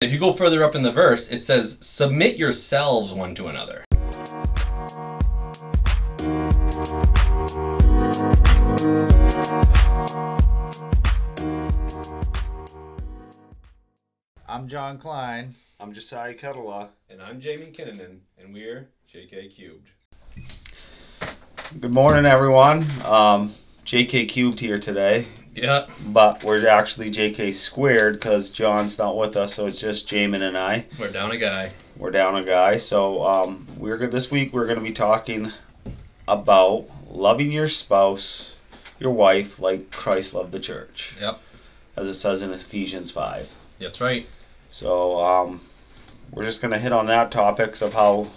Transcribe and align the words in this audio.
If 0.00 0.12
you 0.12 0.20
go 0.20 0.32
further 0.32 0.62
up 0.62 0.76
in 0.76 0.82
the 0.82 0.92
verse, 0.92 1.26
it 1.28 1.42
says, 1.42 1.76
Submit 1.80 2.36
yourselves 2.36 3.12
one 3.12 3.34
to 3.34 3.48
another. 3.48 3.82
I'm 14.46 14.68
John 14.68 14.98
Klein. 14.98 15.56
I'm 15.80 15.92
Josiah 15.92 16.34
Ketela. 16.34 16.90
And 17.10 17.20
I'm 17.20 17.40
Jamie 17.40 17.72
Kinnanen, 17.76 18.18
and 18.40 18.54
we're 18.54 18.90
JK 19.12 19.52
Cubed. 19.52 19.88
Good 21.80 21.92
morning, 21.92 22.24
everyone. 22.24 22.86
Um, 23.04 23.52
JK 23.84 24.28
Cubed 24.28 24.60
here 24.60 24.78
today, 24.78 25.26
Yeah. 25.62 25.86
but 26.06 26.42
we're 26.44 26.66
actually 26.68 27.10
JK 27.10 27.52
squared 27.54 28.14
because 28.14 28.50
John's 28.50 28.98
not 28.98 29.16
with 29.16 29.36
us, 29.36 29.54
so 29.54 29.66
it's 29.66 29.80
just 29.80 30.08
Jamin 30.08 30.42
and 30.42 30.56
I. 30.56 30.86
We're 30.98 31.10
down 31.10 31.30
a 31.32 31.36
guy. 31.38 31.72
We're 31.96 32.10
down 32.10 32.36
a 32.36 32.44
guy. 32.44 32.76
So 32.76 33.26
um, 33.26 33.66
we're 33.76 34.06
this 34.06 34.30
week. 34.30 34.52
We're 34.52 34.66
going 34.66 34.78
to 34.78 34.84
be 34.84 34.92
talking 34.92 35.52
about 36.26 36.86
loving 37.10 37.50
your 37.50 37.68
spouse, 37.68 38.54
your 39.00 39.10
wife, 39.12 39.58
like 39.58 39.90
Christ 39.90 40.34
loved 40.34 40.52
the 40.52 40.60
church, 40.60 41.16
Yep. 41.20 41.40
as 41.96 42.08
it 42.08 42.14
says 42.14 42.42
in 42.42 42.52
Ephesians 42.52 43.10
five. 43.10 43.48
That's 43.78 44.00
right. 44.00 44.26
So 44.70 45.18
um, 45.24 45.62
we're 46.32 46.44
just 46.44 46.60
gonna 46.60 46.78
hit 46.78 46.92
on 46.92 47.06
that 47.06 47.30
topics 47.30 47.80
of 47.80 47.94
how 47.94 48.28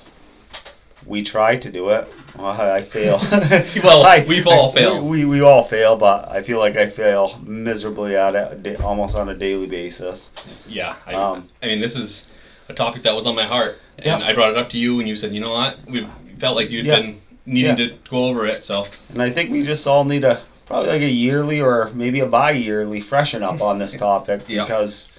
we 1.06 1.24
try 1.24 1.58
to 1.58 1.72
do 1.72 1.90
it. 1.90 2.08
I 2.38 2.82
fail. 2.82 3.20
Well, 3.84 4.04
I- 4.06 4.26
we've 4.28 4.48
all 4.48 4.72
failed. 4.72 5.06
We, 5.06 5.26
we 5.26 5.42
all 5.42 5.64
fail, 5.66 5.96
but 5.96 6.30
I 6.30 6.42
feel 6.42 6.60
like 6.60 6.76
I 6.78 6.90
fail 6.90 7.40
miserably 7.46 8.16
at 8.16 8.36
it, 8.36 8.82
almost 8.82 9.16
on 9.16 9.30
a 9.30 9.36
daily 9.36 9.68
basis. 9.68 10.32
Yeah. 10.68 10.96
I, 11.06 11.14
Um, 11.14 11.48
I 11.62 11.68
mean, 11.68 11.80
this 11.82 11.96
is 11.96 12.28
a 12.70 12.74
topic 12.74 13.04
that 13.04 13.14
was 13.16 13.26
on 13.28 13.36
my 13.36 13.46
heart. 13.46 13.80
And 13.98 14.06
Yeah. 14.22 14.28
I 14.28 14.34
brought 14.34 14.52
it 14.52 14.58
up 14.58 14.70
to 14.72 14.78
you, 14.78 15.00
and 15.00 15.08
you 15.10 15.16
said, 15.16 15.34
you 15.34 15.40
know 15.42 15.52
what? 15.52 15.78
We 15.88 16.08
felt 16.40 16.56
like 16.56 16.72
you'd 16.72 16.86
Yeah. 16.86 17.00
been 17.00 17.22
needing 17.46 17.78
Yeah. 17.78 17.90
to 17.90 17.96
go 18.10 18.26
over 18.26 18.46
it, 18.48 18.64
so. 18.66 18.88
And 19.10 19.22
I 19.22 19.30
think 19.30 19.52
we 19.52 19.64
just 19.64 19.86
all 19.86 20.04
need 20.06 20.24
a 20.24 20.42
probably 20.66 20.90
like 20.90 21.02
a 21.02 21.10
yearly 21.10 21.60
or 21.60 21.92
maybe 21.94 22.22
a 22.22 22.26
bi-yearly 22.26 23.02
freshen 23.02 23.44
up 23.44 23.62
on 23.62 23.78
this 23.78 23.98
topic 23.98 24.48
because 24.48 25.10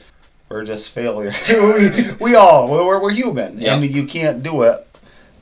we're 0.49 0.65
just 0.65 0.91
failure. 0.91 1.33
we, 1.49 2.13
we 2.21 2.35
all 2.35 2.69
we're, 2.69 3.01
we're 3.01 3.11
human. 3.11 3.61
Yeah. 3.61 3.75
I 3.75 3.79
mean, 3.79 3.93
you 3.93 4.07
can't 4.07 4.43
do 4.43 4.63
it. 4.63 4.87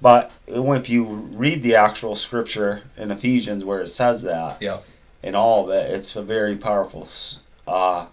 But 0.02 0.30
if 0.46 0.88
you 0.88 1.04
read 1.04 1.62
the 1.62 1.74
actual 1.74 2.14
scripture 2.14 2.82
in 2.96 3.10
Ephesians 3.10 3.64
where 3.64 3.80
it 3.80 3.88
says 3.88 4.22
that, 4.22 4.60
Yeah. 4.60 4.78
in 5.22 5.34
all 5.34 5.64
of 5.64 5.70
it, 5.78 5.90
it's 5.90 6.16
a 6.16 6.22
very 6.22 6.56
powerful 6.56 7.08
uh, 7.68 8.06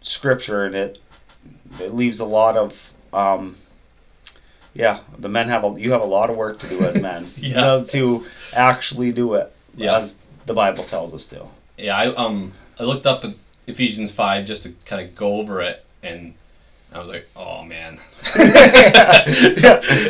scripture, 0.00 0.64
and 0.64 0.74
it 0.74 0.98
it 1.78 1.94
leaves 1.94 2.20
a 2.20 2.24
lot 2.24 2.56
of 2.56 2.92
um, 3.12 3.56
yeah. 4.74 5.00
The 5.18 5.28
men 5.28 5.48
have 5.48 5.64
a 5.64 5.74
you 5.78 5.92
have 5.92 6.00
a 6.02 6.06
lot 6.06 6.30
of 6.30 6.36
work 6.36 6.58
to 6.60 6.68
do 6.68 6.80
as 6.84 7.00
men. 7.02 7.30
you 7.36 7.50
Yeah. 7.50 7.60
know, 7.60 7.84
to 7.84 8.24
actually 8.52 9.12
do 9.12 9.34
it 9.34 9.52
Yeah. 9.76 9.98
as 9.98 10.14
the 10.46 10.54
Bible 10.54 10.84
tells 10.84 11.12
us 11.14 11.26
to. 11.28 11.46
Yeah, 11.76 11.96
I 11.96 12.14
um 12.14 12.52
I 12.78 12.84
looked 12.84 13.06
up 13.06 13.24
Ephesians 13.66 14.10
five 14.10 14.46
just 14.46 14.62
to 14.62 14.70
kind 14.86 15.06
of 15.06 15.14
go 15.14 15.36
over 15.36 15.60
it, 15.60 15.84
and 16.02 16.34
I 16.92 16.98
was 16.98 17.08
like, 17.08 17.28
oh 17.36 17.62
man, 17.62 17.98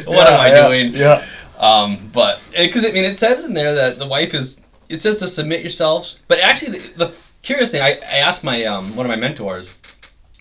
what 0.06 0.26
am 0.28 0.40
I 0.40 0.48
Yeah, 0.48 0.66
doing? 0.68 0.94
Yeah. 0.94 1.24
Um, 1.58 2.10
but 2.12 2.40
because 2.56 2.84
I 2.84 2.90
mean, 2.92 3.04
it 3.04 3.18
says 3.18 3.44
in 3.44 3.54
there 3.54 3.74
that 3.74 3.98
the 3.98 4.06
wife 4.06 4.34
is. 4.34 4.60
It 4.88 4.98
says 4.98 5.18
to 5.20 5.28
submit 5.28 5.60
yourselves, 5.60 6.18
but 6.26 6.40
actually, 6.40 6.78
the, 6.80 7.06
the 7.06 7.12
curious 7.42 7.70
thing 7.70 7.80
I, 7.80 7.90
I 8.00 8.16
asked 8.16 8.42
my 8.42 8.64
um 8.64 8.96
one 8.96 9.06
of 9.06 9.10
my 9.10 9.14
mentors 9.14 9.70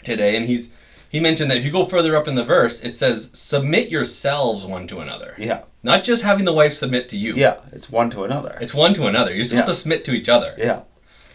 today, 0.03 0.35
and 0.37 0.45
he's 0.45 0.69
he 1.09 1.19
mentioned 1.19 1.51
that 1.51 1.57
if 1.57 1.65
you 1.65 1.69
go 1.71 1.85
further 1.85 2.15
up 2.15 2.27
in 2.27 2.33
the 2.33 2.43
verse, 2.43 2.81
it 2.81 2.95
says 2.95 3.29
submit 3.33 3.89
yourselves 3.89 4.65
one 4.65 4.87
to 4.87 5.01
another, 5.01 5.35
Yeah. 5.37 5.61
not 5.83 6.03
just 6.03 6.23
having 6.23 6.45
the 6.45 6.53
wife 6.53 6.73
submit 6.73 7.09
to 7.09 7.17
you. 7.17 7.35
Yeah. 7.35 7.57
It's 7.71 7.91
one 7.91 8.09
to 8.11 8.23
another. 8.23 8.57
It's 8.59 8.73
one 8.73 8.93
to 8.95 9.05
another. 9.05 9.35
You're 9.35 9.43
supposed 9.45 9.67
Yeah. 9.67 9.73
to 9.73 9.79
submit 9.79 10.03
to 10.05 10.11
each 10.13 10.29
other. 10.29 10.55
yeah. 10.57 10.81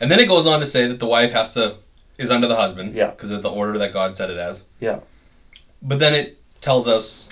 And 0.00 0.10
then 0.10 0.18
it 0.18 0.26
goes 0.26 0.44
on 0.46 0.58
to 0.58 0.66
say 0.66 0.88
that 0.88 0.98
the 0.98 1.06
wife 1.06 1.30
has 1.30 1.54
to 1.54 1.76
is 2.18 2.30
under 2.30 2.46
the 2.46 2.56
husband. 2.56 2.94
Yeah. 2.94 3.10
Because 3.10 3.30
of 3.30 3.42
the 3.42 3.50
order 3.50 3.78
that 3.78 3.92
God 3.92 4.16
set 4.16 4.30
it 4.30 4.38
as. 4.38 4.62
Yeah. 4.80 5.00
But 5.82 5.98
then 5.98 6.14
it 6.14 6.38
tells 6.60 6.88
us 6.88 7.28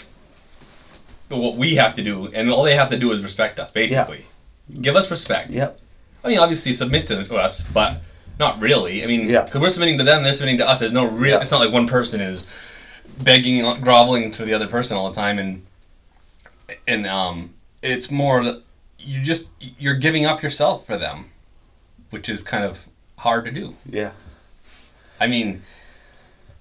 what 1.28 1.56
we 1.56 1.76
have 1.76 1.94
to 1.94 2.02
do, 2.02 2.26
and 2.34 2.50
all 2.50 2.62
they 2.62 2.76
have 2.76 2.90
to 2.90 2.98
do 2.98 3.10
is 3.12 3.22
respect 3.22 3.58
us, 3.58 3.70
basically. 3.70 4.26
Give 4.80 4.96
us 4.96 5.10
respect. 5.10 5.50
Yeah. 5.50 5.70
I 6.22 6.28
mean, 6.28 6.38
obviously 6.38 6.72
submit 6.72 7.06
to 7.08 7.34
us, 7.36 7.62
but 7.72 8.02
not 8.38 8.60
really. 8.60 9.02
I 9.02 9.06
mean, 9.06 9.28
Yeah. 9.28 9.42
because 9.42 9.60
we're 9.60 9.70
submitting 9.70 9.98
to 9.98 10.04
them, 10.04 10.22
they're 10.22 10.32
submitting 10.34 10.58
to 10.58 10.68
us. 10.68 10.80
There's 10.80 10.92
no 10.92 11.04
real. 11.04 11.36
Yeah. 11.36 11.40
It's 11.40 11.50
not 11.50 11.60
like 11.60 11.72
one 11.72 11.86
person 11.86 12.20
is 12.20 12.44
begging, 13.18 13.62
groveling 13.80 14.30
to 14.32 14.44
the 14.44 14.52
other 14.54 14.66
person 14.66 14.96
all 14.96 15.08
the 15.08 15.14
time, 15.14 15.38
and 15.38 15.64
and 16.86 17.06
um, 17.06 17.54
it's 17.82 18.10
more 18.10 18.60
you 18.98 19.20
just 19.22 19.46
you're 19.60 19.94
giving 19.96 20.24
up 20.26 20.42
yourself 20.42 20.86
for 20.86 20.96
them, 20.96 21.30
which 22.10 22.28
is 22.28 22.42
kind 22.42 22.64
of 22.64 22.86
hard 23.18 23.44
to 23.46 23.50
do. 23.50 23.74
Yeah. 23.88 24.12
I 25.22 25.28
mean, 25.28 25.62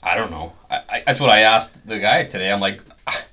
I 0.04 0.16
don't 0.16 0.30
know. 0.30 0.54
I, 0.70 0.82
I, 0.90 1.04
that's 1.06 1.20
what 1.20 1.32
I 1.32 1.40
asked 1.42 1.74
the 1.88 1.98
guy 1.98 2.26
today. 2.26 2.52
I'm 2.52 2.60
like, 2.60 2.80
ah, 3.08 3.24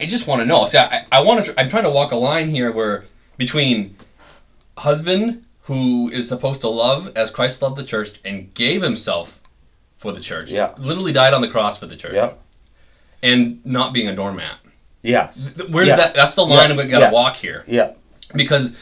I 0.00 0.06
just 0.06 0.26
want 0.26 0.40
to 0.40 0.46
know. 0.46 0.64
See, 0.66 0.78
I, 0.78 1.04
I 1.12 1.20
want 1.20 1.44
to. 1.44 1.60
I'm 1.60 1.68
trying 1.68 1.84
to 1.84 1.90
walk 1.90 2.12
a 2.12 2.16
line 2.16 2.48
here 2.48 2.72
where 2.72 3.04
between 3.36 3.96
husband 4.78 5.44
who 5.64 6.08
is 6.10 6.26
supposed 6.26 6.62
to 6.62 6.68
love 6.68 7.12
as 7.14 7.30
Christ 7.30 7.60
loved 7.60 7.76
the 7.76 7.84
church 7.84 8.18
and 8.24 8.52
gave 8.54 8.80
himself 8.82 9.40
for 9.98 10.10
the 10.12 10.20
church. 10.20 10.50
Yeah. 10.50 10.72
Literally 10.78 11.12
died 11.12 11.34
on 11.34 11.42
the 11.42 11.48
cross 11.48 11.78
for 11.78 11.86
the 11.86 11.96
church. 11.96 12.14
Yeah. 12.14 12.32
And 13.22 13.64
not 13.64 13.92
being 13.92 14.08
a 14.08 14.16
doormat. 14.16 14.56
Yes. 15.02 15.50
Where's 15.68 15.88
Yeah. 15.88 15.96
that? 15.96 16.14
That's 16.14 16.34
the 16.34 16.46
line 16.46 16.70
Yeah. 16.70 16.76
we 16.76 16.84
got 16.84 16.98
to 17.00 17.04
Yeah. 17.06 17.10
walk 17.12 17.36
here 17.36 17.64
Yeah. 17.68 17.92
because 18.34 18.72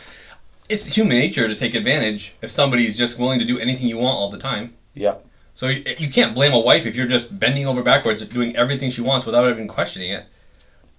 it's 0.71 0.87
human 0.87 1.19
nature 1.19 1.49
to 1.49 1.55
take 1.55 1.75
advantage 1.75 2.33
if 2.41 2.51
somebody's 2.51 2.97
just 2.97 3.19
willing 3.19 3.39
to 3.41 3.45
do 3.45 3.59
anything 3.59 3.87
you 3.89 3.99
want 3.99 4.17
all 4.17 4.31
the 4.31 4.39
time. 4.39 4.75
Yeah. 4.95 5.15
So 5.55 5.69
you, 5.69 5.85
you 5.99 6.09
can't 6.11 6.35
blame 6.35 6.53
a 6.53 6.59
wife 6.59 6.87
if 6.87 6.95
you're 6.95 7.07
just 7.07 7.39
bending 7.39 7.67
over 7.67 7.83
backwards 7.83 8.23
doing 8.27 8.57
everything 8.57 8.91
she 8.91 9.01
wants 9.03 9.27
without 9.27 9.51
even 9.51 9.69
questioning 9.69 10.11
it. 10.13 10.27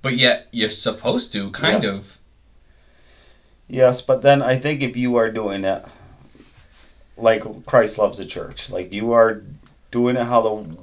But 0.01 0.17
yet 0.17 0.47
you're 0.51 0.69
supposed 0.69 1.31
to 1.33 1.51
kind 1.51 1.83
Yeah. 1.83 1.91
of. 1.91 2.17
Yes, 3.67 4.01
but 4.01 4.21
then 4.21 4.41
I 4.41 4.59
think 4.59 4.81
if 4.81 4.97
you 4.97 5.15
are 5.15 5.31
doing 5.31 5.63
it 5.63 5.85
like 7.17 7.65
Christ 7.65 7.97
loves 7.97 8.17
the 8.17 8.25
church, 8.25 8.69
like 8.69 8.91
you 8.91 9.13
are 9.13 9.43
doing 9.91 10.15
it 10.17 10.25
how 10.25 10.41
the 10.41 10.77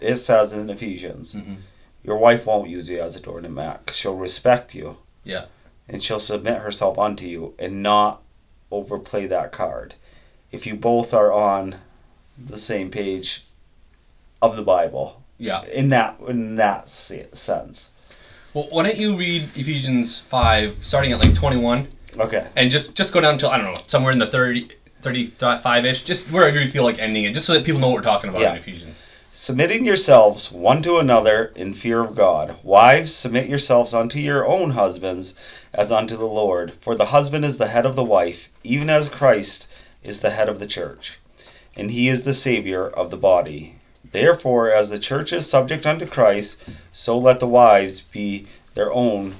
it 0.00 0.16
says 0.16 0.52
in 0.52 0.68
Ephesians, 0.70 1.34
Mhm. 1.34 1.56
your 2.02 2.16
wife 2.16 2.46
won't 2.46 2.70
use 2.70 2.88
you 2.88 3.00
as 3.02 3.16
a 3.16 3.20
door 3.20 3.40
to 3.40 3.48
mac. 3.48 3.90
She'll 3.94 4.16
respect 4.16 4.74
you. 4.74 4.96
Yeah. 5.24 5.46
And 5.88 6.02
she'll 6.02 6.20
submit 6.20 6.58
herself 6.62 6.98
unto 6.98 7.26
you 7.26 7.54
and 7.58 7.82
not 7.82 8.22
overplay 8.70 9.26
that 9.26 9.52
card. 9.52 9.94
If 10.52 10.66
you 10.66 10.74
both 10.74 11.12
are 11.12 11.32
on 11.32 11.76
the 12.48 12.58
same 12.58 12.90
page 12.90 13.44
of 14.42 14.56
the 14.56 14.62
Bible, 14.62 15.22
Yeah. 15.38 15.62
in 15.64 15.88
that 15.90 16.16
in 16.26 16.56
that 16.56 16.88
sense. 16.88 17.88
Well, 18.54 18.66
why 18.70 18.82
don't 18.84 18.96
you 18.96 19.16
read 19.16 19.50
Ephesians 19.54 20.20
5, 20.28 20.76
starting 20.80 21.12
at 21.12 21.20
like 21.20 21.34
21, 21.34 21.88
Okay. 22.18 22.46
and 22.56 22.70
just 22.70 22.94
just 22.94 23.12
go 23.12 23.20
down 23.20 23.38
to, 23.38 23.48
I 23.48 23.56
don't 23.58 23.66
know, 23.66 23.80
somewhere 23.86 24.12
in 24.12 24.18
the 24.18 24.26
30, 24.26 24.68
35 25.02 25.84
ish, 25.86 26.02
just 26.02 26.30
wherever 26.30 26.60
you 26.60 26.68
feel 26.68 26.82
like 26.84 26.98
ending 26.98 27.24
it, 27.24 27.32
just 27.32 27.46
so 27.46 27.52
that 27.54 27.64
people 27.64 27.80
know 27.80 27.88
what 27.88 27.96
we're 27.96 28.02
talking 28.02 28.30
about 28.30 28.42
Yeah. 28.42 28.52
in 28.52 28.58
Ephesians. 28.58 29.06
Submitting 29.32 29.84
yourselves 29.84 30.50
one 30.50 30.82
to 30.82 30.98
another 30.98 31.52
in 31.54 31.72
fear 31.72 32.00
of 32.00 32.16
God. 32.16 32.56
Wives, 32.64 33.14
submit 33.14 33.48
yourselves 33.48 33.94
unto 33.94 34.18
your 34.18 34.44
own 34.46 34.72
husbands 34.72 35.34
as 35.72 35.92
unto 35.92 36.16
the 36.16 36.26
Lord. 36.26 36.72
For 36.80 36.96
the 36.96 37.06
husband 37.06 37.44
is 37.44 37.56
the 37.56 37.68
head 37.68 37.86
of 37.86 37.94
the 37.94 38.02
wife, 38.04 38.48
even 38.64 38.90
as 38.90 39.08
Christ 39.08 39.68
is 40.02 40.18
the 40.20 40.30
head 40.30 40.48
of 40.48 40.58
the 40.58 40.66
church, 40.66 41.19
and 41.76 41.90
he 41.90 42.08
is 42.08 42.22
the 42.22 42.34
Savior 42.34 42.86
of 42.88 43.10
the 43.10 43.16
body. 43.16 43.76
Therefore, 44.12 44.70
as 44.72 44.90
the 44.90 44.98
church 44.98 45.32
is 45.32 45.48
subject 45.48 45.86
unto 45.86 46.06
Christ, 46.06 46.60
so 46.92 47.16
let 47.16 47.38
the 47.40 47.46
wives 47.46 48.00
be 48.00 48.46
their 48.74 48.92
own 48.92 49.36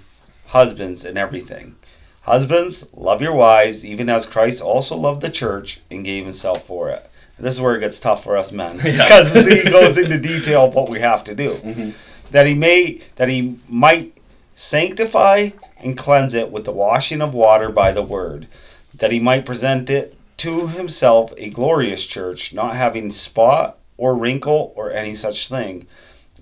husbands 0.46 1.04
in 1.04 1.16
everything. 1.16 1.74
Husbands, 2.22 2.86
love 2.94 3.20
your 3.20 3.32
wives, 3.32 3.84
even 3.84 4.08
as 4.08 4.26
Christ 4.26 4.60
also 4.62 4.96
loved 4.96 5.22
the 5.22 5.30
church 5.30 5.80
and 5.90 6.04
gave 6.04 6.24
himself 6.24 6.66
for 6.66 6.90
it. 6.90 7.08
And 7.36 7.46
this 7.46 7.54
is 7.54 7.60
where 7.60 7.74
it 7.74 7.80
gets 7.80 7.98
tough 7.98 8.22
for 8.22 8.36
us 8.36 8.52
men, 8.52 8.78
Yeah. 8.84 9.06
because 9.22 9.46
he 9.46 9.62
goes 9.70 9.96
into 9.98 10.18
detail 10.18 10.66
of 10.66 10.74
what 10.74 10.90
we 10.90 11.00
have 11.00 11.24
to 11.24 11.34
do. 11.34 11.54
Mhm. 11.54 11.94
That 12.30 12.46
he 12.46 12.54
may, 12.54 13.00
that 13.16 13.28
he 13.28 13.58
might 13.68 14.12
sanctify 14.54 15.50
and 15.78 15.96
cleanse 15.96 16.34
it 16.34 16.52
with 16.52 16.64
the 16.64 16.72
washing 16.72 17.20
of 17.22 17.32
water 17.34 17.70
by 17.70 17.90
the 17.92 18.02
word, 18.02 18.46
that 18.94 19.10
he 19.10 19.18
might 19.18 19.46
present 19.46 19.88
it 19.90 20.14
to 20.40 20.68
himself 20.68 21.34
a 21.36 21.50
glorious 21.50 22.06
church, 22.06 22.54
not 22.54 22.74
having 22.74 23.10
spot 23.10 23.76
or 23.98 24.14
wrinkle 24.14 24.72
or 24.74 24.90
any 24.90 25.14
such 25.14 25.48
thing, 25.48 25.86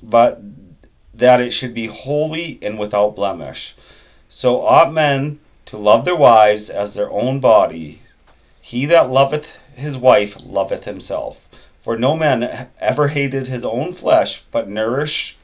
but 0.01 0.41
that 1.13 1.41
it 1.41 1.51
should 1.51 1.75
be 1.75 1.87
holy 1.87 2.61
and 2.63 2.79
without 2.79 3.17
blemish. 3.17 3.75
So 4.29 4.65
ought 4.65 4.93
men 4.93 5.41
to 5.67 5.77
love 5.77 6.05
their 6.05 6.15
wives 6.15 6.71
as 6.71 6.95
their 6.95 7.11
own 7.11 7.41
body. 7.41 8.01
He 8.61 8.87
that 8.87 9.11
loveth 9.11 9.49
his 9.75 9.99
wife 9.99 10.37
loveth 10.47 10.85
himself. 10.85 11.41
For 11.81 11.99
no 11.99 12.17
man 12.17 12.69
ever 12.79 13.09
hated 13.09 13.49
his 13.49 13.65
own 13.65 13.95
flesh, 13.95 14.45
but 14.53 14.69
nourisheth 14.69 15.35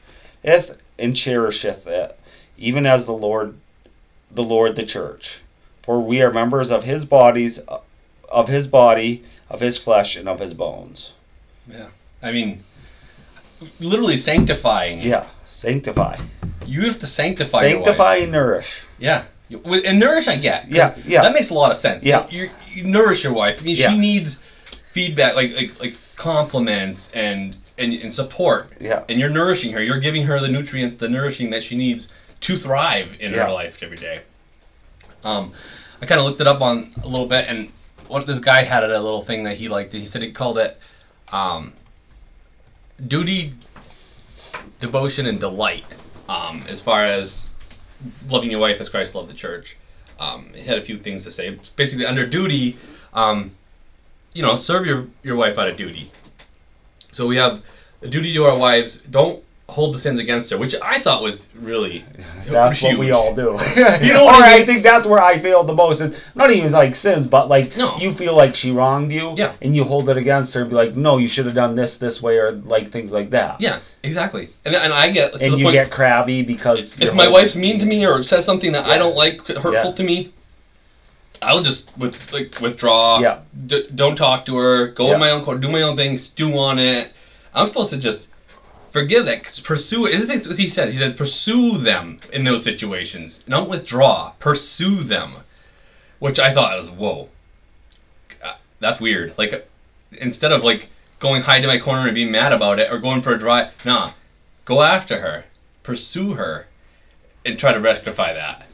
and 0.97 1.13
cherisheth 1.13 1.85
it, 1.87 2.17
even 2.57 2.85
as 2.85 3.05
the 3.05 3.11
Lord, 3.11 3.57
the 4.31 4.43
Lord 4.43 4.77
the 4.77 4.83
church. 4.83 5.39
For 5.83 5.99
we 5.99 6.21
are 6.21 6.31
members 6.31 6.71
of 6.71 6.85
his 6.85 7.03
bodies, 7.03 7.59
of 8.35 8.47
his 8.49 8.67
body, 8.67 9.23
of 9.49 9.61
his 9.61 9.77
flesh, 9.77 10.15
and 10.15 10.27
of 10.29 10.39
his 10.39 10.53
bones. 10.53 11.13
Yeah. 11.67 11.87
I 12.21 12.31
mean, 12.31 12.63
literally 13.79 14.17
sanctifying. 14.17 14.99
Yeah, 15.01 15.25
sanctify, 15.47 16.19
You 16.65 16.81
have 16.85 16.99
to 16.99 17.07
sanctify. 17.07 17.65
your 17.65 17.77
wife. 17.79 17.85
sanctify 17.85 18.15
and 18.17 18.31
nourish. 18.31 18.81
Yeah. 18.99 19.23
And 19.49 19.99
nourish, 19.99 20.27
I 20.27 20.37
get. 20.37 20.69
Yeah, 20.69 20.95
yeah. 21.05 21.21
That 21.21 21.33
makes 21.33 21.49
a 21.49 21.53
lot 21.53 21.71
of 21.71 21.77
sense. 21.77 22.03
Yeah. 22.03 22.27
You, 22.29 22.49
you 22.73 22.83
nourish 22.83 23.23
your 23.23 23.33
wife. 23.33 23.59
I 23.61 23.63
mean, 23.63 23.75
Yeah. 23.75 23.91
she 23.91 23.97
needs 23.97 24.39
feedback, 24.91 25.35
like 25.35 25.53
like 25.55 25.79
like 25.79 25.97
compliments 26.15 27.11
and, 27.13 27.55
and 27.77 27.93
and 27.93 28.11
support. 28.13 28.71
Yeah. 28.81 29.03
And 29.07 29.19
you're 29.19 29.29
nourishing 29.29 29.71
her. 29.73 29.81
You're 29.83 29.99
giving 29.99 30.23
her 30.25 30.39
the 30.39 30.47
nutrients, 30.47 30.97
the 30.97 31.07
nourishing 31.09 31.51
that 31.51 31.63
she 31.63 31.75
needs 31.77 32.07
to 32.41 32.57
thrive 32.57 33.09
in 33.19 33.33
Yeah. 33.33 33.45
her 33.45 33.51
life 33.51 33.81
every 33.83 33.97
day. 33.97 34.21
Um, 35.23 35.53
I 36.01 36.05
kind 36.07 36.19
of 36.19 36.25
looked 36.25 36.41
it 36.41 36.47
up 36.47 36.61
on 36.61 36.91
a 37.03 37.07
little 37.07 37.27
bit, 37.27 37.45
and 37.47 37.69
what 38.07 38.27
this 38.27 38.39
guy 38.39 38.63
had 38.63 38.83
a 38.83 38.87
little 38.87 39.23
thing 39.23 39.43
that 39.43 39.57
he 39.57 39.69
liked. 39.69 39.93
He 39.93 40.05
said 40.05 40.21
he 40.21 40.31
called 40.31 40.57
it 40.57 40.79
um, 41.31 41.73
duty, 43.07 43.53
devotion, 44.79 45.25
and 45.25 45.39
delight. 45.39 45.85
Um, 46.27 46.63
as 46.67 46.81
far 46.81 47.05
as 47.05 47.45
loving 48.27 48.49
your 48.49 48.59
wife 48.59 48.81
as 48.81 48.89
Christ 48.89 49.15
loved 49.15 49.29
the 49.29 49.35
church. 49.35 49.77
Um, 50.19 50.51
it 50.55 50.65
had 50.65 50.77
a 50.77 50.83
few 50.83 50.97
things 50.97 51.23
to 51.23 51.31
say. 51.31 51.59
Basically, 51.75 52.05
under 52.05 52.25
duty, 52.25 52.77
um, 53.13 53.51
you 54.33 54.41
know, 54.41 54.55
serve 54.55 54.85
your, 54.85 55.07
your 55.23 55.35
wife 55.35 55.57
out 55.57 55.69
of 55.69 55.77
duty. 55.77 56.11
So 57.11 57.27
we 57.27 57.37
have 57.37 57.63
a 58.01 58.07
duty 58.07 58.33
to 58.33 58.43
our 58.45 58.57
wives. 58.57 59.01
Don't 59.01 59.43
hold 59.67 59.95
the 59.95 59.97
sins 59.99 60.19
against 60.19 60.51
her, 60.51 60.57
which 60.59 60.75
I 60.81 60.99
thought 60.99 61.23
was 61.23 61.49
really 61.59 62.05
That's 62.47 62.81
what 62.83 62.99
we 62.99 63.09
all 63.11 63.33
do. 63.33 63.57
You 63.75 64.13
know 64.13 64.21
or 64.21 64.25
what 64.25 64.43
I 64.43 64.53
I, 64.53 64.57
mean? 64.57 64.65
think 64.67 64.83
that's 64.83 65.07
where 65.07 65.21
I 65.23 65.39
failed 65.39 65.65
the 65.67 65.73
most. 65.73 66.01
It's 66.01 66.15
not 66.35 66.51
even 66.51 66.71
like 66.71 66.93
sins, 66.93 67.27
but 67.27 67.49
like 67.49 67.75
No. 67.75 67.97
you 67.97 68.13
feel 68.13 68.35
like 68.35 68.53
she 68.53 68.69
wronged 68.71 69.11
you, 69.11 69.33
Yeah. 69.35 69.53
and 69.63 69.75
you 69.75 69.83
hold 69.83 70.07
it 70.09 70.17
against 70.17 70.53
her 70.53 70.61
and 70.61 70.69
be 70.69 70.75
like, 70.75 70.95
no, 70.95 71.17
you 71.17 71.27
should 71.27 71.45
have 71.47 71.55
done 71.55 71.73
this 71.75 71.97
this 71.97 72.21
way, 72.21 72.37
or 72.37 72.51
like 72.51 72.91
things 72.91 73.11
like 73.11 73.31
that. 73.31 73.59
Yeah, 73.59 73.79
exactly. 74.03 74.49
And, 74.65 74.75
and 74.75 74.93
I 74.93 75.09
get 75.09 75.33
to 75.33 75.39
and 75.43 75.57
you 75.57 75.65
point 75.65 75.73
get 75.73 75.89
crabby 75.89 76.43
because 76.43 76.99
if 77.01 77.15
my 77.15 77.27
wife's 77.27 77.55
mean 77.55 77.79
to 77.79 77.85
me 77.87 78.05
or 78.05 78.21
says 78.21 78.45
something 78.45 78.71
that 78.73 78.85
I 78.85 78.97
don't 78.99 79.15
like, 79.15 79.47
hurtful 79.47 79.71
Yeah. 79.71 79.91
to 79.93 80.03
me, 80.03 80.31
I'll 81.41 81.63
just 81.63 81.89
with 81.97 82.31
like 82.31 82.59
withdraw. 82.61 83.19
Yeah. 83.19 83.39
D- 83.65 83.87
don't 83.93 84.15
talk 84.15 84.45
to 84.45 84.57
her. 84.57 84.87
Go 84.87 85.07
Yeah. 85.07 85.13
in 85.15 85.19
my 85.19 85.31
own 85.31 85.43
court. 85.43 85.59
Do 85.59 85.69
my 85.69 85.81
own 85.81 85.95
thing. 85.95 86.17
Stew 86.17 86.57
on 86.57 86.77
it. 86.79 87.11
I'm 87.53 87.67
supposed 87.67 87.91
to 87.91 87.97
just 87.97 88.27
forgive 88.95 89.25
that. 89.25 89.61
pursue 89.65 90.05
it. 90.05 90.13
Isn't 90.13 90.47
what 90.47 90.57
he 90.57 90.69
says? 90.69 90.93
He 90.93 90.97
says 90.97 91.11
pursue 91.11 91.77
them 91.77 92.21
in 92.31 92.45
those 92.45 92.63
situations. 92.63 93.43
Don't 93.47 93.69
withdraw. 93.69 94.31
Pursue 94.39 95.03
them. 95.03 95.33
Which 96.19 96.39
I 96.39 96.53
thought 96.53 96.77
was 96.77 96.89
whoa. 96.89 97.27
Uh, 98.41 98.53
That's 98.79 99.01
weird. 99.01 99.33
Like 99.37 99.67
instead 100.13 100.53
of 100.53 100.63
like 100.63 100.87
going 101.19 101.41
hide 101.41 101.63
in 101.63 101.67
my 101.67 101.77
corner 101.77 102.05
and 102.07 102.15
being 102.15 102.31
mad 102.31 102.53
about 102.53 102.79
it 102.79 102.89
or 102.89 102.97
going 102.97 103.19
for 103.19 103.33
a 103.33 103.37
drive, 103.37 103.73
nah, 103.83 104.11
go 104.63 104.81
after 104.81 105.19
her, 105.19 105.43
pursue 105.83 106.35
her, 106.35 106.67
and 107.45 107.59
try 107.59 107.73
to 107.73 107.81
rectify 107.81 108.31
that. 108.31 108.65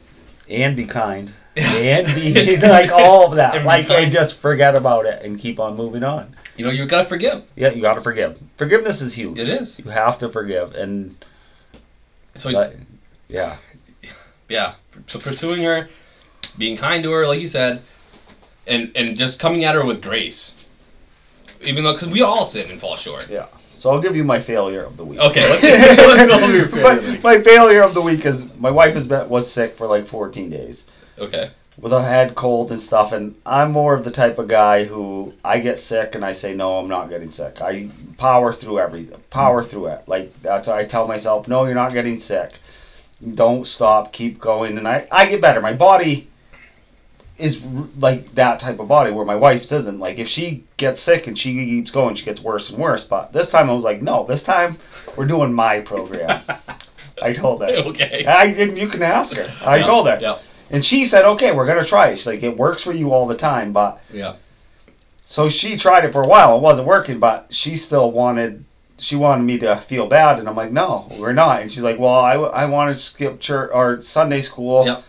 and 0.48 0.76
be 0.76 0.86
kind 0.86 1.32
and 1.56 2.06
be 2.14 2.56
like 2.62 2.92
all 2.92 3.26
of 3.26 3.34
that. 3.34 3.56
And 3.56 3.64
like 3.64 3.90
and 3.90 4.12
just 4.12 4.38
forget 4.38 4.76
about 4.76 5.04
it 5.04 5.24
and 5.24 5.36
keep 5.36 5.58
on 5.58 5.76
moving 5.76 6.04
on. 6.04 6.36
You 6.56 6.64
know, 6.66 6.70
you 6.70 6.86
gotta 6.86 7.08
forgive. 7.08 7.44
Yeah, 7.56 7.70
you 7.70 7.80
got 7.80 7.94
to 7.94 8.00
forgive. 8.02 8.38
Forgiveness 8.56 9.00
is 9.00 9.14
huge. 9.14 9.38
It 9.38 9.48
is. 9.48 9.78
You 9.78 9.90
have 9.90 10.18
to 10.18 10.28
forgive, 10.28 10.74
and 10.74 11.24
So 12.34 12.50
like, 12.50 12.76
yeah, 13.28 13.56
yeah, 14.48 14.74
so 15.06 15.18
pursuing 15.18 15.62
her, 15.62 15.88
being 16.58 16.76
kind 16.76 17.02
to 17.04 17.10
her, 17.10 17.26
like 17.26 17.40
you 17.40 17.48
said, 17.48 17.82
and 18.66 18.92
and 18.94 19.16
just 19.16 19.38
coming 19.38 19.64
at 19.64 19.74
her 19.74 19.84
with 19.84 20.02
grace. 20.02 20.54
Even 21.62 21.84
though, 21.84 21.92
because 21.92 22.08
we 22.08 22.22
all 22.22 22.44
sin 22.44 22.70
and 22.70 22.80
fall 22.80 22.96
short. 22.96 23.28
yeah. 23.30 23.46
So 23.70 23.90
I'll 23.90 24.00
give 24.00 24.14
you 24.14 24.22
my 24.24 24.40
failure 24.40 24.84
of 24.84 24.96
the 24.96 25.04
week. 25.04 25.18
Okay, 25.18 25.48
let's, 25.48 25.62
let's 25.62 26.26
go 26.28 26.44
over 26.44 26.56
your 26.56 26.68
failure. 26.68 27.20
my, 27.20 27.36
my 27.36 27.42
failure 27.42 27.82
of 27.82 27.94
the 27.94 28.00
week 28.00 28.24
is 28.26 28.44
my 28.58 28.70
wife 28.70 28.94
has 28.94 29.06
been 29.08 29.28
was 29.28 29.50
sick 29.50 29.76
for 29.76 29.86
like 29.88 30.06
14 30.06 30.50
days 30.50 30.86
Okay. 31.18 31.50
With 31.78 31.92
a 31.92 32.02
head 32.02 32.34
cold 32.34 32.70
and 32.70 32.80
stuff, 32.80 33.12
and 33.12 33.34
I'm 33.46 33.72
more 33.72 33.94
of 33.94 34.04
the 34.04 34.10
type 34.10 34.38
of 34.38 34.48
guy 34.48 34.84
who 34.84 35.32
I 35.44 35.58
get 35.58 35.78
sick 35.78 36.14
and 36.14 36.24
I 36.24 36.32
say 36.32 36.54
no, 36.54 36.78
I'm 36.78 36.88
not 36.88 37.08
getting 37.08 37.30
sick. 37.30 37.60
I 37.60 37.88
power 38.18 38.52
through 38.52 38.78
everything, 38.78 39.20
power 39.30 39.62
hmm. 39.62 39.68
through 39.68 39.86
it. 39.86 40.06
Like 40.06 40.40
that's 40.42 40.66
why 40.66 40.80
I 40.80 40.84
tell 40.84 41.06
myself, 41.06 41.48
no, 41.48 41.64
you're 41.64 41.74
not 41.74 41.92
getting 41.92 42.18
sick. 42.18 42.54
Don't 43.34 43.66
stop, 43.66 44.12
keep 44.12 44.40
going, 44.40 44.76
and 44.78 44.86
I 44.86 45.06
I 45.10 45.26
get 45.26 45.40
better. 45.40 45.60
My 45.60 45.72
body 45.72 46.28
is 47.38 47.62
like 47.98 48.34
that 48.34 48.60
type 48.60 48.78
of 48.78 48.88
body 48.88 49.10
where 49.10 49.24
my 49.24 49.36
wife's 49.36 49.72
isn't. 49.72 49.98
Like 49.98 50.18
if 50.18 50.28
she 50.28 50.64
gets 50.76 51.00
sick 51.00 51.26
and 51.26 51.38
she 51.38 51.54
keeps 51.54 51.90
going, 51.90 52.14
she 52.14 52.24
gets 52.24 52.42
worse 52.42 52.70
and 52.70 52.78
worse. 52.78 53.04
But 53.04 53.32
this 53.32 53.48
time 53.48 53.70
I 53.70 53.72
was 53.72 53.84
like, 53.84 54.02
no, 54.02 54.26
this 54.26 54.42
time 54.42 54.78
we're 55.16 55.26
doing 55.26 55.52
my 55.52 55.80
program. 55.80 56.42
I 57.22 57.32
told 57.32 57.62
her. 57.62 57.68
Okay. 57.68 58.24
I 58.26 58.52
didn't. 58.52 58.76
You 58.76 58.88
can 58.88 59.02
ask 59.02 59.34
her. 59.34 59.50
I 59.64 59.78
Yeah, 59.78 59.86
told 59.86 60.08
her, 60.08 60.18
Yeah. 60.20 60.38
And 60.72 60.84
she 60.84 61.04
said, 61.04 61.24
"Okay, 61.24 61.52
we're 61.52 61.66
gonna 61.66 61.84
try 61.84 62.08
it." 62.08 62.16
She's 62.16 62.26
like, 62.26 62.42
"It 62.42 62.56
works 62.58 62.82
for 62.82 62.92
you 62.92 63.12
all 63.12 63.26
the 63.28 63.36
time," 63.36 63.72
but 63.72 64.00
Yeah. 64.12 64.34
so 65.24 65.48
she 65.48 65.76
tried 65.76 66.04
it 66.04 66.12
for 66.12 66.22
a 66.22 66.26
while. 66.28 66.56
It 66.56 66.62
wasn't 66.62 66.88
working, 66.88 67.18
but 67.20 67.46
she 67.50 67.76
still 67.76 68.10
wanted. 68.10 68.64
She 68.98 69.16
wanted 69.16 69.42
me 69.44 69.58
to 69.58 69.76
feel 69.76 70.06
bad, 70.06 70.38
and 70.38 70.48
I'm 70.48 70.56
like, 70.56 70.70
"No, 70.72 71.08
we're 71.18 71.32
not." 71.32 71.60
And 71.62 71.70
she's 71.72 71.82
like, 71.82 71.98
"Well, 71.98 72.14
I, 72.14 72.34
I 72.34 72.64
want 72.66 72.94
to 72.94 73.00
skip 73.00 73.40
church 73.40 73.70
or 73.72 74.02
Sunday 74.02 74.40
school." 74.40 74.86
Yep. 74.86 75.02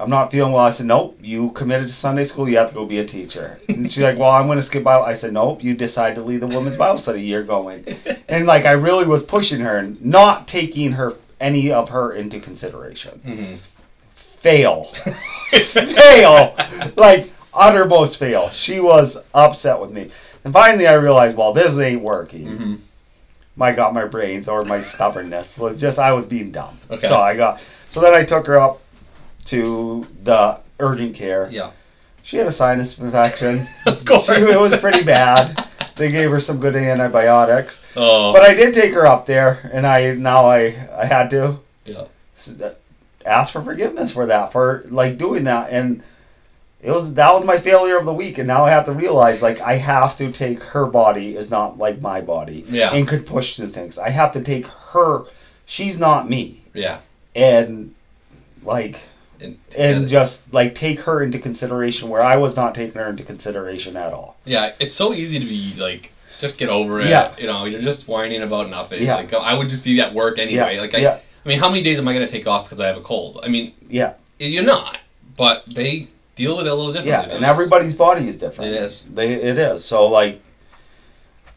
I'm 0.00 0.08
not 0.10 0.32
feeling 0.32 0.52
well. 0.52 0.64
I 0.64 0.70
said, 0.70 0.86
"Nope, 0.86 1.18
you 1.22 1.50
committed 1.50 1.86
to 1.86 1.94
Sunday 1.94 2.24
school. 2.24 2.48
You 2.48 2.56
have 2.56 2.68
to 2.70 2.74
go 2.74 2.86
be 2.86 2.98
a 2.98 3.04
teacher." 3.04 3.60
And 3.68 3.88
she's 3.88 4.02
like, 4.02 4.18
"Well, 4.18 4.30
I'm 4.30 4.46
going 4.46 4.56
to 4.58 4.62
skip 4.62 4.82
Bible." 4.82 5.04
I 5.04 5.14
said, 5.14 5.32
"Nope, 5.34 5.62
you 5.62 5.74
decide 5.74 6.14
to 6.16 6.22
lead 6.22 6.40
the 6.40 6.46
women's 6.48 6.76
Bible 6.76 6.98
study. 6.98 7.22
You're 7.22 7.44
going." 7.44 7.84
And 8.28 8.46
like, 8.46 8.64
I 8.64 8.72
really 8.72 9.04
was 9.04 9.22
pushing 9.22 9.60
her 9.60 9.76
and 9.76 10.02
not 10.02 10.48
taking 10.48 10.92
her 10.92 11.14
any 11.38 11.70
of 11.70 11.90
her 11.90 12.12
into 12.14 12.40
consideration. 12.40 13.20
hmm 13.24 13.54
Fail. 14.40 14.84
fail. 15.52 16.56
Like 16.96 17.30
uttermost 17.54 18.16
fail. 18.16 18.50
She 18.50 18.80
was 18.80 19.16
upset 19.34 19.80
with 19.80 19.90
me. 19.90 20.10
And 20.44 20.52
finally 20.52 20.86
I 20.86 20.94
realized, 20.94 21.36
well, 21.36 21.52
this 21.52 21.78
ain't 21.78 22.02
working. 22.02 22.56
hmm 22.56 22.74
My 23.56 23.72
got 23.72 23.94
my 23.94 24.04
brains 24.06 24.48
or 24.48 24.64
my 24.64 24.80
stubbornness. 24.80 25.58
Was 25.58 25.80
just 25.80 25.98
I 25.98 26.12
was 26.12 26.26
being 26.26 26.50
dumb. 26.50 26.78
Okay. 26.90 27.06
So 27.06 27.20
I 27.20 27.36
got 27.36 27.60
so 27.88 28.00
then 28.00 28.14
I 28.14 28.24
took 28.24 28.46
her 28.46 28.60
up 28.60 28.80
to 29.46 30.06
the 30.24 30.58
urgent 30.80 31.14
care. 31.14 31.48
Yeah. 31.50 31.70
She 32.24 32.36
had 32.36 32.46
a 32.46 32.52
sinus 32.52 32.98
infection. 32.98 33.66
Of 33.86 34.04
course. 34.04 34.26
She, 34.26 34.34
it 34.34 34.58
was 34.58 34.76
pretty 34.78 35.02
bad. 35.02 35.68
They 35.96 36.10
gave 36.10 36.30
her 36.30 36.40
some 36.40 36.58
good 36.58 36.74
antibiotics. 36.74 37.80
Oh. 37.96 38.32
But 38.32 38.42
I 38.42 38.54
did 38.54 38.72
take 38.74 38.94
her 38.94 39.06
up 39.06 39.26
there 39.26 39.70
and 39.72 39.86
I 39.86 40.14
now 40.14 40.48
I 40.48 40.88
I 40.96 41.04
had 41.06 41.30
to 41.30 41.58
yeah. 41.84 42.04
Ask 43.24 43.52
for 43.52 43.62
forgiveness 43.62 44.12
for 44.12 44.26
that 44.26 44.52
for 44.52 44.84
like 44.90 45.18
doing 45.18 45.44
that 45.44 45.70
and 45.70 46.02
it 46.82 46.90
was 46.90 47.14
that 47.14 47.32
was 47.32 47.44
my 47.44 47.58
failure 47.58 47.96
of 47.96 48.04
the 48.06 48.12
week 48.12 48.38
and 48.38 48.46
now 48.48 48.64
i 48.64 48.70
have 48.70 48.84
to 48.84 48.92
realize 48.92 49.40
like 49.42 49.60
i 49.60 49.76
have 49.76 50.16
to 50.16 50.30
take 50.32 50.62
her 50.62 50.86
body 50.86 51.36
is 51.36 51.50
not 51.50 51.78
like 51.78 52.00
my 52.00 52.20
body 52.20 52.64
Yeah. 52.68 52.92
and 52.92 53.06
could 53.06 53.26
push 53.26 53.56
through 53.56 53.70
things 53.70 53.98
i 53.98 54.10
have 54.10 54.32
to 54.32 54.40
take 54.40 54.66
her 54.66 55.24
she's 55.64 55.98
not 55.98 56.28
me 56.28 56.62
Yeah. 56.74 56.98
and 57.34 57.94
like 58.64 58.98
And, 59.40 59.58
and 59.76 60.08
just 60.08 60.52
like 60.52 60.74
take 60.74 61.00
her 61.00 61.22
into 61.22 61.38
consideration 61.38 62.08
where 62.08 62.22
i 62.22 62.36
was 62.36 62.56
not 62.56 62.74
taking 62.74 63.00
her 63.00 63.08
into 63.08 63.22
consideration 63.24 63.96
at 63.96 64.12
all 64.12 64.36
Yeah, 64.44 64.72
it's 64.80 64.94
so 64.94 65.12
easy 65.12 65.38
to 65.38 65.46
be 65.46 65.74
like, 65.78 66.12
just 66.40 66.58
get 66.58 66.68
over 66.68 66.98
it. 66.98 67.06
Yeah. 67.06 67.32
You 67.38 67.46
know, 67.46 67.66
you're 67.66 67.80
just 67.82 68.08
whining 68.08 68.42
about 68.42 68.68
nothing. 68.68 69.04
Yeah. 69.04 69.14
Like 69.16 69.32
I 69.32 69.54
would 69.54 69.68
just 69.68 69.84
be 69.84 70.00
at 70.00 70.12
work 70.12 70.40
anyway. 70.40 70.74
Yeah, 70.74 70.80
Like 70.80 70.94
I, 70.94 70.98
yeah. 70.98 71.18
I 71.44 71.48
mean, 71.48 71.58
how 71.58 71.68
many 71.68 71.82
days 71.82 71.98
am 71.98 72.06
I 72.08 72.12
gonna 72.14 72.28
take 72.28 72.46
off 72.46 72.64
because 72.66 72.80
I 72.80 72.86
have 72.86 72.96
a 72.96 73.00
cold? 73.02 73.40
I 73.42 73.48
mean, 73.48 73.72
yeah 73.88 74.14
you're 74.38 74.64
not, 74.64 74.98
but 75.36 75.64
they 75.66 76.08
deal 76.34 76.56
with 76.56 76.66
it 76.66 76.70
a 76.70 76.74
little 76.74 76.92
differently. 76.92 77.10
yeah 77.30 77.36
and 77.36 77.44
everybody's 77.44 77.94
body 77.94 78.26
is 78.26 78.36
different 78.38 78.72
It 78.72 78.82
is. 78.82 79.04
they 79.12 79.34
it 79.34 79.56
is 79.58 79.84
so 79.84 80.06
like 80.08 80.40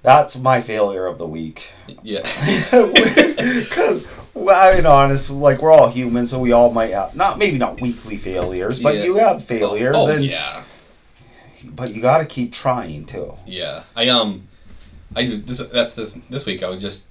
that's 0.03 0.35
my 0.35 0.61
failure 0.61 1.07
of 1.07 1.17
the 1.17 1.25
week 1.25 1.63
Yeah. 2.03 2.21
Because, 3.65 4.03
well, 4.33 4.71
I 4.71 4.75
mean, 4.75 4.85
honest, 4.85 5.29
like 5.31 5.61
we're 5.61 5.71
all 5.71 5.89
human, 5.89 6.25
so 6.27 6.39
we 6.39 6.51
all 6.51 6.71
might 6.71 6.91
have 6.91 7.15
not 7.15 7.37
maybe 7.39 7.57
not 7.57 7.79
weekly 7.81 8.17
failures, 8.17 8.79
but 8.79 8.95
Yeah. 8.95 9.03
you 9.05 9.15
have 9.15 9.45
failures, 9.45 9.95
Oh, 9.97 10.09
and 10.11 10.23
yeah. 10.25 10.63
but 11.63 11.93
you 11.93 12.01
got 12.01 12.17
to 12.19 12.25
keep 12.25 12.51
trying 12.53 13.05
too. 13.05 13.33
Yeah. 13.45 13.83
I 13.95 14.09
um, 14.09 14.47
I 15.15 15.25
do 15.25 15.37
this. 15.37 15.59
That's 15.71 15.93
this 15.93 16.11
this 16.29 16.45
week. 16.45 16.61
I 16.63 16.69
was 16.69 16.79
just 16.81 17.05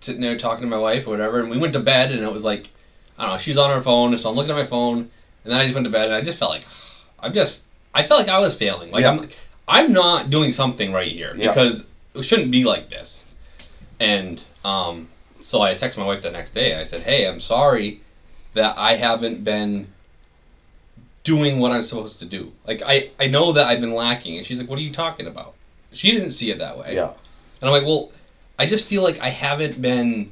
sitting 0.00 0.20
there 0.20 0.36
talking 0.36 0.62
to 0.62 0.68
my 0.68 0.78
wife 0.78 1.06
or 1.06 1.10
whatever, 1.10 1.40
and 1.40 1.50
we 1.50 1.58
went 1.58 1.72
to 1.72 1.80
bed, 1.80 2.12
and 2.12 2.22
it 2.22 2.32
was 2.32 2.44
like, 2.44 2.68
I 3.18 3.22
don't 3.22 3.32
know. 3.32 3.38
She's 3.38 3.58
on 3.58 3.70
her 3.70 3.82
phone, 3.82 4.16
so 4.16 4.28
I'm 4.30 4.36
looking 4.36 4.50
at 4.50 4.56
my 4.56 4.66
phone, 4.66 4.98
and 4.98 5.52
then 5.52 5.54
I 5.60 5.64
just 5.64 5.74
went 5.74 5.84
to 5.86 5.90
bed, 5.90 6.06
and 6.06 6.14
I 6.14 6.20
just 6.20 6.38
felt 6.38 6.50
like, 6.50 6.64
I'm 7.20 7.32
just, 7.32 7.60
I 7.94 8.06
felt 8.06 8.20
like 8.20 8.28
I 8.28 8.38
was 8.38 8.54
failing. 8.54 8.90
Like 8.92 9.02
Yeah. 9.02 9.10
I'm, 9.12 9.28
I'm 9.68 9.92
not 9.92 10.30
doing 10.30 10.52
something 10.52 10.92
right 10.92 11.10
here 11.10 11.34
Yeah. 11.36 11.48
because 11.48 11.86
it 12.14 12.22
shouldn't 12.22 12.50
be 12.50 12.64
like 12.64 12.88
this. 12.90 13.24
And 13.98 14.42
um, 14.64 15.08
so 15.40 15.60
I 15.62 15.74
texted 15.74 15.96
my 15.98 16.04
wife 16.06 16.22
the 16.22 16.30
next 16.30 16.52
day. 16.52 16.74
I 16.78 16.84
said, 16.84 17.00
"Hey, 17.00 17.26
I'm 17.26 17.40
sorry 17.40 18.00
that 18.54 18.76
I 18.76 18.96
haven't 18.96 19.42
been 19.44 19.86
doing 21.24 21.58
what 21.58 21.72
I'm 21.72 21.82
supposed 21.82 22.18
to 22.20 22.24
do. 22.26 22.52
Like 22.66 22.82
I 22.84 23.10
I 23.18 23.26
know 23.26 23.52
that 23.52 23.66
I've 23.66 23.80
been 23.80 23.94
lacking." 23.94 24.36
And 24.36 24.46
she's 24.46 24.58
like, 24.60 24.68
"What 24.68 24.78
are 24.78 24.82
you 24.82 24.92
talking 24.92 25.26
about?" 25.26 25.54
She 25.92 26.10
didn't 26.12 26.32
see 26.32 26.50
it 26.50 26.58
that 26.58 26.78
way. 26.78 26.94
Yeah. 26.94 27.10
And 27.60 27.68
I'm 27.68 27.72
like, 27.72 27.84
"Well, 27.84 28.12
I 28.58 28.66
just 28.66 28.86
feel 28.86 29.02
like 29.02 29.20
I 29.20 29.28
haven't 29.28 29.80
been 29.80 30.30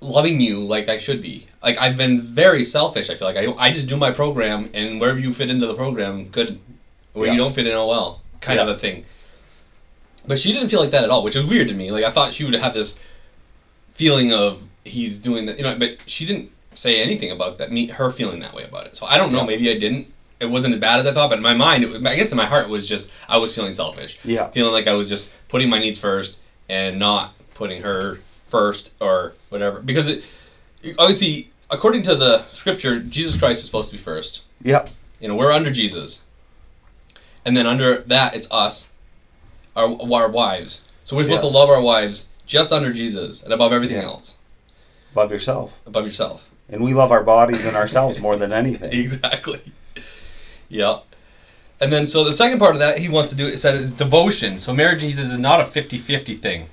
loving 0.00 0.40
you 0.40 0.60
like 0.60 0.88
I 0.88 0.98
should 0.98 1.20
be. 1.22 1.46
Like 1.62 1.78
I've 1.78 1.96
been 1.96 2.20
very 2.20 2.64
selfish. 2.64 3.10
I 3.10 3.16
feel 3.16 3.26
like 3.28 3.36
I 3.36 3.52
I 3.58 3.70
just 3.70 3.86
do 3.86 3.96
my 3.96 4.10
program, 4.10 4.70
and 4.74 5.00
wherever 5.00 5.18
you 5.18 5.32
fit 5.34 5.50
into 5.50 5.66
the 5.66 5.74
program, 5.74 6.28
good. 6.28 6.58
Where 7.12 7.30
you 7.30 7.36
don't 7.38 7.54
fit 7.54 7.66
in, 7.68 7.72
oh 7.74 7.86
well, 7.86 8.20
kind 8.40 8.56
Yeah. 8.56 8.64
of 8.64 8.68
a 8.70 8.78
thing. 8.78 9.04
But 10.26 10.38
she 10.38 10.52
didn't 10.52 10.68
feel 10.68 10.80
like 10.80 10.90
that 10.90 11.04
at 11.04 11.10
all, 11.10 11.22
which 11.22 11.36
was 11.36 11.46
weird 11.46 11.68
to 11.68 11.74
me. 11.74 11.90
Like 11.92 12.02
I 12.04 12.10
thought 12.10 12.34
she 12.34 12.44
would 12.44 12.54
have 12.54 12.74
this 12.74 12.96
feeling 13.94 14.32
of 14.32 14.60
he's 14.84 15.16
doing 15.16 15.46
that, 15.46 15.56
you 15.56 15.62
know. 15.62 15.78
But 15.78 15.98
she 16.06 16.26
didn't 16.26 16.50
say 16.74 17.00
anything 17.00 17.30
about 17.30 17.58
that. 17.58 17.70
Me, 17.70 17.86
her 17.86 18.10
feeling 18.10 18.40
that 18.40 18.52
way 18.52 18.64
about 18.64 18.86
it. 18.86 18.96
So 18.96 19.06
I 19.06 19.16
don't 19.16 19.30
know. 19.32 19.40
Yeah. 19.42 19.46
Maybe 19.46 19.70
I 19.70 19.78
didn't. 19.78 20.08
It 20.40 20.46
wasn't 20.46 20.74
as 20.74 20.80
bad 20.80 20.98
as 20.98 21.06
I 21.06 21.14
thought, 21.14 21.28
but 21.30 21.38
in 21.38 21.42
my 21.44 21.54
mind, 21.54 21.84
it, 21.84 22.04
I 22.06 22.16
guess 22.16 22.32
in 22.32 22.36
my 22.36 22.46
heart, 22.46 22.64
it 22.66 22.68
was 22.70 22.88
just 22.88 23.08
I 23.28 23.36
was 23.38 23.54
feeling 23.54 23.70
selfish 23.72 24.18
Yeah. 24.24 24.48
feeling 24.50 24.72
like 24.72 24.88
I 24.88 24.92
was 24.94 25.08
just 25.08 25.30
putting 25.48 25.70
my 25.70 25.78
needs 25.78 25.98
first 26.00 26.36
and 26.68 26.98
not 26.98 27.34
putting 27.54 27.82
her 27.82 28.20
first 28.48 28.90
or 29.00 29.34
whatever. 29.48 29.80
Because 29.80 30.08
it, 30.08 30.24
obviously, 30.98 31.50
according 31.70 32.02
to 32.04 32.14
the 32.16 32.44
scripture, 32.52 33.00
Jesus 33.00 33.36
Christ 33.38 33.60
is 33.60 33.66
supposed 33.66 33.90
to 33.90 33.96
be 33.96 34.02
first. 34.02 34.42
Yep. 34.62 34.90
You 35.20 35.28
know, 35.28 35.36
we're 35.36 35.52
under 35.52 35.70
Jesus, 35.70 36.22
and 37.44 37.56
then 37.56 37.66
under 37.66 37.98
that, 38.02 38.34
it's 38.34 38.48
us, 38.50 38.88
our 39.76 39.96
our 40.12 40.28
wives. 40.28 40.80
So 41.04 41.16
we're 41.16 41.22
supposed 41.24 41.44
Yeah. 41.44 41.50
to 41.50 41.56
love 41.56 41.68
our 41.70 41.80
wives 41.82 42.26
just 42.46 42.72
under 42.72 42.92
Jesus 42.92 43.42
and 43.42 43.52
above 43.52 43.72
everything 43.72 43.98
Yeah. 43.98 44.04
else, 44.04 44.34
Above 45.12 45.30
yourself. 45.30 45.72
above 45.86 46.06
yourself. 46.06 46.48
And 46.68 46.82
we 46.82 46.94
love 46.94 47.12
our 47.12 47.22
bodies 47.22 47.64
and 47.64 47.76
ourselves 47.76 48.18
more 48.18 48.36
than 48.36 48.52
anything. 48.52 48.92
Exactly. 49.00 49.60
Yeah. 50.68 51.00
And 51.80 51.92
then, 51.92 52.06
so 52.06 52.24
the 52.24 52.36
second 52.36 52.58
part 52.58 52.74
of 52.74 52.78
that 52.80 52.98
he 52.98 53.08
wants 53.08 53.30
to 53.32 53.36
do, 53.36 53.46
it 53.46 53.58
said, 53.58 53.74
is 53.76 53.92
devotion. 53.92 54.58
So, 54.58 54.72
marriage 54.72 55.00
Jesus 55.00 55.32
is 55.32 55.38
not 55.38 55.60
a 55.60 55.64
50 55.64 55.98
50 55.98 56.36
thing. 56.36 56.68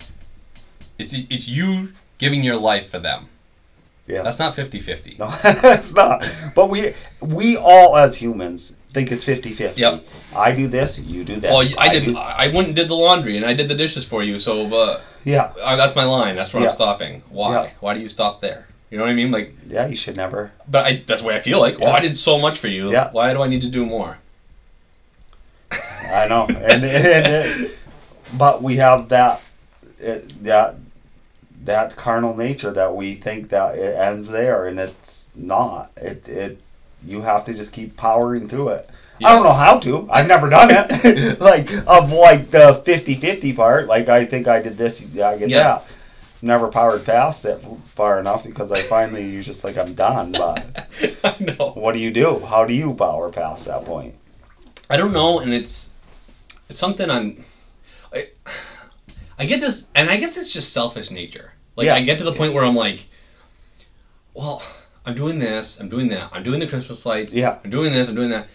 It's, 0.97 1.13
it's 1.13 1.47
you 1.47 1.89
giving 2.17 2.43
your 2.43 2.57
life 2.57 2.89
for 2.91 2.99
them. 2.99 3.27
Yeah. 4.07 4.21
That's 4.21 4.39
not 4.39 4.55
50 4.55 4.79
50. 4.79 5.15
No, 5.19 5.33
it's 5.43 5.93
not. 5.93 6.31
But 6.55 6.69
we 6.69 6.93
we 7.21 7.57
all 7.57 7.97
as 7.97 8.17
humans 8.17 8.75
think 8.93 9.11
it's 9.11 9.25
50-50. 9.25 9.77
Yep. 9.77 10.05
I 10.35 10.51
do 10.51 10.67
this, 10.67 10.99
you 10.99 11.23
do 11.23 11.39
that. 11.39 11.51
Well, 11.51 11.67
I 11.77 11.89
did. 11.89 12.05
do- 12.07 12.17
I 12.17 12.47
went 12.47 12.67
and 12.67 12.75
did 12.75 12.89
the 12.89 12.95
laundry, 12.95 13.37
and 13.37 13.45
I 13.45 13.53
did 13.53 13.67
the 13.67 13.75
dishes 13.75 14.05
for 14.05 14.23
you. 14.23 14.39
So, 14.39 14.65
uh, 14.75 15.01
yeah. 15.23 15.53
uh, 15.61 15.75
that's 15.75 15.95
my 15.95 16.03
line. 16.03 16.35
That's 16.35 16.53
where 16.53 16.63
Yeah. 16.63 16.69
I'm 16.69 16.75
stopping. 16.75 17.23
Why? 17.29 17.51
Yeah. 17.53 17.69
Why 17.79 17.93
do 17.93 17.99
you 17.99 18.09
stop 18.09 18.41
there? 18.41 18.67
You 18.89 18.97
know 18.97 19.05
what 19.05 19.11
I 19.11 19.15
mean? 19.15 19.31
Like, 19.31 19.55
Yeah, 19.67 19.87
you 19.87 19.95
should 19.95 20.17
never. 20.17 20.51
but 20.67 20.85
I, 20.85 21.03
that's 21.07 21.21
the 21.21 21.27
way 21.27 21.35
I 21.35 21.39
feel. 21.39 21.59
Like, 21.59 21.77
oh, 21.81 21.85
I 21.91 22.01
did 22.01 22.17
so 22.17 22.37
much 22.37 22.59
for 22.59 22.67
you. 22.67 22.91
Yeah. 22.91 23.09
Why 23.11 23.33
do 23.33 23.41
I 23.41 23.47
need 23.47 23.61
to 23.61 23.69
do 23.69 23.85
more? 23.85 24.17
I 26.11 26.27
know. 26.27 26.45
And, 26.47 26.83
and 26.85 27.27
it, 27.27 27.71
but 28.37 28.61
we 28.63 28.77
have 28.77 29.09
that 29.09 29.41
it, 29.99 30.43
that 30.43 30.75
that 31.63 31.95
carnal 31.95 32.35
nature 32.35 32.71
that 32.71 32.95
we 32.95 33.15
think 33.15 33.49
that 33.49 33.77
it 33.77 33.95
ends 33.95 34.27
there 34.29 34.67
and 34.67 34.79
it's 34.79 35.25
not. 35.35 35.91
It 35.97 36.27
it 36.27 36.61
you 37.05 37.21
have 37.21 37.45
to 37.45 37.53
just 37.53 37.71
keep 37.73 37.97
powering 37.97 38.47
through 38.47 38.69
it. 38.69 38.89
I 39.23 39.35
don't 39.35 39.43
know 39.43 39.53
how 39.53 39.77
to. 39.79 40.07
I've 40.11 40.27
never 40.27 40.49
done 40.49 40.69
it. 40.71 41.39
like 41.39 41.71
of 41.85 42.11
like 42.11 42.49
the 42.49 42.81
50-50 42.83 43.55
part, 43.55 43.85
like 43.87 44.09
I 44.09 44.25
think 44.25 44.47
I 44.47 44.61
did 44.61 44.77
this, 44.79 44.99
yeah, 45.01 45.29
I 45.29 45.37
get 45.37 45.49
Yeah. 45.49 45.59
that. 45.59 45.85
Never 46.43 46.69
powered 46.69 47.05
past 47.05 47.45
it 47.45 47.63
far 47.93 48.19
enough 48.19 48.43
because 48.43 48.71
I 48.71 48.81
finally 48.81 49.23
you 49.29 49.43
just 49.43 49.63
like 49.63 49.77
I'm 49.77 49.93
done, 49.93 50.31
but 50.37 50.87
I 51.23 51.35
know. 51.39 51.71
what 51.75 51.91
do 51.93 51.99
you 51.99 52.09
do? 52.09 52.39
How 52.39 52.65
do 52.65 52.73
you 52.73 52.95
power 52.95 53.29
past 53.31 53.65
that 53.65 53.85
point? 53.85 54.15
I 54.89 54.97
don't 54.97 55.13
know, 55.13 55.37
and 55.39 55.53
it's 55.53 55.89
it's 56.71 56.79
something 56.79 57.09
I'm. 57.09 57.43
I, 58.13 58.29
I 59.37 59.45
get 59.45 59.59
this, 59.59 59.89
and 59.93 60.09
I 60.09 60.15
guess 60.17 60.37
it's 60.37 60.51
just 60.51 60.71
selfish 60.73 61.11
nature. 61.11 61.51
Like 61.75 61.85
Yeah. 61.87 61.95
I 61.95 62.01
get 62.01 62.17
to 62.19 62.23
the 62.23 62.33
point 62.33 62.53
where 62.53 62.63
I'm 62.63 62.75
like, 62.75 63.07
well, 64.33 64.63
I'm 65.05 65.15
doing 65.15 65.39
this, 65.39 65.79
I'm 65.79 65.89
doing 65.89 66.07
that, 66.09 66.29
I'm 66.31 66.43
doing 66.43 66.59
the 66.59 66.67
Christmas 66.67 67.05
lights, 67.05 67.33
Yeah. 67.33 67.57
I'm 67.63 67.69
doing 67.69 67.91
this, 67.91 68.07
I'm 68.07 68.15
doing 68.15 68.29
that. 68.29 68.47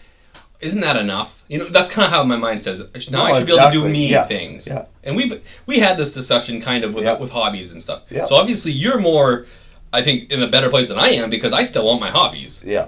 Isn't 0.59 0.81
that 0.81 0.95
enough? 0.97 1.43
You 1.49 1.59
know, 1.59 1.65
that's 1.69 1.89
kind 1.89 2.05
of 2.05 2.11
how 2.11 2.23
my 2.23 2.35
mind 2.37 2.63
says. 2.63 2.79
Now 3.11 3.23
I 3.25 3.31
No, 3.31 3.37
should 3.37 3.45
be 3.47 3.53
able 3.53 3.65
to 3.65 3.71
do 3.71 3.87
me 3.87 4.09
Yeah. 4.09 4.25
things. 4.25 4.65
Yeah. 4.65 4.85
And 5.03 5.15
we 5.15 5.39
we 5.67 5.77
had 5.79 5.97
this 5.97 6.11
discussion 6.13 6.59
kind 6.61 6.83
of 6.83 6.93
with 6.95 7.03
Yeah. 7.05 7.13
with 7.17 7.29
hobbies 7.31 7.71
and 7.71 7.79
stuff. 7.81 8.03
Yeah. 8.09 8.25
So 8.25 8.35
obviously 8.35 8.71
you're 8.71 8.99
more, 8.99 9.45
I 9.93 10.01
think, 10.01 10.31
in 10.31 10.41
a 10.41 10.47
better 10.47 10.69
place 10.69 10.87
than 10.87 10.97
I 10.97 11.09
am 11.09 11.29
because 11.29 11.53
I 11.53 11.61
still 11.63 11.85
want 11.85 11.99
my 12.01 12.09
hobbies. 12.09 12.63
Yeah. 12.65 12.87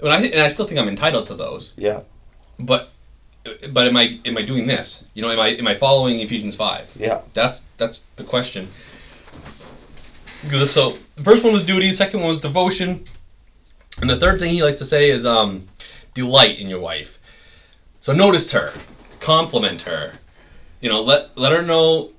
And 0.00 0.10
I 0.12 0.18
and 0.36 0.40
I 0.40 0.48
still 0.48 0.66
think 0.66 0.78
I'm 0.78 0.88
entitled 0.88 1.26
to 1.28 1.34
those 1.34 1.72
Yeah. 1.76 2.00
but 2.58 2.90
but 3.72 3.86
am 3.86 3.96
I 3.96 4.20
am 4.24 4.36
I 4.38 4.42
doing 4.42 4.66
this? 4.66 5.04
You 5.14 5.22
know, 5.22 5.30
am 5.30 5.40
I 5.40 5.48
am 5.48 5.66
I 5.66 5.74
following 5.74 6.20
Ephesians 6.20 6.54
five? 6.56 6.90
Yeah. 6.96 7.20
That's 7.34 7.64
that's 7.76 8.02
the 8.16 8.24
question. 8.24 8.68
So 10.66 10.98
the 11.16 11.22
first 11.22 11.44
one 11.44 11.52
was 11.52 11.62
duty, 11.62 11.88
the 11.90 11.94
second 11.96 12.20
one 12.20 12.28
was 12.28 12.40
devotion, 12.40 13.04
and 13.98 14.10
the 14.10 14.18
third 14.18 14.40
thing 14.40 14.52
he 14.52 14.62
likes 14.62 14.78
to 14.78 14.84
say 14.84 15.10
is 15.10 15.24
um, 15.24 15.68
delight 16.14 16.58
in 16.58 16.68
your 16.68 16.80
wife. 16.80 17.18
So 18.00 18.12
notice 18.12 18.50
her, 18.50 18.72
compliment 19.20 19.82
her, 19.82 20.14
you 20.80 20.88
know, 20.88 21.00
let 21.00 21.36
let 21.38 21.52
her 21.52 21.62
know 21.62 22.10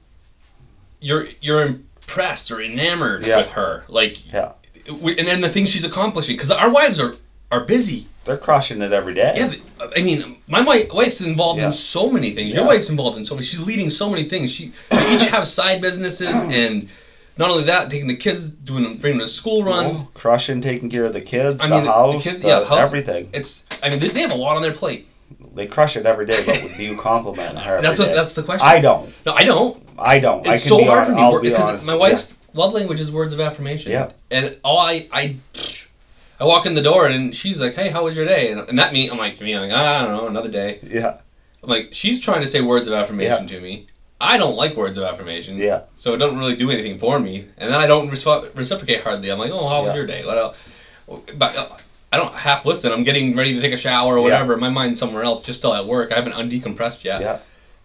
you're 1.02 1.28
you're 1.42 1.64
impressed 1.66 2.50
or 2.50 2.62
enamored 2.62 3.26
Yeah. 3.26 3.38
with 3.40 3.48
her, 3.48 3.84
like, 3.90 4.32
Yeah. 4.32 4.54
and 4.88 5.28
then 5.28 5.42
the 5.42 5.50
things 5.50 5.70
she's 5.70 5.84
accomplishing, 5.84 6.36
because 6.38 6.50
our 6.52 6.70
wives 6.70 7.00
are 7.02 7.18
are 7.52 7.66
busy. 7.66 8.08
They're 8.26 8.38
crushing 8.38 8.82
it 8.82 8.94
every 8.94 9.14
day. 9.14 9.34
Yeah, 9.36 9.54
but, 9.78 9.98
I 9.98 10.02
mean, 10.02 10.38
my 10.48 10.62
wife's 10.62 11.20
involved 11.22 11.60
Yeah. 11.60 11.68
in 11.68 11.72
so 11.74 12.10
many 12.10 12.32
things. 12.34 12.54
Your 12.54 12.66
wife's 12.66 12.90
involved 12.90 13.18
in 13.18 13.26
so 13.26 13.36
many. 13.36 13.46
She's 13.46 13.60
leading 13.60 13.90
so 13.90 14.10
many 14.10 14.30
things. 14.30 14.52
She 14.52 14.72
they 14.90 15.16
each 15.16 15.26
have 15.26 15.48
side 15.48 15.82
businesses, 15.82 16.28
and 16.34 16.88
not 17.38 17.50
only 17.50 17.64
that, 17.66 17.90
taking 17.90 18.08
the 18.08 18.16
kids, 18.16 18.48
doing 18.50 18.84
bringing 18.98 19.20
them 19.20 19.28
to 19.28 19.34
school 19.34 19.64
runs. 19.64 20.04
Crushing, 20.14 20.62
taking 20.62 20.90
care 20.90 21.04
of 21.06 21.14
the 21.14 21.22
kids, 21.22 21.62
I 21.62 21.68
the 21.68 21.76
mean, 21.76 21.84
the- 21.84 21.90
the 21.90 21.94
house, 21.94 22.24
kids- 22.24 22.40
the- 22.40 22.48
yeah, 22.48 22.60
the 22.60 22.66
house- 22.66 22.86
everything. 22.86 23.30
It's. 23.34 23.66
I 23.82 23.90
mean, 23.90 24.00
they, 24.00 24.08
they 24.08 24.22
have 24.22 24.32
a 24.32 24.36
lot 24.36 24.56
on 24.56 24.62
their 24.62 24.74
plate. 24.74 25.08
They 25.56 25.68
crush 25.68 25.98
it 25.98 26.06
every 26.06 26.26
day, 26.26 26.44
but 26.46 26.78
do 26.78 26.84
you 26.84 26.98
compliment 26.98 27.58
her? 27.60 27.82
That's 27.82 28.00
what. 28.00 28.08
day? 28.10 28.14
That's 28.16 28.34
the 28.34 28.44
question. 28.44 28.66
I 28.66 28.80
don't. 28.80 29.14
No, 29.26 29.34
I 29.34 29.44
don't. 29.44 29.84
I 30.00 30.20
don't. 30.20 30.48
I 30.48 30.54
It's 30.54 30.64
can 30.64 30.70
so 30.70 30.78
be 30.80 30.86
hard 30.86 31.08
for 31.08 31.14
me 31.14 31.22
I'll 31.22 31.32
wor- 31.32 31.42
be 31.42 31.50
because 31.50 31.70
honest. 31.70 31.86
my 31.86 31.94
wife's 31.96 32.28
love 32.54 32.74
language 32.74 33.00
is 33.00 33.12
words 33.12 33.34
of 33.34 33.40
affirmation. 33.40 33.92
Yeah. 33.92 34.12
And 34.32 34.56
all 34.64 34.80
I 34.80 35.08
I. 35.12 35.38
I 36.40 36.46
walk 36.46 36.66
in 36.66 36.74
the 36.74 36.82
door 36.82 37.08
and 37.08 37.36
she's 37.36 37.60
like, 37.62 37.74
"Hey, 37.76 37.90
how 37.90 38.04
was 38.06 38.16
your 38.16 38.26
day?" 38.26 38.52
And, 38.52 38.62
and 38.70 38.80
that 38.80 38.92
me, 38.94 39.10
I'm 39.10 39.18
like, 39.18 39.38
to 39.38 39.44
me, 39.44 39.54
I'm 39.56 39.70
like, 39.70 39.72
"Ah, 39.78 40.00
I 40.00 40.06
don't 40.06 40.18
know, 40.18 40.28
another 40.28 40.50
day. 40.50 40.80
Yeah. 40.84 40.90
Yeah. 41.00 41.18
I'm 41.64 41.70
like, 41.70 41.90
she's 41.94 42.20
trying 42.20 42.42
to 42.42 42.48
say 42.48 42.60
words 42.62 42.88
of 42.88 42.94
affirmation 42.94 43.48
to 43.48 43.62
me. 43.62 43.88
I 44.20 44.38
don't 44.38 44.56
like 44.56 44.76
words 44.76 44.98
of 44.98 45.04
affirmation. 45.06 45.58
Yeah. 45.58 45.82
So 45.96 46.14
it 46.14 46.18
doesn't 46.18 46.38
really 46.38 46.56
do 46.56 46.70
anything 46.72 46.98
for 46.98 47.20
me. 47.20 47.48
And 47.58 47.72
then 47.72 47.80
I 47.80 47.88
don't 47.88 48.10
resp- 48.10 48.56
reciprocate 48.56 49.02
hardly. 49.04 49.30
I'm 49.32 49.40
like, 49.40 49.52
oh, 49.52 49.68
how 49.68 49.84
was 49.86 49.96
your 49.96 50.06
day? 50.06 50.26
What 50.26 50.38
else? 50.38 50.58
But 51.38 51.56
uh, 51.56 51.78
I 52.12 52.18
don't 52.18 52.34
half 52.34 52.66
listen. 52.66 52.92
I'm 52.92 53.04
getting 53.04 53.36
ready 53.36 53.54
to 53.54 53.62
take 53.62 53.74
a 53.74 53.78
shower 53.78 54.14
or 54.16 54.18
Yeah. 54.18 54.24
whatever. 54.24 54.58
My 54.58 54.70
mind's 54.70 55.00
somewhere 55.00 55.24
else, 55.24 55.44
just 55.44 55.60
still 55.60 55.74
at 55.74 55.86
work. 55.86 56.12
I 56.12 56.16
haven't 56.16 56.34
undecompressed 56.34 57.04
yet. 57.04 57.22
Yeah. 57.22 57.40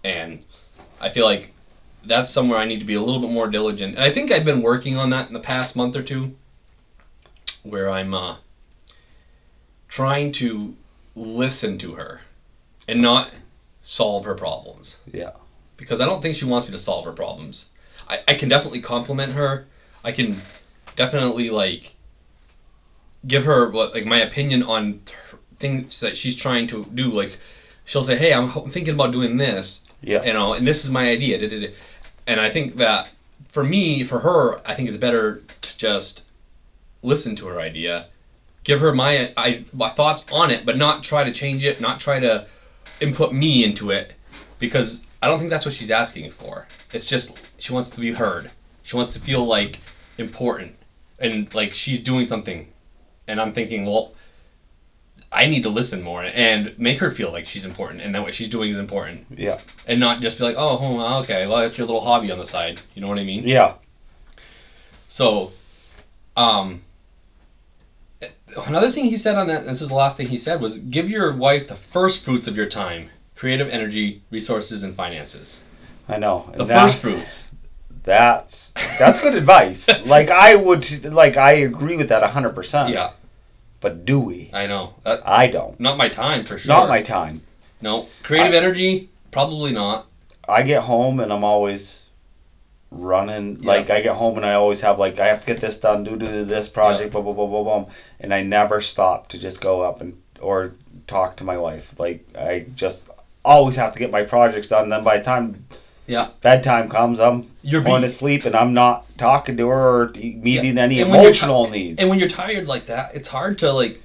And 0.04 0.44
I 1.00 1.10
feel 1.10 1.24
like 1.24 1.52
that's 2.04 2.30
somewhere 2.30 2.58
I 2.58 2.64
need 2.64 2.78
to 2.80 2.86
be 2.86 2.94
a 2.94 3.00
little 3.02 3.20
bit 3.20 3.30
more 3.30 3.48
diligent. 3.48 3.94
And 3.96 4.04
I 4.04 4.12
think 4.12 4.30
I've 4.30 4.44
been 4.44 4.62
working 4.62 4.96
on 4.96 5.10
that 5.10 5.28
in 5.28 5.34
the 5.34 5.40
past 5.40 5.76
month 5.76 5.96
or 5.96 6.02
two, 6.02 6.34
where 7.70 7.90
I'm 7.90 8.14
uh, 8.14 8.36
trying 9.88 10.32
to 10.32 10.76
listen 11.14 11.78
to 11.78 11.94
her 11.94 12.20
and 12.86 13.02
not 13.02 13.30
solve 13.80 14.24
her 14.24 14.34
problems 14.34 14.98
Yeah. 15.10 15.30
because 15.76 16.00
I 16.00 16.04
don't 16.06 16.20
think 16.22 16.36
she 16.36 16.44
wants 16.44 16.68
me 16.68 16.72
to 16.72 16.78
solve 16.78 17.04
her 17.04 17.12
problems. 17.12 17.66
I, 18.08 18.20
I 18.28 18.34
can 18.34 18.48
definitely 18.48 18.80
compliment 18.80 19.32
her. 19.32 19.66
I 20.04 20.12
can 20.12 20.42
definitely 20.96 21.50
like 21.50 21.94
give 23.26 23.44
her 23.44 23.70
what 23.70 23.94
like 23.94 24.06
my 24.06 24.18
opinion 24.18 24.62
on 24.62 25.00
things 25.58 26.00
that 26.00 26.16
she's 26.16 26.34
trying 26.34 26.66
to 26.68 26.84
do. 26.94 27.10
Like 27.10 27.38
she'll 27.84 28.04
say, 28.04 28.16
"Hey, 28.16 28.32
I'm, 28.32 28.50
thinking 28.70 28.94
about 28.94 29.12
doing 29.12 29.36
this," 29.36 29.80
Yeah. 30.02 30.24
you 30.24 30.32
know, 30.32 30.54
and 30.54 30.66
this 30.66 30.84
is 30.84 30.90
my 30.90 31.08
idea. 31.10 31.70
And 32.26 32.40
I 32.40 32.50
think 32.50 32.76
that 32.76 33.08
for 33.48 33.64
me, 33.64 34.04
for 34.04 34.20
her, 34.20 34.60
I 34.66 34.74
think 34.74 34.88
it's 34.88 34.98
better 34.98 35.42
to 35.62 35.78
just 35.78 36.22
listen 37.02 37.36
to 37.36 37.46
her 37.46 37.60
idea, 37.60 38.06
give 38.64 38.80
her 38.80 38.94
my 38.94 39.32
I, 39.36 39.64
my 39.72 39.88
thoughts 39.88 40.24
on 40.32 40.50
it, 40.50 40.64
but 40.66 40.76
not 40.76 41.02
try 41.02 41.24
to 41.24 41.32
change 41.32 41.64
it, 41.64 41.80
not 41.80 42.00
try 42.00 42.20
to 42.20 42.46
input 43.00 43.32
me 43.32 43.64
into 43.64 43.90
it, 43.90 44.12
because 44.58 45.02
I 45.22 45.26
don't 45.28 45.38
think 45.38 45.50
that's 45.50 45.64
what 45.64 45.74
she's 45.74 45.90
asking 45.90 46.30
for. 46.32 46.66
It's 46.92 47.06
just 47.06 47.38
she 47.58 47.72
wants 47.72 47.90
to 47.90 48.00
be 48.00 48.12
heard. 48.12 48.50
She 48.82 48.96
wants 48.96 49.12
to 49.14 49.20
feel 49.20 49.44
like 49.44 49.78
important 50.16 50.74
and 51.18 51.52
like 51.54 51.72
she's 51.72 52.00
doing 52.00 52.26
something. 52.26 52.68
And 53.26 53.40
I'm 53.40 53.52
thinking, 53.52 53.84
well, 53.84 54.14
I 55.30 55.46
need 55.46 55.62
to 55.64 55.68
listen 55.68 56.00
more 56.02 56.22
and 56.24 56.76
make 56.78 56.98
her 57.00 57.10
feel 57.10 57.30
like 57.30 57.44
she's 57.44 57.66
important 57.66 58.00
and 58.00 58.14
that 58.14 58.22
what 58.22 58.32
she's 58.34 58.48
doing 58.48 58.70
is 58.70 58.78
important 58.78 59.26
Yeah. 59.36 59.60
and 59.86 60.00
not 60.00 60.22
just 60.22 60.38
be 60.38 60.44
like, 60.44 60.56
oh, 60.56 60.78
hmm, 60.78 60.98
okay, 61.24 61.46
well, 61.46 61.58
that's 61.58 61.76
your 61.76 61.86
little 61.86 62.00
hobby 62.00 62.30
on 62.30 62.38
the 62.38 62.46
side. 62.46 62.80
You 62.94 63.02
know 63.02 63.08
what 63.08 63.18
I 63.18 63.24
mean? 63.24 63.46
Yeah. 63.46 63.74
So, 65.08 65.52
um, 66.36 66.82
another 68.66 68.90
thing 68.90 69.06
he 69.06 69.16
said 69.16 69.36
on 69.36 69.46
that, 69.48 69.64
this 69.66 69.80
is 69.82 69.88
the 69.88 69.94
last 69.94 70.16
thing 70.16 70.28
he 70.28 70.38
said, 70.38 70.60
was 70.60 70.78
give 70.78 71.08
your 71.10 71.32
wife 71.34 71.68
the 71.68 71.76
first 71.76 72.22
fruits 72.24 72.46
of 72.46 72.56
your 72.56 72.66
time 72.66 73.10
creative 73.34 73.68
energy, 73.68 74.20
resources, 74.32 74.82
and 74.82 74.96
finances. 74.96 75.62
I 76.08 76.18
know. 76.18 76.52
The 76.56 76.64
that- 76.64 76.82
first 76.82 76.98
fruits. 76.98 77.44
That's 78.04 78.72
that's 78.98 79.20
good 79.20 79.34
advice. 79.34 79.86
Like 80.06 80.30
I 80.30 80.54
would 80.54 81.04
like 81.04 81.36
I 81.36 81.52
agree 81.52 81.96
with 81.96 82.08
that 82.08 82.22
hundred 82.30 82.54
percent. 82.54 82.90
Yeah, 82.94 83.12
But 83.80 84.04
do 84.06 84.18
we? 84.18 84.50
I 84.54 84.66
know. 84.66 84.94
That, 85.04 85.20
I 85.28 85.46
don't. 85.48 85.78
not 85.78 85.98
my 85.98 86.08
time 86.08 86.44
for 86.46 86.58
sure. 86.58 86.68
Not 86.74 86.88
my 86.88 87.02
time. 87.02 87.42
No. 87.82 88.06
Creative 88.22 88.54
I- 88.54 88.56
energy, 88.56 89.10
probably 89.30 89.72
not. 89.72 90.06
I 90.48 90.62
get 90.62 90.84
home 90.84 91.20
and 91.20 91.30
I'm 91.30 91.44
always 91.44 92.04
running. 92.90 93.58
Yeah. 93.60 93.68
Like 93.68 93.90
I 93.90 94.00
get 94.00 94.16
home 94.16 94.36
and 94.36 94.46
I 94.46 94.54
always 94.54 94.80
have 94.80 94.98
like 94.98 95.18
I 95.20 95.26
have 95.28 95.40
to 95.40 95.46
get 95.46 95.60
this 95.60 95.78
done, 95.78 96.04
do 96.04 96.16
do 96.16 96.44
this 96.44 96.68
project, 96.68 97.12
blah 97.12 97.20
blah 97.22 97.32
blah 97.32 97.46
blah 97.46 97.62
blah, 97.62 97.86
and 98.20 98.32
I 98.34 98.42
never 98.42 98.80
stop 98.80 99.28
to 99.28 99.38
just 99.38 99.60
go 99.60 99.82
up 99.82 100.00
and 100.00 100.20
or 100.40 100.72
talk 101.06 101.36
to 101.38 101.44
my 101.44 101.56
wife. 101.58 101.94
Like 101.98 102.24
I 102.36 102.66
just 102.74 103.04
always 103.44 103.76
have 103.76 103.92
to 103.92 103.98
get 103.98 104.10
my 104.10 104.22
projects 104.22 104.68
done. 104.68 104.88
Then 104.88 105.04
by 105.04 105.18
the 105.18 105.24
time 105.24 105.64
Yeah. 106.06 106.28
bedtime 106.42 106.88
comes, 106.88 107.18
I'm 107.20 107.50
You're 107.62 107.82
going 107.82 108.02
to 108.02 108.08
sleep 108.08 108.44
and 108.44 108.54
I'm 108.54 108.74
not 108.74 109.06
talking 109.18 109.56
to 109.56 109.68
her 109.68 110.02
or 110.02 110.08
meeting 110.14 110.78
any 110.78 111.02
when 111.02 111.12
you're 111.12 111.20
emotional 111.22 111.68
needs. 111.68 111.98
and 112.00 112.08
when 112.08 112.18
you're 112.18 112.28
tired 112.28 112.66
like 112.66 112.86
that, 112.86 113.14
it's 113.14 113.28
hard 113.28 113.58
to 113.60 113.72
like 113.72 114.02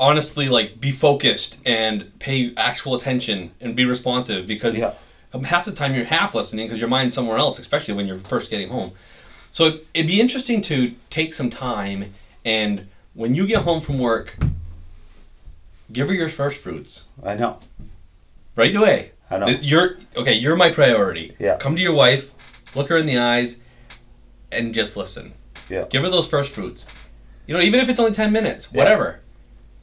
honestly 0.00 0.48
like 0.48 0.80
be 0.80 0.90
focused 0.90 1.58
and 1.64 2.18
pay 2.18 2.52
actual 2.56 2.94
attention 2.94 3.52
and 3.60 3.76
be 3.76 3.84
responsive 3.84 4.46
because 4.46 4.76
yeah, 4.76 4.94
half 5.44 5.64
the 5.64 5.72
time 5.72 5.94
you're 5.94 6.04
half 6.04 6.34
listening 6.34 6.66
because 6.66 6.80
your 6.80 6.88
mind's 6.90 7.14
somewhere 7.14 7.38
else, 7.38 7.58
especially 7.58 7.94
when 7.94 8.06
you're 8.06 8.18
first 8.18 8.50
getting 8.50 8.68
home. 8.68 8.92
So 9.50 9.78
it'd 9.94 10.06
be 10.06 10.20
interesting 10.20 10.60
to 10.62 10.94
take 11.10 11.32
some 11.34 11.50
time 11.50 12.14
and 12.44 12.86
when 13.14 13.34
you 13.34 13.46
get 13.46 13.62
home 13.62 13.80
from 13.80 13.98
work, 13.98 14.36
give 15.92 16.08
her 16.08 16.14
your 16.14 16.28
first 16.28 16.56
fruits 16.58 17.04
I 17.22 17.34
know. 17.34 17.58
right 18.56 18.74
away. 18.74 19.12
I 19.30 19.38
know. 19.38 19.46
You're 19.46 19.96
okay. 20.16 20.32
You're 20.34 20.56
my 20.56 20.70
priority. 20.70 21.34
Yeah. 21.38 21.56
Come 21.56 21.76
to 21.76 21.82
your 21.82 21.92
wife, 21.94 22.32
look 22.74 22.88
her 22.88 22.96
in 22.98 23.06
the 23.06 23.18
eyes, 23.18 23.56
and 24.50 24.74
just 24.74 24.96
listen. 24.96 25.32
Yeah. 25.70 25.84
Give 25.88 26.02
her 26.02 26.10
those 26.10 26.26
first 26.26 26.52
fruits. 26.52 26.84
You 27.46 27.54
know, 27.54 27.60
even 27.60 27.80
if 27.80 27.88
it's 27.88 27.98
only 28.00 28.12
ten 28.12 28.32
minutes, 28.32 28.68
Yeah. 28.72 28.78
whatever. 28.78 29.20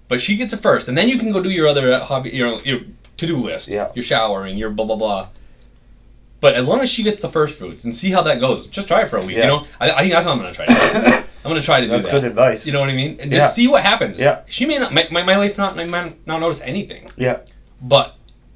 But 0.08 0.22
she 0.22 0.36
gets 0.36 0.54
it 0.54 0.62
first, 0.62 0.88
and 0.88 0.98
then 0.98 1.08
you 1.10 1.18
can 1.18 1.32
go 1.32 1.42
do 1.42 1.50
your 1.50 1.68
other 1.68 1.94
uh, 1.94 2.04
hobby, 2.06 2.30
your 2.32 2.60
your 2.62 2.82
to 3.18 3.28
do 3.28 3.38
list. 3.38 3.68
Yeah. 3.70 3.92
Your 3.96 4.04
showering, 4.04 4.58
your 4.58 4.70
blah 4.70 4.86
blah 4.86 4.96
blah. 4.96 5.28
But 6.42 6.56
as 6.56 6.68
long 6.68 6.80
as 6.80 6.90
she 6.90 7.04
gets 7.04 7.20
the 7.22 7.30
first 7.30 7.58
fruits 7.58 7.84
and 7.84 7.94
see 7.94 8.12
how 8.12 8.22
that 8.24 8.40
goes, 8.40 8.68
just 8.68 8.88
try 8.88 9.02
it 9.02 9.10
for 9.10 9.18
a 9.18 9.26
week. 9.26 9.36
Yeah. 9.38 9.42
You 9.44 9.48
know, 9.48 9.66
I, 9.80 9.92
I 9.92 10.00
think 10.02 10.14
that's 10.14 10.26
what 10.26 10.32
I'm 10.34 10.38
gonna 10.38 10.54
try. 10.54 10.66
To 10.66 10.74
do. 10.74 11.14
I'm 11.44 11.52
gonna 11.52 11.62
try 11.62 11.80
to 11.80 11.86
do 11.86 11.92
That's 11.92 12.06
that. 12.08 12.12
good 12.12 12.24
advice. 12.26 12.66
You 12.66 12.74
know 12.74 12.80
what 12.80 12.90
I 12.90 12.94
mean? 12.96 13.18
And 13.20 13.32
just 13.32 13.44
Yeah. 13.44 13.48
see 13.50 13.68
what 13.68 13.84
happens. 13.84 14.20
Yeah. 14.20 14.42
She 14.48 14.66
may 14.66 14.78
not, 14.78 14.94
my, 14.94 15.08
my, 15.12 15.24
my 15.24 15.38
wife 15.38 15.58
not, 15.58 15.76
might 15.76 16.26
not 16.28 16.40
notice 16.40 16.62
anything 16.62 17.10
Yeah. 17.18 17.40
but 17.82 18.16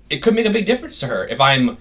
it 0.10 0.18
could 0.22 0.34
make 0.36 0.46
a 0.46 0.50
big 0.50 0.66
difference 0.66 1.00
to 1.00 1.08
her 1.08 1.28
if 1.28 1.40
I'm 1.42 1.78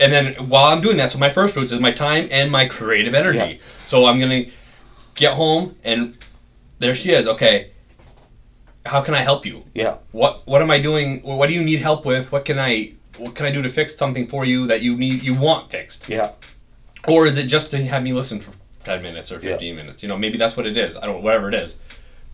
and 0.00 0.12
then 0.12 0.34
while 0.48 0.66
I'm 0.66 0.80
doing 0.80 0.96
that, 0.98 1.10
so 1.10 1.18
my 1.18 1.30
first 1.30 1.54
fruits 1.54 1.72
is 1.72 1.80
my 1.80 1.90
time 1.90 2.28
and 2.30 2.52
my 2.52 2.66
creative 2.66 3.14
energy. 3.14 3.38
Yeah. 3.38 3.56
So 3.86 4.06
I'm 4.06 4.20
gonna 4.20 4.44
get 5.14 5.32
home 5.34 5.74
and 5.82 6.16
there 6.78 6.94
she 6.94 7.12
is. 7.12 7.26
Okay, 7.26 7.72
how 8.86 9.00
can 9.00 9.14
I 9.14 9.22
help 9.22 9.44
you? 9.44 9.64
Yeah. 9.74 9.96
What 10.12 10.46
what 10.46 10.62
am 10.62 10.70
I 10.70 10.78
doing? 10.78 11.20
What 11.22 11.48
do 11.48 11.52
you 11.54 11.62
need 11.64 11.80
help 11.80 12.04
with? 12.06 12.30
What 12.30 12.44
can 12.44 12.58
I 12.58 12.92
what 13.18 13.34
can 13.34 13.46
I 13.46 13.50
do 13.50 13.62
to 13.62 13.68
fix 13.70 13.96
something 13.96 14.26
for 14.26 14.44
you 14.44 14.66
that 14.66 14.80
you 14.82 14.96
need 14.96 15.22
you 15.22 15.34
want 15.34 15.70
fixed? 15.70 16.08
Yeah. 16.08 16.32
Or 17.06 17.26
is 17.26 17.36
it 17.36 17.44
just 17.44 17.70
to 17.72 17.84
have 17.84 18.02
me 18.02 18.12
listen 18.12 18.40
for 18.40 18.52
ten 18.84 19.02
minutes 19.02 19.30
or 19.32 19.36
Yeah. 19.36 19.52
fifteen 19.52 19.76
minutes? 19.76 20.02
You 20.02 20.08
know, 20.08 20.16
maybe 20.18 20.38
that's 20.38 20.56
what 20.56 20.66
it 20.66 20.76
is. 20.76 20.96
I 20.96 21.06
don't 21.06 21.22
whatever 21.22 21.48
it 21.48 21.54
is. 21.54 21.76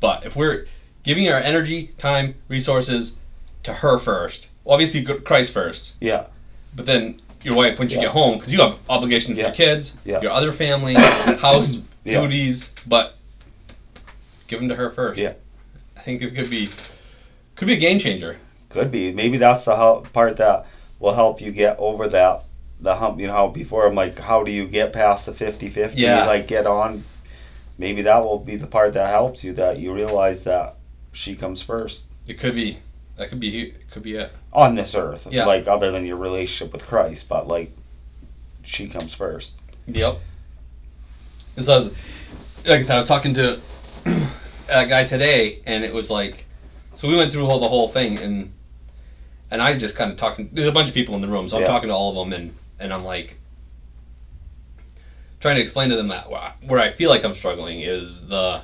But 0.01 0.25
if 0.27 0.37
we're 0.37 0.67
giving 1.03 1.29
our 1.29 1.39
energy, 1.39 1.93
time, 1.99 2.35
resources 2.49 3.17
to 3.63 3.73
her 3.75 3.99
first, 3.99 4.49
well, 4.65 4.75
obviously 4.75 5.03
Christ 5.03 5.53
first, 5.53 5.95
Yeah. 6.01 6.25
but 6.75 6.87
then 6.87 7.21
your 7.43 7.55
wife 7.55 7.79
once 7.79 7.93
you 7.93 7.99
Yeah. 7.99 8.05
get 8.07 8.13
home 8.13 8.39
because 8.39 8.53
you 8.53 8.61
have 8.61 8.77
obligations 8.89 9.31
with 9.31 9.39
Yeah. 9.39 9.47
your 9.49 9.55
kids, 9.55 9.95
Yeah. 10.05 10.21
your 10.23 10.31
other 10.33 10.53
family, 10.53 10.95
house 11.41 11.79
Yeah. 12.05 12.21
duties, 12.21 12.71
but 12.87 13.17
give 14.49 14.61
them 14.61 14.69
to 14.69 14.75
her 14.77 14.91
first. 14.91 15.21
Yeah. 15.21 15.35
I 15.97 16.01
think 16.01 16.23
it 16.23 16.35
could 16.35 16.51
be 16.51 16.69
could 17.57 17.69
be 17.69 17.75
a 17.75 17.79
game 17.79 17.99
changer. 18.01 18.37
Could 18.69 18.91
be. 18.91 19.13
Maybe 19.13 19.39
that's 19.39 19.65
the 19.65 19.77
help, 19.77 20.13
part 20.13 20.37
that 20.39 20.67
will 21.05 21.15
help 21.15 21.41
you 21.41 21.53
get 21.53 21.79
over 21.79 22.09
that 22.09 22.45
the 22.81 22.97
hump. 22.97 23.21
You 23.21 23.27
know, 23.27 23.35
how 23.35 23.49
before 23.49 23.87
I'm 23.87 23.95
like, 23.95 24.19
how 24.19 24.43
do 24.43 24.51
you 24.51 24.67
get 24.67 24.93
past 24.93 25.27
the 25.27 25.33
50-50? 25.33 25.93
Yeah. 25.95 26.27
Like 26.27 26.49
get 26.49 26.67
on. 26.67 27.05
Maybe 27.77 28.03
that 28.03 28.25
will 28.25 28.39
be 28.39 28.57
the 28.57 28.67
part 28.67 28.95
that 28.95 29.09
helps 29.09 29.45
you. 29.45 29.53
That 29.53 29.79
you 29.79 29.93
realize 29.93 30.45
that 30.45 30.77
she 31.13 31.37
comes 31.37 31.63
first 31.63 32.07
It 32.27 32.39
could 32.41 32.55
be 32.55 32.79
that 33.17 33.29
could 33.29 33.39
be 33.39 33.69
it 33.69 33.91
could 33.91 34.03
be 34.03 34.17
it. 34.17 34.33
on 34.53 34.75
this 34.75 34.95
earth. 34.95 35.27
Yeah. 35.31 35.45
Like 35.45 35.69
other 35.69 35.91
than 35.91 36.07
your 36.07 36.17
relationship 36.17 36.73
with 36.73 36.87
Christ, 36.87 37.29
but 37.29 37.47
like 37.47 37.71
she 38.63 38.89
comes 38.89 39.15
first. 39.15 39.57
Yep. 39.87 40.19
And 41.57 41.65
so 41.65 41.75
I 41.75 41.77
was, 41.77 41.87
like 42.65 42.81
I 42.81 42.83
said, 42.83 42.95
I 42.97 43.01
was 43.01 43.09
talking 43.09 43.35
to 43.35 43.61
a 44.69 44.87
guy 44.87 45.05
today, 45.05 45.61
and 45.67 45.85
it 45.85 45.93
was 45.93 46.11
like, 46.11 46.47
so 46.97 47.07
we 47.07 47.17
went 47.17 47.33
through 47.33 47.47
all 47.47 47.61
the 47.61 47.69
whole 47.69 47.89
thing, 47.89 48.19
and 48.19 48.53
and 49.51 49.63
I 49.63 49.77
just 49.79 49.97
kind 49.97 50.11
of 50.11 50.17
talking. 50.17 50.51
There's 50.53 50.67
a 50.69 50.73
bunch 50.73 50.89
of 50.89 50.95
people 50.95 51.15
in 51.15 51.21
the 51.21 51.29
room, 51.29 51.49
so 51.49 51.57
I'm 51.57 51.63
Yeah. 51.63 51.69
talking 51.69 51.89
to 51.89 51.95
all 51.95 52.11
of 52.11 52.17
them, 52.17 52.33
and 52.33 52.55
and 52.81 52.93
I'm 52.93 53.05
like 53.05 53.37
trying 55.41 55.57
to 55.57 55.63
explain 55.63 55.91
to 55.91 55.97
them 55.97 56.09
that 56.09 56.31
where 56.67 56.81
I- 56.81 56.91
feel 56.93 57.11
like 57.11 57.25
I'm 57.25 57.35
struggling 57.35 57.81
is 57.83 58.27
the 58.27 58.63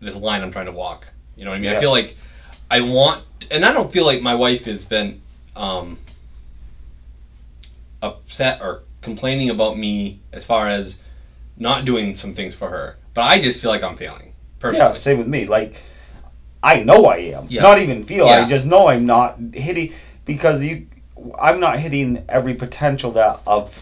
this 0.00 0.16
line 0.16 0.42
I'm 0.42 0.50
trying 0.50 0.66
to 0.66 0.72
walk. 0.72 1.06
You 1.36 1.44
know 1.44 1.50
what 1.50 1.56
I 1.56 1.60
mean? 1.60 1.70
I 1.70 1.80
feel 1.80 1.90
like 1.90 2.16
I 2.70 2.80
want, 2.80 3.22
and 3.50 3.64
I 3.64 3.72
don't 3.72 3.92
feel 3.92 4.04
like 4.04 4.20
my 4.20 4.34
wife 4.34 4.64
has 4.66 4.84
been 4.84 5.20
um, 5.56 5.98
upset 8.02 8.60
or 8.60 8.82
complaining 9.00 9.50
about 9.50 9.78
me 9.78 10.20
as 10.32 10.44
far 10.44 10.68
as 10.68 10.96
not 11.56 11.84
doing 11.84 12.14
some 12.14 12.34
things 12.34 12.54
for 12.54 12.68
her. 12.68 12.96
But 13.14 13.22
I 13.22 13.40
just 13.40 13.60
feel 13.60 13.70
like 13.70 13.82
I'm 13.82 13.96
failing 13.96 14.32
personally. 14.58 14.92
Yeah, 14.92 14.98
same 14.98 15.18
with 15.18 15.28
me. 15.28 15.46
Like, 15.46 15.80
I 16.64 16.82
know 16.82 17.04
I 17.04 17.16
am. 17.16 17.46
Yeah. 17.50 17.62
Not 17.62 17.78
even 17.78 18.04
feel. 18.04 18.26
Yeah. 18.26 18.42
I 18.42 18.48
just 18.48 18.64
know 18.64 18.88
I'm 18.88 19.04
not 19.04 19.38
hitting 19.52 19.92
because 20.24 20.62
you. 20.62 20.86
I'm 21.38 21.60
not 21.60 21.78
hitting 21.78 22.24
every 22.28 22.54
potential 22.54 23.12
that 23.12 23.42
of 23.46 23.72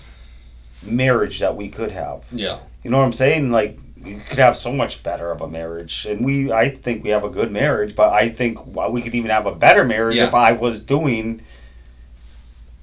marriage 0.82 1.38
that 1.38 1.56
we 1.56 1.68
could 1.68 1.92
have. 1.92 2.24
Yeah. 2.32 2.58
You 2.82 2.90
know 2.90 2.98
what 2.98 3.04
I'm 3.04 3.12
saying? 3.12 3.52
Like, 3.52 3.78
you 4.04 4.20
could 4.28 4.38
have 4.38 4.56
so 4.56 4.72
much 4.72 5.02
better 5.04 5.30
of 5.30 5.40
a 5.40 5.48
marriage, 5.48 6.06
and 6.06 6.24
we. 6.24 6.50
I 6.50 6.70
think 6.70 7.04
we 7.04 7.10
have 7.10 7.22
a 7.22 7.30
good 7.30 7.52
marriage, 7.52 7.94
but 7.94 8.12
I 8.12 8.28
think 8.28 8.58
we 8.66 9.00
could 9.00 9.14
even 9.14 9.30
have 9.30 9.46
a 9.46 9.54
better 9.54 9.84
marriage 9.84 10.16
Yeah. 10.16 10.26
if 10.26 10.34
I 10.34 10.52
was 10.52 10.80
doing 10.80 11.42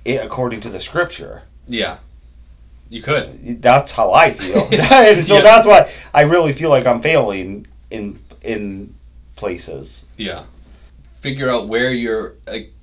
it 0.06 0.24
according 0.24 0.62
to 0.62 0.70
the 0.70 0.80
scripture. 0.80 1.44
Yeah. 1.68 1.98
You 2.88 3.04
could. 3.04 3.62
That's 3.62 3.92
how 3.92 4.14
I 4.14 4.34
feel. 4.34 4.68
and 4.72 5.28
so 5.28 5.42
that's 5.42 5.68
why 5.68 5.92
I 6.14 6.22
really 6.22 6.54
feel 6.54 6.70
like 6.70 6.86
I'm 6.86 7.02
failing 7.02 7.68
in 7.92 8.20
in 8.42 8.96
places. 9.40 10.06
Yeah. 10.18 10.44
Figure 11.22 11.50
out 11.50 11.68
where 11.68 11.92
you're 11.92 12.34
like 12.46 12.74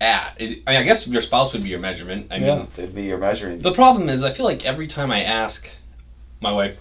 at. 0.00 0.34
It, 0.38 0.62
I 0.66 0.72
mean, 0.72 0.80
I 0.80 0.82
guess 0.82 1.06
your 1.06 1.22
spouse 1.22 1.52
would 1.52 1.62
be 1.62 1.68
your 1.70 1.78
measurement. 1.78 2.26
I 2.30 2.36
yeah, 2.36 2.56
mean, 2.56 2.68
it'd 2.76 2.94
be 2.94 3.02
your 3.04 3.18
measuring. 3.18 3.60
the 3.60 3.72
problem 3.72 4.08
is 4.08 4.22
I 4.22 4.32
feel 4.32 4.44
like 4.46 4.64
every 4.66 4.86
time 4.88 5.10
I 5.10 5.22
ask 5.22 5.68
my 6.40 6.52
wife, 6.52 6.76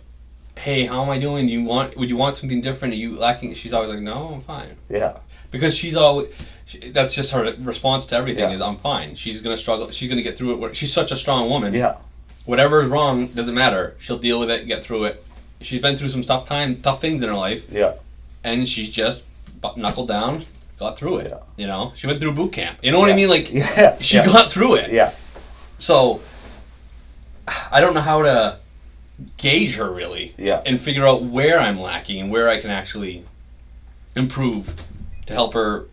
"Hey, 0.57 0.85
how 0.85 1.01
am 1.03 1.09
I 1.09 1.19
doing? 1.19 1.47
Do 1.47 1.53
you 1.53 1.63
want? 1.63 1.95
Would 1.97 2.09
you 2.09 2.17
want 2.17 2.37
something 2.37 2.61
different? 2.61 2.93
Are 2.93 2.97
you 2.97 3.15
lacking?" 3.15 3.53
She's 3.53 3.73
always 3.73 3.89
like, 3.89 3.99
"No, 3.99 4.33
I'm 4.33 4.41
fine." 4.41 4.75
yeah, 4.89 5.17
because 5.51 5.75
she's 5.75 5.95
always 5.95 6.27
she, 6.65 6.91
that's 6.91 7.13
just 7.13 7.31
her 7.31 7.55
response 7.59 8.05
to 8.07 8.15
everything 8.15 8.49
Yeah. 8.49 8.55
is 8.55 8.61
I'm 8.61 8.77
fine. 8.77 9.15
She's 9.15 9.41
gonna 9.41 9.57
struggle. 9.57 9.89
She's 9.91 10.09
gonna 10.09 10.21
get 10.23 10.37
through 10.37 10.63
it. 10.65 10.75
She's 10.75 10.91
such 10.93 11.11
a 11.11 11.15
strong 11.15 11.49
woman. 11.49 11.73
yeah, 11.73 11.95
Whatever 12.45 12.81
is 12.81 12.87
wrong 12.89 13.27
doesn't 13.27 13.55
matter. 13.55 13.95
She'll 13.99 14.19
deal 14.19 14.39
with 14.39 14.51
it, 14.51 14.67
get 14.67 14.83
through 14.83 15.05
it. 15.05 15.23
She's 15.61 15.81
been 15.81 15.95
through 15.97 16.09
some 16.09 16.21
tough 16.21 16.45
time, 16.45 16.81
tough 16.81 16.99
things 17.01 17.23
in 17.23 17.29
her 17.29 17.35
life, 17.35 17.63
yeah, 17.71 17.93
and 18.45 18.69
she 18.69 18.87
just 18.89 19.25
knuckled 19.75 20.07
down, 20.07 20.45
got 20.79 20.97
through 20.97 21.17
it. 21.17 21.31
Yeah. 21.31 21.39
You 21.57 21.67
know, 21.67 21.91
she 21.95 22.07
went 22.07 22.21
through 22.21 22.33
boot 22.33 22.53
camp. 22.53 22.77
You 22.81 22.91
know 22.91 22.99
what 22.99 23.09
I 23.09 23.15
mean? 23.15 23.27
Like 23.27 23.51
yeah. 23.51 23.97
she 23.99 24.17
yeah. 24.17 24.25
got 24.25 24.51
through 24.51 24.75
it. 24.75 24.91
yeah, 24.91 25.13
So 25.79 26.21
I 27.71 27.81
don't 27.81 27.93
know 27.93 28.01
how 28.01 28.21
to 28.21 28.59
gauge 29.37 29.75
her 29.75 29.91
really 29.91 30.35
yeah, 30.37 30.61
and 30.65 30.79
figure 30.79 31.07
out 31.07 31.23
where 31.23 31.59
I'm 31.59 31.79
lacking 31.79 32.21
and 32.21 32.31
where 32.31 32.49
I 32.49 32.61
can 32.61 32.69
actually 32.69 33.25
improve 34.15 34.73
to 35.25 35.33
help 35.33 35.53
her 35.53 35.85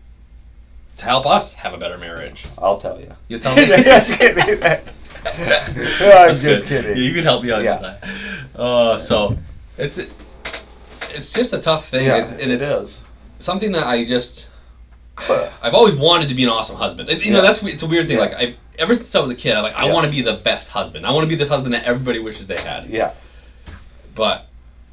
to 0.99 1.05
help 1.05 1.27
us 1.27 1.55
have 1.55 1.73
a 1.73 1.79
better 1.79 1.97
marriage. 1.97 2.45
I'll 2.59 2.79
tell 2.79 3.01
you. 3.01 3.11
You 3.29 3.39
tell 3.39 3.57
me. 3.57 3.67
just 3.67 4.13
kidding. 4.19 4.63
I'm 4.63 4.85
That's 5.25 6.43
just 6.43 6.67
good. 6.67 6.69
kidding. 6.69 6.97
Yeah, 6.97 7.03
you 7.03 7.15
can 7.15 7.25
help 7.25 7.43
me 7.43 7.51
out. 7.51 7.65
Yeah. 7.65 7.97
Yeah. 8.03 8.61
Uh, 8.61 8.99
so 8.99 9.39
it's 9.79 9.99
it's 11.15 11.33
just 11.33 11.53
a 11.53 11.59
tough 11.61 11.89
thing, 11.89 12.07
Yeah, 12.07 12.17
and, 12.27 12.41
and 12.41 12.53
it 12.53 12.63
it's 12.63 13.01
something 13.39 13.73
that 13.73 13.87
I 13.87 14.05
just 14.05 14.49
I've 15.19 15.75
always 15.75 15.95
wanted 15.95 16.29
to 16.31 16.35
be 16.35 16.43
an 16.45 16.49
awesome 16.49 16.77
husband. 16.77 17.09
And, 17.09 17.25
you 17.25 17.33
know, 17.33 17.43
that's 17.43 17.63
it's 17.63 17.83
a 17.83 17.87
weird 17.87 18.09
thing. 18.09 18.17
Yeah. 18.17 18.23
Like 18.25 18.35
I 18.35 18.57
ever 18.79 18.95
since 18.95 19.15
I 19.15 19.21
was 19.21 19.31
a 19.31 19.35
kid, 19.35 19.55
I'm 19.55 19.63
like 19.63 19.75
I 19.75 19.87
Yeah. 19.87 19.93
want 19.93 20.05
to 20.07 20.11
be 20.11 20.23
the 20.23 20.35
best 20.35 20.69
husband. 20.69 21.07
I 21.07 21.11
want 21.11 21.25
to 21.25 21.29
be 21.29 21.37
the 21.37 21.47
husband 21.49 21.75
that 21.75 21.85
everybody 21.85 22.19
wishes 22.19 22.47
they 22.47 22.61
had. 22.61 22.87
Yeah. 22.89 23.13
But 24.15 24.47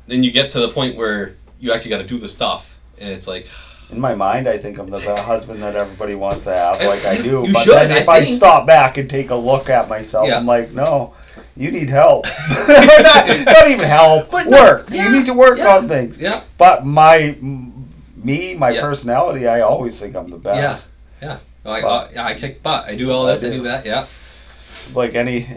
then 0.07 0.23
you 0.23 0.31
get 0.31 0.49
to 0.51 0.59
the 0.59 0.69
point 0.69 0.97
where 0.97 1.35
you 1.59 1.71
actually 1.73 1.89
got 1.91 1.97
to 1.99 2.07
do 2.07 2.17
the 2.17 2.27
stuff, 2.27 2.77
and 2.99 3.09
it's 3.09 3.27
like 3.27 3.47
In 3.91 3.99
my 3.99 4.13
mind, 4.13 4.47
I 4.47 4.59
think 4.59 4.77
I'm 4.77 4.89
the 4.91 4.99
husband 5.23 5.63
that 5.63 5.75
everybody 5.75 6.13
wants 6.13 6.43
to 6.43 6.53
have, 6.53 6.79
like 6.83 7.05
I 7.05 7.17
do. 7.19 7.43
you 7.45 7.53
but 7.53 7.63
should, 7.63 7.73
then 7.73 7.89
if 7.91 8.07
I 8.07 8.17
I, 8.17 8.23
stop 8.23 8.67
back 8.67 8.97
and 8.99 9.09
take 9.09 9.31
a 9.31 9.35
look 9.35 9.67
at 9.67 9.89
myself, 9.89 10.27
Yeah. 10.27 10.37
I'm 10.37 10.45
like, 10.45 10.71
no, 10.71 11.15
you 11.55 11.71
need 11.71 11.89
help. 11.89 12.25
not, 12.67 13.27
not 13.45 13.67
even 13.69 13.87
help. 13.87 14.29
But 14.31 14.47
no, 14.47 14.61
work. 14.61 14.89
yeah, 14.89 15.05
you 15.05 15.11
need 15.11 15.25
to 15.25 15.33
work 15.33 15.57
yeah. 15.57 15.75
on 15.75 15.87
things. 15.87 16.17
yeah, 16.19 16.41
But 16.57 16.85
my, 16.85 17.35
me, 17.41 18.55
my 18.55 18.71
Yeah. 18.71 18.81
personality, 18.81 19.47
I 19.47 19.61
always 19.61 19.99
think 19.99 20.15
I'm 20.15 20.29
the 20.29 20.37
best. 20.37 20.89
yeah. 21.21 21.39
Like, 21.63 21.83
But- 21.83 21.87
uh, 21.89 22.07
yeah, 22.13 22.25
I 22.25 22.33
kick 22.35 22.63
butt. 22.63 22.85
I 22.85 22.95
do 22.95 23.11
all 23.11 23.25
this. 23.27 23.43
I 23.43 23.49
do. 23.49 23.57
do 23.57 23.63
that. 23.63 23.85
Yeah. 23.85 24.05
Like 24.93 25.13
any, 25.15 25.47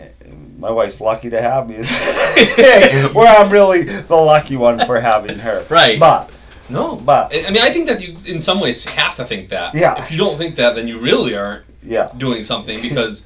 my 0.59 0.71
wife's 0.71 1.01
lucky 1.01 1.31
to 1.31 1.41
have 1.41 1.69
me. 1.69 1.77
Where 3.15 3.27
I'm 3.37 3.51
really 3.51 3.83
the 3.85 4.17
lucky 4.17 4.57
one 4.57 4.85
for 4.87 5.01
having 5.01 5.39
her. 5.39 5.65
Right. 5.69 5.99
But 5.99 6.31
No. 6.69 6.97
But- 6.97 7.33
I 7.35 7.47
I 7.47 7.51
mean, 7.51 7.63
I 7.63 7.71
think 7.71 7.87
that 7.87 8.01
you, 8.01 8.17
in 8.27 8.41
some 8.41 8.61
ways, 8.61 8.85
have 8.85 9.17
to 9.17 9.25
think 9.25 9.49
that. 9.51 9.75
Yeah. 9.75 10.03
If 10.03 10.11
you 10.11 10.19
don't 10.19 10.37
think 10.37 10.57
that, 10.57 10.75
then 10.75 10.89
you 10.89 10.99
really 10.99 11.35
aren't 11.37 11.65
yeah, 11.85 12.11
doing 12.17 12.43
something 12.45 12.81
because 12.81 13.23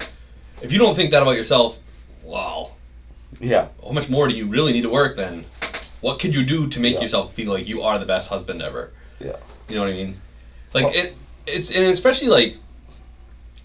if 0.61 0.71
you 0.71 0.79
don't 0.79 0.95
think 0.95 1.11
that 1.11 1.21
about 1.21 1.35
yourself, 1.35 1.77
wow, 2.27 2.71
yeah, 3.39 3.67
how 3.83 3.91
much 3.91 4.09
more 4.09 4.27
do 4.27 4.35
you 4.35 4.45
really 4.47 4.73
need 4.73 4.81
to 4.83 4.89
work 4.89 5.15
then? 5.15 5.45
What 6.01 6.19
could 6.19 6.33
you 6.35 6.43
do 6.45 6.67
to 6.67 6.79
make 6.79 6.95
Yeah. 6.95 7.01
yourself 7.01 7.33
feel 7.33 7.51
like 7.51 7.67
you 7.67 7.81
are 7.81 7.97
the 7.97 8.05
best 8.05 8.29
husband 8.29 8.61
ever? 8.61 8.91
Yeah. 9.19 9.37
You 9.67 9.75
know 9.75 9.81
what 9.81 9.89
I 9.89 9.93
mean? 9.93 10.21
Like 10.73 10.85
Well- 10.85 10.93
it, 10.95 11.15
it's 11.47 11.69
and 11.71 11.85
especially 11.85 12.27
like 12.27 12.57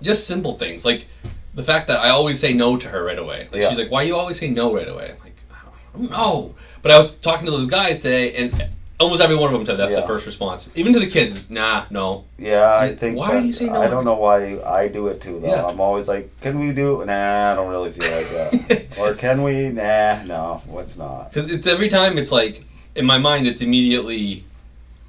just 0.00 0.26
simple 0.26 0.56
things 0.58 0.84
like 0.84 1.06
the 1.54 1.62
fact 1.62 1.86
that 1.88 2.00
I 2.00 2.10
always 2.10 2.40
say 2.40 2.52
no 2.54 2.76
to 2.76 2.88
her 2.88 3.04
right 3.04 3.18
away. 3.18 3.48
Like 3.52 3.60
Yeah. 3.60 3.68
she's 3.68 3.78
like, 3.78 3.90
"Why 3.90 4.02
you 4.02 4.16
always 4.16 4.38
say 4.38 4.48
no 4.48 4.74
right 4.74 4.88
away?" 4.88 5.12
I'm 5.12 5.20
like, 5.22 5.36
I 5.52 5.98
don't 5.98 6.10
know. 6.10 6.54
But 6.80 6.92
I 6.92 6.98
was 6.98 7.14
talking 7.16 7.44
to 7.46 7.52
those 7.52 7.66
guys 7.66 7.96
today, 8.00 8.32
and 8.34 8.68
almost 9.02 9.20
every 9.20 9.36
one 9.36 9.52
of 9.52 9.58
them 9.58 9.66
said 9.66 9.76
that's 9.78 9.94
the 9.94 10.00
Yeah. 10.00 10.06
first 10.06 10.26
response. 10.26 10.70
Even 10.74 10.92
to 10.92 11.00
the 11.00 11.06
kids, 11.06 11.50
nah, 11.50 11.84
no. 11.90 12.24
yeah. 12.38 12.76
I 12.76 12.94
think. 12.94 13.18
Why 13.18 13.40
do 13.40 13.46
you 13.46 13.52
say 13.52 13.66
no? 13.66 13.80
I 13.80 13.88
don't 13.88 14.04
know 14.04 14.14
why 14.14 14.60
I 14.60 14.88
do 14.88 15.08
it 15.08 15.20
too. 15.20 15.40
Though 15.40 15.48
Yeah. 15.48 15.66
I'm 15.66 15.80
always 15.80 16.08
like, 16.08 16.30
can 16.40 16.58
we 16.58 16.72
do? 16.72 17.04
Nah, 17.04 17.52
I 17.52 17.54
don't 17.54 17.68
really 17.68 17.92
feel 17.92 18.10
like 18.10 18.30
that. 18.30 18.86
or 18.98 19.14
can 19.14 19.42
we? 19.42 19.68
Nah, 19.68 20.22
no, 20.24 20.62
what's 20.66 20.96
not? 20.96 21.32
Because 21.32 21.50
it's 21.50 21.66
every 21.66 21.88
time 21.88 22.16
it's 22.18 22.32
like 22.32 22.64
in 22.94 23.04
my 23.04 23.18
mind 23.18 23.46
it's 23.46 23.60
immediately 23.60 24.44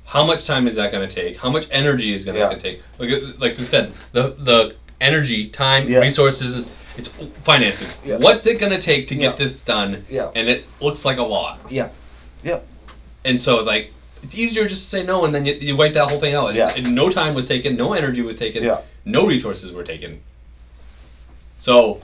how 0.05 0.23
much 0.25 0.45
time 0.45 0.67
is 0.67 0.75
that 0.75 0.91
going 0.91 1.07
to 1.07 1.13
take? 1.13 1.37
How 1.37 1.49
much 1.49 1.65
energy 1.71 2.13
is 2.13 2.25
going 2.25 2.37
Yeah. 2.37 2.49
to 2.49 2.59
take? 2.59 2.81
Like 2.99 3.11
uh, 3.11 3.19
like 3.39 3.57
we 3.57 3.65
said, 3.65 3.93
the 4.11 4.35
the 4.39 4.75
energy, 5.01 5.49
time, 5.49 5.89
Yeah. 5.89 5.99
resources, 5.99 6.65
it's 6.97 7.09
finances. 7.41 7.95
Yeah. 8.05 8.17
What's 8.17 8.45
it 8.47 8.59
going 8.59 8.71
to 8.71 8.79
take 8.81 9.07
to 9.09 9.15
Yeah. 9.15 9.21
get 9.29 9.37
this 9.37 9.61
done? 9.61 10.05
Yeah. 10.09 10.29
And 10.35 10.47
it 10.47 10.65
looks 10.79 11.03
like 11.05 11.17
a 11.17 11.23
lot. 11.23 11.59
Yeah. 11.69 11.89
Yep. 12.43 12.65
And 13.25 13.41
so 13.41 13.57
it's 13.57 13.67
like 13.67 13.91
it's 14.21 14.35
easier 14.35 14.67
just 14.67 14.83
to 14.83 14.87
say 14.87 15.03
no, 15.03 15.25
and 15.25 15.33
then 15.35 15.45
you, 15.45 15.53
you 15.55 15.75
wipe 15.75 15.93
that 15.93 16.09
whole 16.09 16.19
thing 16.19 16.33
out. 16.35 16.47
And- 16.49 16.57
Yeah. 16.57 16.73
And 16.75 16.95
no 16.95 17.09
time 17.09 17.33
was 17.33 17.45
taken, 17.45 17.75
no 17.75 17.93
energy 17.93 18.21
was 18.21 18.35
taken, 18.35 18.63
Yeah. 18.63 18.81
no 19.05 19.25
resources 19.27 19.71
were 19.71 19.83
taken. 19.83 20.21
So, 21.59 22.01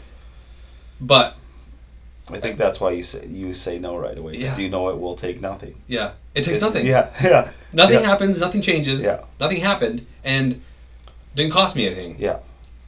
but 1.01 1.35
I 2.31 2.39
think 2.39 2.57
that's 2.57 2.79
why 2.79 2.91
you 2.91 3.03
say 3.03 3.25
you 3.25 3.53
say 3.53 3.79
no 3.79 3.97
right 3.97 4.17
away 4.17 4.33
because 4.37 4.57
Yeah. 4.57 4.63
you 4.65 4.69
know 4.69 4.89
it 4.89 4.99
will 4.99 5.15
take 5.15 5.41
nothing. 5.41 5.75
yeah, 5.87 6.11
it 6.35 6.43
takes 6.43 6.57
It- 6.57 6.61
nothing. 6.61 6.85
Yeah. 6.85 7.09
Yeah. 7.23 7.51
Nothing 7.73 8.01
Yeah. 8.01 8.05
happens, 8.05 8.39
nothing 8.39 8.61
changes, 8.61 9.03
Yeah. 9.03 9.19
nothing 9.39 9.61
happened, 9.61 10.05
and 10.23 10.61
didn't 11.35 11.51
cost 11.53 11.75
me 11.75 11.85
anything. 11.85 12.17
Yeah. 12.19 12.37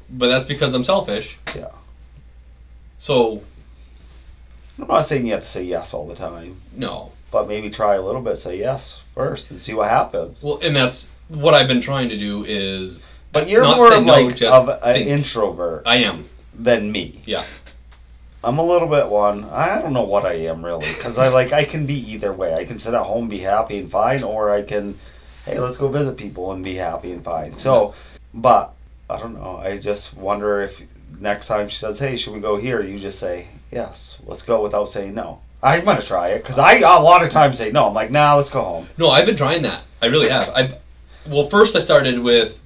But 0.09 0.27
that's 0.27 0.45
because 0.45 0.73
I'm 0.73 0.83
selfish. 0.83 1.37
Yeah. 1.55 1.69
So, 2.97 3.41
I'm 4.77 4.87
not 4.87 5.05
saying 5.07 5.25
you 5.25 5.33
have 5.33 5.43
to 5.43 5.49
say 5.49 5.63
yes 5.63 5.93
all 5.93 6.07
the 6.07 6.15
time, 6.15 6.61
no. 6.75 7.11
But 7.31 7.47
maybe 7.47 7.69
try 7.69 7.95
a 7.95 8.01
little 8.01 8.21
bit. 8.21 8.37
Say 8.37 8.59
yes 8.59 9.01
first 9.15 9.49
and 9.49 9.59
see 9.59 9.73
what 9.73 9.89
happens. 9.89 10.43
Well, 10.43 10.59
and 10.61 10.75
that's 10.75 11.07
what 11.29 11.53
I've 11.53 11.67
been 11.67 11.81
trying 11.81 12.09
to 12.09 12.17
do 12.17 12.43
is. 12.45 13.01
But 13.31 13.47
you're 13.47 13.63
not 13.63 13.77
more 13.77 13.89
no, 13.89 13.99
like 14.01 14.35
just 14.35 14.55
of 14.55 14.67
an 14.67 14.93
think. 14.93 15.07
introvert 15.07 15.83
I 15.85 15.97
am. 15.97 16.27
than 16.53 16.91
me. 16.91 17.21
Yeah. 17.25 17.45
I'm 18.43 18.57
a 18.57 18.65
little 18.65 18.87
bit 18.87 19.07
one. 19.07 19.45
I 19.45 19.79
don't 19.81 19.93
know 19.93 20.03
what 20.03 20.25
I 20.25 20.33
am 20.33 20.65
really, 20.65 20.87
because 20.87 21.17
I 21.17 21.29
like 21.29 21.53
I 21.53 21.63
can 21.63 21.85
be 21.85 22.11
either 22.11 22.33
way. 22.33 22.55
I 22.55 22.65
can 22.65 22.79
sit 22.79 22.93
at 22.93 23.03
home, 23.03 23.29
be 23.29 23.39
happy 23.39 23.77
and 23.77 23.91
fine, 23.91 24.23
or 24.23 24.51
I 24.51 24.63
can, 24.63 24.97
hey, 25.45 25.59
let's 25.59 25.77
go 25.77 25.87
visit 25.89 26.17
people 26.17 26.51
and 26.51 26.63
be 26.63 26.75
happy 26.75 27.11
and 27.11 27.23
fine. 27.23 27.55
So, 27.55 27.93
but 28.33 28.73
I 29.09 29.19
don't 29.19 29.35
know. 29.35 29.57
I 29.57 29.77
just 29.77 30.15
wonder 30.17 30.63
if 30.63 30.81
next 31.19 31.47
time 31.47 31.69
she 31.69 31.77
says, 31.77 31.99
hey, 31.99 32.15
should 32.15 32.33
we 32.33 32.39
go 32.39 32.57
here? 32.57 32.81
You 32.81 32.97
just 32.97 33.19
say 33.19 33.47
yes. 33.71 34.17
Let's 34.25 34.41
go 34.41 34.63
without 34.63 34.89
saying 34.89 35.13
no. 35.13 35.39
I'm 35.63 35.85
gonna 35.85 36.01
try 36.01 36.29
it 36.29 36.41
because 36.43 36.57
I 36.57 36.75
a 36.79 36.99
lot 36.99 37.23
of 37.23 37.29
times 37.29 37.57
say 37.59 37.71
no. 37.71 37.87
I'm 37.87 37.93
like, 37.93 38.09
nah, 38.11 38.35
let's 38.35 38.49
go 38.49 38.61
home. 38.63 38.87
No, 38.97 39.09
I've 39.09 39.25
been 39.25 39.35
trying 39.37 39.61
that. 39.63 39.83
I 40.01 40.07
really 40.07 40.29
have. 40.29 40.49
I've. 40.55 40.75
Well, 41.27 41.49
first 41.49 41.75
I 41.75 41.79
started 41.79 42.17
with 42.19 42.57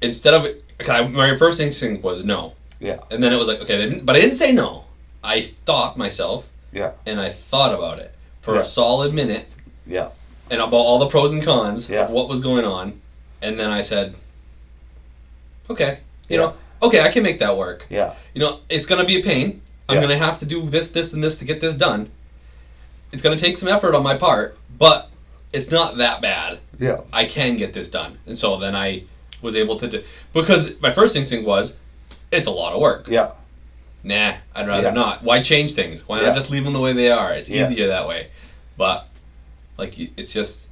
instead 0.00 0.34
of 0.34 0.46
'cause 0.78 0.88
I, 0.90 1.06
my 1.06 1.36
first 1.36 1.60
instinct 1.60 2.02
was 2.02 2.24
no, 2.24 2.54
Yeah, 2.80 2.98
and 3.12 3.22
then 3.22 3.32
it 3.32 3.36
was 3.36 3.46
like 3.46 3.60
okay, 3.60 3.74
I 3.74 3.78
didn't, 3.78 4.04
but 4.04 4.16
I 4.16 4.20
didn't 4.20 4.34
say 4.34 4.50
no. 4.50 4.84
I 5.22 5.40
stopped 5.40 5.96
myself 5.96 6.44
yeah, 6.72 6.90
and 7.06 7.20
I 7.20 7.30
thought 7.30 7.72
about 7.72 8.00
it 8.00 8.12
for 8.40 8.54
Yeah. 8.56 8.62
a 8.62 8.64
solid 8.64 9.14
minute 9.14 9.46
yeah, 9.86 10.08
and 10.50 10.60
about 10.60 10.74
all 10.76 10.98
the 10.98 11.06
pros 11.06 11.32
and 11.32 11.44
cons 11.44 11.88
Yeah. 11.88 12.06
of 12.06 12.10
what 12.10 12.28
was 12.28 12.40
going 12.40 12.64
on, 12.64 13.00
and 13.42 13.56
then 13.60 13.70
I 13.70 13.82
said, 13.82 14.16
okay, 15.70 15.98
you 16.28 16.36
Yeah. 16.36 16.46
know, 16.46 16.54
okay, 16.82 17.00
I 17.00 17.10
can 17.10 17.22
make 17.22 17.38
that 17.38 17.56
work. 17.56 17.86
yeah, 17.88 18.14
You 18.34 18.40
know, 18.40 18.58
it's 18.68 18.86
gonna 18.86 19.04
be 19.04 19.20
a 19.20 19.22
pain. 19.22 19.62
I'm 19.92 19.96
Yeah. 20.02 20.08
gonna 20.08 20.18
have 20.18 20.38
to 20.40 20.46
do 20.46 20.68
this, 20.68 20.88
this, 20.88 21.12
and 21.12 21.22
this 21.22 21.36
to 21.38 21.44
get 21.44 21.60
this 21.60 21.74
done. 21.74 22.10
It's 23.12 23.20
gonna 23.22 23.36
take 23.36 23.58
some 23.58 23.68
effort 23.68 23.94
on 23.94 24.02
my 24.02 24.14
part, 24.16 24.56
but 24.78 25.10
it's 25.52 25.70
not 25.70 25.98
that 25.98 26.20
bad. 26.22 26.58
yeah, 26.80 27.00
I 27.12 27.26
can 27.26 27.56
get 27.56 27.72
this 27.74 27.88
done. 27.88 28.18
And 28.26 28.38
so 28.38 28.58
then 28.58 28.74
I 28.74 29.04
was 29.42 29.54
able 29.54 29.76
to 29.78 29.86
do 29.88 30.02
because 30.32 30.80
my 30.80 30.92
first 30.92 31.14
instinct 31.14 31.46
was, 31.46 31.74
it's 32.30 32.46
a 32.48 32.50
lot 32.50 32.72
of 32.72 32.80
work. 32.80 33.06
yeah, 33.08 33.32
Nah, 34.04 34.34
I'd 34.54 34.66
rather 34.66 34.88
Yeah. 34.88 34.94
not. 34.94 35.22
Why 35.22 35.40
change 35.42 35.72
things? 35.74 36.08
Why 36.08 36.20
Yeah. 36.20 36.26
not 36.28 36.34
just 36.34 36.50
leave 36.50 36.64
them 36.64 36.72
the 36.72 36.80
way 36.80 36.92
they 36.92 37.10
are? 37.10 37.32
It's 37.34 37.48
easier 37.50 37.86
that 37.88 38.08
way. 38.08 38.28
But 38.76 39.06
like 39.78 39.96
it's 40.16 40.32
just 40.32 40.66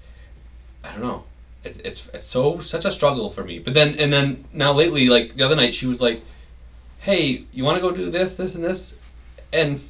I 0.83 0.91
don't 0.93 1.03
know. 1.03 1.25
It's 1.63 1.79
it's 1.85 2.09
it's 2.15 2.27
so 2.27 2.59
such 2.61 2.85
a 2.87 2.91
struggle 2.91 3.31
for 3.31 3.45
me. 3.45 3.59
But 3.61 3.75
then 3.75 3.97
and 3.99 4.11
then 4.13 4.45
now 4.53 4.73
lately 4.73 5.07
like 5.09 5.37
the 5.37 5.45
other 5.45 5.55
night 5.57 5.75
she 5.75 5.87
was 5.87 6.01
like, 6.01 6.23
"Hey, 7.01 7.45
you 7.53 7.63
want 7.65 7.77
to 7.77 7.83
go 7.83 7.91
do 7.93 8.11
this, 8.11 8.35
this 8.35 8.55
and 8.57 8.65
this?" 8.65 8.95
And 9.53 9.81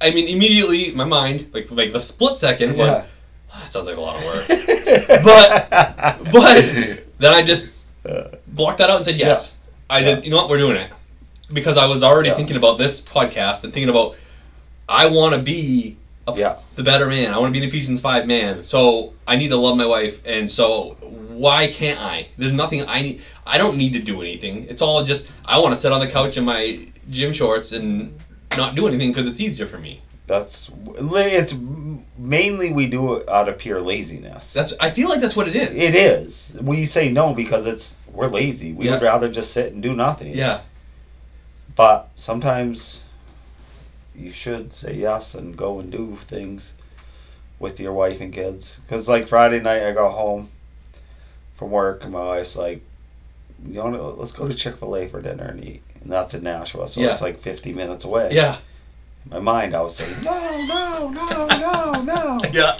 I 0.00 0.10
mean 0.10 0.28
immediately 0.28 0.92
my 0.92 1.04
mind 1.04 1.50
like 1.52 1.70
like 1.70 1.92
the 1.92 2.00
split 2.00 2.38
second 2.38 2.76
was 2.76 2.94
Yeah. 2.96 3.04
"Ah, 3.52 3.60
that 3.60 3.70
sounds 3.72 3.86
like 3.86 3.96
a 3.96 4.00
lot 4.00 4.16
of 4.16 4.24
work. 4.24 4.46
But- 5.24 6.32
but 6.32 6.64
then 7.18 7.32
I 7.32 7.42
just 7.42 7.84
blocked 8.48 8.78
that 8.78 8.90
out 8.90 8.96
and 8.96 9.04
said 9.04 9.16
yes. 9.16 9.56
I 9.90 9.98
Yeah. 10.00 10.14
did. 10.16 10.24
You 10.24 10.30
know 10.30 10.36
what? 10.38 10.48
We're 10.48 10.58
doing 10.58 10.76
it 10.76 10.90
because 11.52 11.76
I 11.76 11.86
was 11.86 12.02
already 12.02 12.30
Yeah. 12.30 12.34
thinking 12.36 12.56
about 12.56 12.78
this 12.78 13.00
podcast 13.00 13.64
and 13.64 13.72
thinking 13.72 13.90
about 13.90 14.16
I 14.88 15.06
want 15.06 15.34
to 15.34 15.38
be 15.40 15.96
a, 16.26 16.34
Yeah. 16.36 16.56
the 16.74 16.82
better 16.82 17.06
man. 17.06 17.32
I 17.32 17.38
want 17.38 17.52
to 17.52 17.58
be 17.58 17.64
an 17.64 17.68
Ephesians 17.68 18.00
five 18.00 18.26
man. 18.26 18.64
So 18.64 19.12
I 19.26 19.36
need 19.36 19.48
to 19.48 19.56
love 19.56 19.76
my 19.76 19.86
wife, 19.86 20.20
and 20.24 20.50
so 20.50 20.96
why 21.44 21.66
can't 21.68 22.00
I? 22.00 22.28
There's 22.38 22.52
nothing 22.52 22.86
I 22.88 23.00
need. 23.02 23.20
I 23.46 23.58
don't 23.58 23.76
need 23.76 23.92
to 23.94 23.98
do 24.00 24.20
anything. 24.22 24.66
It's 24.68 24.82
all 24.82 25.02
just 25.04 25.26
I 25.44 25.58
want 25.58 25.74
to 25.74 25.80
sit 25.80 25.92
on 25.92 26.00
the 26.00 26.06
couch 26.08 26.36
in 26.36 26.44
my 26.44 26.80
gym 27.10 27.32
shorts 27.32 27.72
and 27.72 28.18
not 28.56 28.74
do 28.74 28.86
anything 28.86 29.10
because 29.10 29.26
it's 29.26 29.40
easier 29.40 29.66
for 29.66 29.78
me. 29.78 30.02
That's 30.26 30.70
it's 30.96 31.54
mainly 32.16 32.72
we 32.72 32.86
do 32.86 33.14
it 33.14 33.28
out 33.28 33.48
of 33.48 33.58
pure 33.58 33.80
laziness. 33.80 34.52
That's 34.52 34.72
I 34.80 34.90
feel 34.90 35.08
like 35.08 35.20
that's 35.20 35.34
what 35.36 35.48
it 35.48 35.56
is. 35.56 35.70
It 35.76 35.94
is. 35.94 36.56
We 36.60 36.84
say 36.86 37.10
no 37.10 37.34
because 37.34 37.66
it's 37.66 37.96
we're 38.12 38.28
lazy. 38.28 38.72
We 38.72 38.86
Yeah. 38.86 38.92
would 38.92 39.02
rather 39.02 39.28
just 39.28 39.52
sit 39.52 39.72
and 39.72 39.82
do 39.82 39.94
nothing. 39.94 40.34
yeah. 40.36 40.60
But 41.74 42.10
sometimes 42.16 43.04
you 44.14 44.30
should 44.30 44.72
say 44.74 44.94
yes 44.94 45.34
and 45.34 45.56
go 45.56 45.80
and 45.80 45.90
do 45.90 46.18
things 46.28 46.74
with 47.58 47.80
your 47.80 47.92
wife 47.94 48.20
and 48.20 48.32
kids. 48.32 48.78
Because 48.86 49.08
like 49.08 49.26
Friday 49.28 49.60
night, 49.60 49.82
I 49.82 49.92
got 49.92 50.12
home 50.12 50.50
from 51.56 51.70
work 51.70 52.02
and 52.04 52.12
my 52.12 52.24
wife's 52.24 52.56
like, 52.56 52.82
"You 53.66 53.80
want 53.80 53.94
to 53.96 54.02
let's 54.02 54.32
go 54.32 54.46
to 54.48 54.54
Chick 54.54 54.76
Fil 54.78 54.96
A 54.96 55.08
for 55.08 55.20
dinner 55.22 55.44
and 55.44 55.64
eat." 55.64 55.82
And 56.02 56.12
that's 56.12 56.34
in 56.34 56.42
Nashua, 56.42 56.88
so 56.88 57.00
Yeah. 57.00 57.12
it's 57.12 57.22
like 57.22 57.40
fifty 57.40 57.72
minutes 57.72 58.04
away. 58.04 58.28
Yeah. 58.32 58.58
In 59.26 59.30
my 59.32 59.38
mind, 59.40 59.74
I 59.74 59.80
was 59.82 59.94
saying 59.96 60.22
no, 60.24 60.64
no, 60.66 61.08
no, 61.10 61.46
no, 61.46 62.02
no. 62.02 62.40
Yeah. 62.52 62.78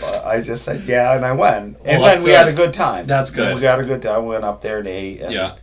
But 0.00 0.24
I 0.24 0.40
just 0.40 0.64
said 0.64 0.82
yeah, 0.86 1.14
and 1.14 1.24
I 1.24 1.32
went, 1.32 1.76
and 1.84 2.02
Well, 2.02 2.12
then 2.14 2.22
we 2.22 2.30
had 2.30 2.48
a 2.48 2.52
good. 2.52 2.66
good 2.68 2.74
time. 2.74 3.06
That's 3.06 3.30
good. 3.30 3.54
We 3.54 3.60
got 3.60 3.80
a 3.80 3.84
good 3.84 4.02
time. 4.02 4.22
We 4.24 4.30
went 4.30 4.44
up 4.44 4.62
there 4.62 4.78
and 4.78 4.88
ate, 4.88 5.20
and 5.20 5.32
Yeah. 5.32 5.54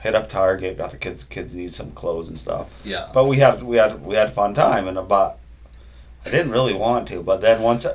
hit 0.00 0.14
up 0.14 0.28
Target. 0.28 0.78
Got 0.78 0.90
the 0.92 0.96
kids. 0.96 1.24
Kids 1.24 1.54
need 1.54 1.72
some 1.72 1.90
clothes 1.92 2.28
and 2.30 2.38
stuff. 2.38 2.68
Yeah. 2.84 3.08
But 3.12 3.24
we 3.26 3.38
had 3.38 3.62
we 3.62 3.76
had 3.76 4.04
we 4.04 4.14
had 4.14 4.28
a 4.28 4.32
fun 4.32 4.54
time, 4.54 4.88
and 4.88 4.96
about 4.98 5.36
I 6.24 6.30
didn't 6.30 6.52
really 6.52 6.74
want 6.74 7.08
to, 7.08 7.22
but 7.22 7.40
then 7.40 7.60
once 7.62 7.86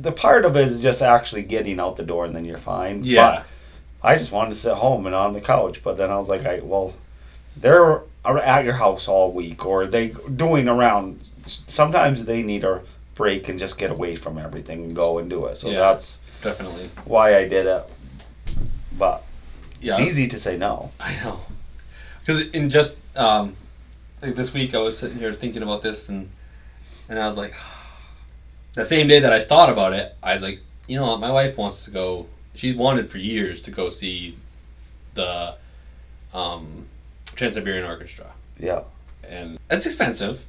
the 0.00 0.12
part 0.12 0.44
of 0.44 0.56
it 0.56 0.68
is 0.68 0.80
just 0.82 1.00
actually 1.00 1.42
getting 1.42 1.80
out 1.80 1.96
the 1.96 2.02
door, 2.04 2.24
and 2.26 2.34
then 2.34 2.44
you're 2.44 2.58
fine. 2.58 3.02
Yeah. 3.04 3.44
I 4.02 4.16
just 4.16 4.30
wanted 4.30 4.50
to 4.50 4.56
sit 4.60 4.74
home 4.74 5.06
and 5.06 5.14
on 5.14 5.32
the 5.32 5.40
couch. 5.40 5.82
But 5.82 5.96
then 5.96 6.10
I 6.10 6.18
was 6.18 6.28
like, 6.28 6.44
I 6.46 6.60
well, 6.62 6.92
they're 7.60 8.02
at 8.24 8.64
your 8.64 8.74
house 8.74 9.08
all 9.08 9.32
week, 9.32 9.64
or 9.64 9.86
they 9.86 10.08
doing 10.36 10.68
around. 10.68 11.20
Sometimes 11.46 12.24
they 12.24 12.42
need 12.42 12.64
a 12.64 12.82
break 13.14 13.48
and 13.48 13.58
just 13.58 13.78
get 13.78 13.90
away 13.90 14.16
from 14.16 14.38
everything 14.38 14.84
and 14.84 14.94
go 14.96 15.18
and 15.18 15.28
do 15.30 15.46
it. 15.46 15.56
So 15.56 15.70
Yeah. 15.70 15.78
that's 15.80 16.18
Definitely. 16.42 16.90
why 17.04 17.36
I 17.36 17.48
did 17.48 17.66
it. 17.66 17.84
But 18.96 19.24
Yeah. 19.80 19.92
it's 20.00 20.10
easy 20.10 20.28
to 20.28 20.38
say 20.38 20.56
no. 20.56 20.92
I 21.00 21.14
know. 21.16 21.40
Because 22.20 22.42
in 22.48 22.68
just 22.70 22.98
um, 23.16 23.56
like 24.22 24.36
this 24.36 24.52
week, 24.52 24.74
I 24.74 24.78
was 24.78 24.98
sitting 24.98 25.18
here 25.18 25.32
thinking 25.34 25.62
about 25.62 25.82
this, 25.82 26.08
and 26.08 26.28
and 27.08 27.18
I 27.18 27.26
was 27.26 27.36
like, 27.36 27.54
the 28.74 28.84
same 28.84 29.08
day 29.08 29.20
that 29.20 29.32
I 29.32 29.40
thought 29.40 29.70
about 29.70 29.92
it, 29.94 30.14
I 30.22 30.34
was 30.34 30.42
like, 30.42 30.60
you 30.86 30.96
know 30.98 31.06
what, 31.06 31.20
my 31.20 31.30
wife 31.32 31.56
wants 31.56 31.84
to 31.86 31.90
go. 31.90 32.26
She's 32.54 32.74
wanted 32.74 33.10
for 33.10 33.18
years 33.18 33.62
to 33.62 33.70
go 33.70 33.88
see 33.88 34.36
the 35.14 35.54
um, 36.34 36.86
Trans 37.38 37.54
Siberian 37.54 37.84
Orchestra, 37.84 38.26
Yeah, 38.58 38.80
and 39.28 39.58
it's 39.70 39.86
expensive, 39.86 40.40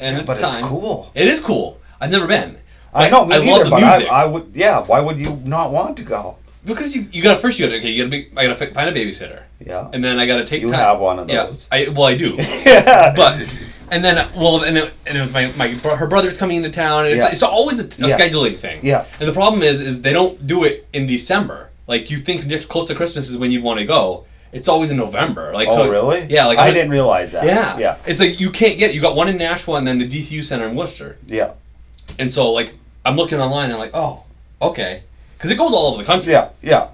and 0.00 0.16
Yeah, 0.16 0.22
it's 0.22 0.26
but 0.26 0.38
time. 0.38 0.60
it's 0.60 0.66
cool. 0.68 1.10
It 1.14 1.28
is 1.28 1.40
cool. 1.40 1.78
I've 2.00 2.10
never 2.10 2.26
been. 2.26 2.56
I 2.94 3.10
know, 3.10 3.26
me 3.26 3.36
I 3.36 3.38
neither, 3.40 3.64
love 3.68 3.70
the 3.70 3.86
music. 3.86 4.10
I, 4.10 4.22
I 4.22 4.24
would. 4.24 4.50
Yeah, 4.54 4.82
why 4.84 5.00
would 5.00 5.18
you 5.18 5.36
not 5.44 5.72
want 5.72 5.96
to 5.98 6.02
go? 6.02 6.36
Because 6.64 6.96
you, 6.96 7.06
you 7.12 7.22
got 7.22 7.34
to 7.34 7.40
first 7.40 7.58
you 7.58 7.66
got 7.66 7.72
to 7.72 7.78
okay 7.78 7.90
you 7.90 8.02
got 8.04 8.10
to 8.10 8.16
be 8.22 8.30
I 8.36 8.46
got 8.46 8.58
to 8.58 8.72
find 8.72 8.88
a 8.88 8.92
babysitter 8.98 9.42
Yeah, 9.60 9.90
and 9.92 10.02
then 10.02 10.18
I 10.18 10.24
got 10.26 10.36
to 10.38 10.46
take 10.46 10.62
you 10.62 10.68
time. 10.70 10.78
have 10.78 11.00
one 11.00 11.18
of 11.18 11.28
yeah, 11.28 11.44
those. 11.46 11.68
I 11.70 11.88
well 11.88 12.04
I 12.04 12.14
do. 12.16 12.34
yeah, 12.38 13.12
but 13.14 13.46
and 13.90 14.02
then 14.02 14.26
well 14.34 14.62
and 14.62 14.78
it, 14.78 14.94
and 15.06 15.18
it 15.18 15.20
was 15.20 15.32
my, 15.32 15.52
my 15.52 15.68
her 15.68 16.06
brother's 16.06 16.36
coming 16.38 16.56
into 16.58 16.70
town 16.70 17.04
and 17.04 17.14
it's, 17.16 17.24
Yeah. 17.26 17.30
it's 17.32 17.42
always 17.42 17.78
a, 17.78 17.84
a 18.04 18.08
Yeah. 18.08 18.18
scheduling 18.18 18.58
thing 18.58 18.80
Yeah. 18.82 19.04
and 19.20 19.28
the 19.28 19.32
problem 19.34 19.60
is 19.62 19.80
is 19.82 20.00
they 20.00 20.14
don't 20.14 20.46
do 20.46 20.64
it 20.64 20.86
in 20.94 21.06
december 21.06 21.68
like 21.86 22.10
you 22.10 22.16
think 22.18 22.46
next 22.46 22.66
close 22.70 22.88
to 22.88 22.94
christmas 22.94 23.28
is 23.28 23.36
when 23.36 23.50
you'd 23.50 23.62
want 23.62 23.80
to 23.80 23.84
go 23.84 24.24
it's 24.52 24.68
always 24.68 24.90
in 24.90 24.96
november 24.96 25.52
like 25.52 25.68
oh, 25.68 25.76
so 25.76 25.90
really? 25.90 26.24
yeah 26.26 26.46
like 26.46 26.58
I 26.58 26.64
I'm- 26.66 26.74
didn't 26.74 26.90
realize 26.90 27.32
that. 27.32 27.44
yeah 27.44 27.78
yeah, 27.78 27.96
it's 28.06 28.20
like 28.20 28.38
you 28.38 28.50
can't 28.50 28.78
get 28.78 28.94
you 28.94 29.00
got 29.00 29.16
one 29.16 29.28
in 29.28 29.36
nashville 29.36 29.76
and 29.76 29.86
then 29.86 29.98
the 29.98 30.08
dcu 30.08 30.44
center 30.44 30.66
in 30.68 30.76
worcester 30.76 31.16
yeah, 31.26 31.52
and 32.18 32.30
so 32.30 32.50
like 32.52 32.74
i'm 33.04 33.16
looking 33.16 33.40
online 33.40 33.64
and 33.66 33.74
i'm 33.74 33.78
like 33.78 33.94
oh 33.94 34.24
okay 34.60 35.02
because 35.38 35.50
it 35.50 35.56
goes 35.56 35.72
all 35.72 35.86
over 35.92 35.98
the 35.98 36.04
country 36.06 36.32
yeah, 36.32 36.50
yeah. 36.62 36.88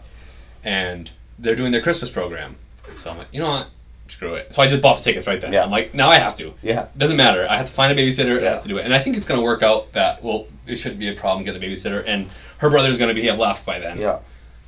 and 0.64 1.11
they're 1.38 1.57
doing 1.57 1.73
their 1.73 1.83
christmas 1.83 2.11
program 2.11 2.57
and 2.88 2.97
so 2.99 3.11
i'm 3.11 3.18
like 3.18 3.29
you 3.33 3.40
know 3.40 3.49
what 3.49 3.68
screw 4.09 4.35
it 4.35 4.53
so 4.55 4.62
i 4.62 4.66
just 4.66 4.81
bought 4.81 4.97
the 4.99 5.05
tickets 5.05 5.27
right 5.27 5.40
then 5.40 5.53
Yeah. 5.53 5.64
i'm 5.64 5.71
like 5.71 5.92
now 5.94 6.09
i 6.11 6.16
have 6.18 6.35
to 6.37 6.55
Yeah, 6.62 6.87
doesn't 6.97 7.16
matter. 7.16 7.47
I 7.49 7.57
have 7.59 7.66
to 7.66 7.73
find 7.73 7.92
a 7.97 8.01
babysitter. 8.03 8.42
I 8.47 8.51
have 8.51 8.62
to 8.62 8.68
do 8.68 8.79
it, 8.79 8.85
and 8.87 8.94
I 8.94 8.99
think 9.01 9.16
it's 9.18 9.27
going 9.27 9.38
to 9.38 9.44
work 9.44 9.62
out. 9.62 9.92
That 9.92 10.23
well, 10.25 10.47
it 10.66 10.77
shouldn't 10.77 10.99
be 10.99 11.09
a 11.11 11.14
problem. 11.14 11.44
Get 11.44 11.53
the 11.53 11.64
babysitter, 11.64 12.03
and 12.07 12.31
her 12.59 12.71
brother's 12.71 12.97
going 12.97 13.14
to 13.14 13.21
be 13.21 13.27
have 13.29 13.38
left 13.38 13.66
by 13.66 13.79
then. 13.79 13.99
yeah, 13.99 14.18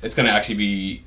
It's 0.03 0.13
going 0.15 0.27
to 0.27 0.31
actually 0.31 0.55
be 0.55 1.03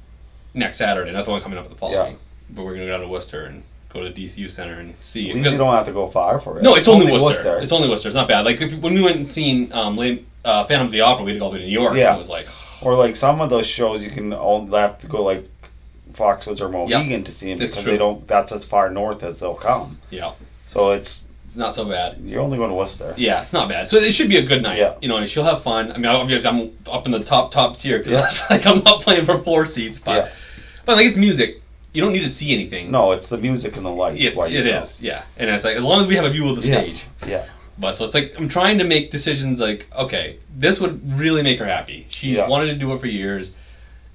next 0.54 0.78
Saturday, 0.78 1.12
not 1.12 1.24
the 1.24 1.30
one 1.30 1.40
coming 1.42 1.58
up 1.58 1.68
the 1.68 1.74
following. 1.74 2.12
Yeah. 2.12 2.18
But 2.50 2.62
we're 2.64 2.70
going 2.74 2.80
to 2.82 2.86
go 2.86 2.92
down 2.92 3.00
to 3.00 3.08
Worcester 3.08 3.44
and 3.44 3.62
go 3.92 4.02
to 4.02 4.10
the 4.12 4.24
DCU 4.26 4.50
Center 4.50 4.80
and 4.80 4.94
see. 5.02 5.30
At 5.30 5.36
least 5.36 5.50
you 5.50 5.58
don't 5.58 5.74
have 5.74 5.86
to 5.86 5.92
go 5.92 6.08
far 6.08 6.40
for 6.40 6.58
it. 6.58 6.62
no, 6.62 6.74
it's 6.76 6.88
only, 6.88 7.10
Worcester. 7.10 7.58
It's 7.58 7.72
only 7.72 7.88
Worcester. 7.88 8.08
It's 8.08 8.14
not 8.14 8.28
bad. 8.28 8.44
Like 8.44 8.60
if, 8.60 8.72
when 8.74 8.94
we 8.94 9.02
went 9.02 9.16
and 9.16 9.26
seen 9.26 9.72
um, 9.72 9.96
Lame, 9.96 10.26
uh, 10.44 10.64
Phantom 10.66 10.86
of 10.86 10.92
the 10.92 11.00
Opera, 11.00 11.24
we 11.24 11.32
had 11.32 11.36
to 11.36 11.40
go 11.40 11.52
to 11.52 11.58
New 11.58 11.66
York. 11.66 11.96
Yeah. 11.96 12.08
And 12.08 12.16
it 12.16 12.18
was 12.18 12.28
like, 12.28 12.46
or 12.82 12.94
like 12.96 13.16
some 13.16 13.40
of 13.40 13.50
those 13.50 13.66
shows, 13.66 14.02
you 14.02 14.10
can 14.10 14.32
only 14.32 14.76
have 14.78 14.98
to 15.00 15.06
go 15.06 15.22
like 15.22 15.48
Foxwoods 16.12 16.60
or 16.60 16.68
Mohegan 16.68 17.24
to 17.24 17.32
see 17.32 17.48
them 17.50 17.58
because 17.58 17.84
they 17.84 17.96
don't. 17.96 18.26
That's 18.28 18.52
as 18.52 18.64
far 18.64 18.90
north 18.90 19.22
as 19.22 19.40
they'll 19.40 19.54
come. 19.54 19.98
yeah, 20.10 20.34
So 20.66 20.90
it's 20.92 21.24
it's 21.46 21.56
not 21.56 21.74
so 21.74 21.84
bad. 21.84 22.18
you're 22.22 22.40
only 22.40 22.56
going 22.58 22.68
to 22.70 22.74
Worcester. 22.74 23.14
Yeah, 23.16 23.42
it's 23.42 23.52
not 23.52 23.68
bad. 23.68 23.88
So 23.88 23.96
it 23.96 24.12
should 24.12 24.28
be 24.28 24.36
a 24.36 24.42
good 24.46 24.62
night. 24.62 24.78
Yeah. 24.78 24.94
You 25.00 25.08
know, 25.08 25.16
and 25.16 25.28
she'll 25.28 25.44
have 25.44 25.62
fun. 25.62 25.90
I 25.92 25.96
mean, 25.96 26.06
obviously, 26.06 26.48
I'm 26.48 26.72
up 26.88 27.06
in 27.06 27.12
the 27.12 27.22
top 27.24 27.52
top 27.52 27.78
tier 27.78 27.98
because 27.98 28.12
Yeah. 28.12 28.26
it's 28.26 28.50
like 28.50 28.66
I'm 28.66 28.82
not 28.84 29.02
playing 29.02 29.24
for 29.24 29.42
floor 29.42 29.64
seats, 29.66 29.98
but 29.98 30.26
Yeah. 30.26 30.32
But 30.84 30.96
like 30.96 31.06
it's 31.06 31.16
music. 31.18 31.60
You 31.92 32.02
don't 32.02 32.12
need 32.12 32.24
to 32.24 32.28
see 32.28 32.52
anything. 32.52 32.90
No, 32.90 33.12
it's 33.12 33.28
the 33.28 33.38
music 33.38 33.76
and 33.76 33.86
the 33.86 33.90
lights. 33.90 34.20
it's, 34.20 34.36
why 34.36 34.48
it 34.48 34.66
is. 34.66 35.00
Yeah, 35.00 35.22
and 35.36 35.48
it's 35.48 35.64
like 35.64 35.76
as 35.76 35.84
long 35.84 36.00
as 36.00 36.06
we 36.08 36.16
have 36.16 36.24
a 36.24 36.30
view 36.30 36.48
of 36.48 36.60
the 36.60 36.66
Yeah. 36.68 36.80
stage. 36.80 37.04
Yeah, 37.26 37.44
But 37.78 37.96
so 37.96 38.04
it's 38.04 38.14
like 38.14 38.34
I'm 38.36 38.48
trying 38.48 38.78
to 38.78 38.84
make 38.84 39.10
decisions. 39.12 39.60
Like, 39.60 39.86
okay, 39.96 40.38
this 40.56 40.80
would 40.80 41.16
really 41.18 41.42
make 41.42 41.58
her 41.60 41.66
happy. 41.66 42.06
She's 42.08 42.36
Yeah. 42.36 42.48
wanted 42.48 42.66
to 42.66 42.74
do 42.74 42.92
it 42.94 43.00
for 43.00 43.06
years, 43.06 43.52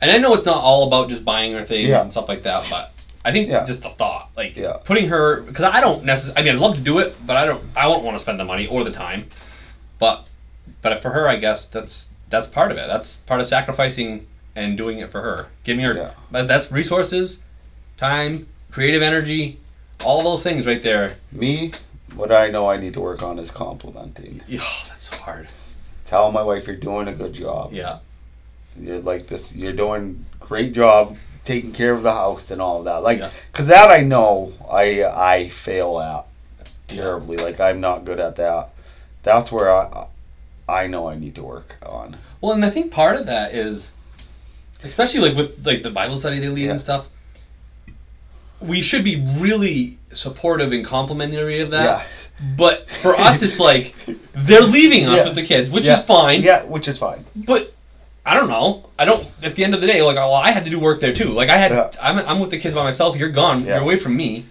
and 0.02 0.12
I 0.12 0.18
know 0.18 0.34
it's 0.34 0.46
not 0.46 0.58
all 0.62 0.88
about 0.88 1.08
just 1.10 1.24
buying 1.24 1.54
her 1.54 1.64
things 1.64 1.88
Yeah. 1.90 2.02
and 2.02 2.12
stuff 2.12 2.28
like 2.28 2.44
that. 2.44 2.68
But 2.70 2.92
I 3.24 3.32
think 3.32 3.50
Yeah. 3.50 3.66
just 3.66 3.84
the 3.84 3.90
thought, 3.90 4.30
like 4.36 4.58
Yeah. 4.58 4.74
putting 4.84 5.08
her, 5.10 5.42
because 5.42 5.64
I 5.66 5.80
don't 5.82 6.04
necessarily. 6.04 6.42
I 6.42 6.44
mean, 6.44 6.56
I'd 6.56 6.62
love 6.62 6.76
to 6.76 6.82
do 6.82 7.00
it, 7.00 7.16
but 7.26 7.38
I 7.38 7.46
don't. 7.46 7.64
I 7.78 7.88
won't 7.88 8.04
want 8.04 8.18
to 8.18 8.22
spend 8.22 8.40
the 8.40 8.46
money 8.46 8.68
or 8.68 8.84
the 8.84 8.92
time. 8.92 9.28
But 10.00 10.28
but 10.82 11.02
for 11.02 11.12
her, 11.12 11.28
I 11.30 11.38
guess 11.38 11.66
that's 11.66 12.10
that's 12.30 12.48
part 12.48 12.72
of 12.72 12.78
it. 12.78 12.88
That's 12.88 13.18
part 13.18 13.40
of 13.42 13.48
sacrificing 13.48 14.26
and 14.56 14.78
doing 14.78 15.00
it 15.00 15.12
for 15.12 15.22
her. 15.22 15.48
Giving 15.64 15.84
her, 15.86 15.94
Yeah. 15.94 16.12
but 16.32 16.48
that's 16.48 16.72
resources, 16.72 17.44
time, 17.98 18.48
creative 18.72 19.02
energy, 19.02 19.60
all 20.04 20.22
those 20.24 20.44
things 20.44 20.66
right 20.68 20.82
there. 20.84 21.18
me. 21.32 21.72
What 22.16 22.32
I 22.32 22.50
know 22.50 22.68
I 22.70 22.78
need 22.78 22.94
to 22.96 23.02
work 23.02 23.22
on 23.22 23.38
is 23.38 23.52
complimenting. 23.52 24.42
Yeah, 24.48 24.64
that's 24.88 25.10
so 25.12 25.18
hard. 25.18 25.48
Tell 26.06 26.32
my 26.32 26.42
wife 26.42 26.66
you're 26.66 26.76
doing 26.76 27.08
a 27.08 27.14
good 27.14 27.34
job. 27.34 27.72
Yeah. 27.72 28.00
You're 28.80 29.00
like 29.00 29.28
this. 29.28 29.56
You're 29.56 29.74
doing 29.74 30.26
great 30.40 30.74
job 30.74 31.18
taking 31.46 31.72
care 31.72 31.94
of 31.94 32.02
the 32.02 32.12
house 32.12 32.50
and 32.50 32.62
all 32.62 32.80
of 32.80 32.86
that. 32.86 33.04
Like, 33.04 33.20
Yeah. 33.20 33.30
cause 33.54 33.68
that 33.68 33.92
I 33.92 33.98
know 34.02 34.54
I 34.70 35.04
I 35.04 35.50
fail 35.50 36.00
at 36.00 36.26
terribly. 36.88 37.38
Like 37.38 37.60
I'm 37.60 37.80
not 37.80 38.06
good 38.06 38.20
at 38.20 38.36
that. 38.38 38.70
That's 39.22 39.52
where 39.52 39.70
I 39.74 40.08
I 40.68 40.88
know 40.88 41.08
I 41.10 41.16
need 41.16 41.36
to 41.36 41.44
work 41.44 41.76
on. 41.86 42.18
Well, 42.42 42.54
and 42.54 42.66
I 42.66 42.70
think 42.72 42.92
part 42.92 43.16
of 43.18 43.26
that 43.28 43.54
is, 43.54 43.92
especially 44.84 45.20
like 45.22 45.36
with 45.38 45.66
like 45.66 45.84
the 45.84 45.90
Bible 45.92 46.18
study 46.18 46.40
they 46.40 46.48
lead 46.50 46.66
Yeah. 46.66 46.72
and 46.72 46.80
stuff. 46.80 47.06
We 48.62 48.82
should 48.82 49.04
be 49.06 49.16
really 49.40 49.98
supportive 50.12 50.74
and 50.74 50.84
complimentary 50.84 51.62
of 51.62 51.72
that. 51.72 51.84
Yeah. 51.84 52.04
But 52.58 52.90
for 53.02 53.18
us, 53.18 53.42
it's 53.42 53.60
like 53.70 53.96
they're 54.34 54.62
leaving 54.62 55.06
us 55.06 55.18
Yeah. 55.18 55.24
with 55.26 55.36
the 55.36 55.46
kids, 55.46 55.70
which 55.70 55.86
Yeah. 55.86 56.00
is 56.00 56.06
fine. 56.06 56.42
Yeah, 56.44 56.64
which 56.64 56.88
is 56.88 56.98
fine. 56.98 57.26
But 57.36 57.74
I 58.26 58.34
don't 58.36 58.50
know. 58.50 58.90
I 59.00 59.06
don't. 59.06 59.28
At 59.42 59.56
the 59.56 59.64
end 59.64 59.74
of 59.74 59.82
the 59.82 59.88
day, 59.88 60.02
like, 60.02 60.16
well, 60.18 60.34
I 60.34 60.52
had 60.52 60.66
to 60.66 60.70
do 60.70 60.80
work 60.80 61.00
there 61.00 61.14
too. 61.14 61.30
Like, 61.30 61.50
I 61.50 61.58
had. 61.58 61.72
Yeah. 61.72 61.90
I'm, 62.02 62.20
I'm 62.20 62.40
with 62.40 62.52
the 62.52 62.58
kids 62.60 62.76
by 62.76 62.84
myself. 62.84 63.16
You're 63.16 63.30
gone. 63.30 63.64
You're 63.66 63.78
away 63.78 63.98
from 63.98 64.16
me. 64.18 64.46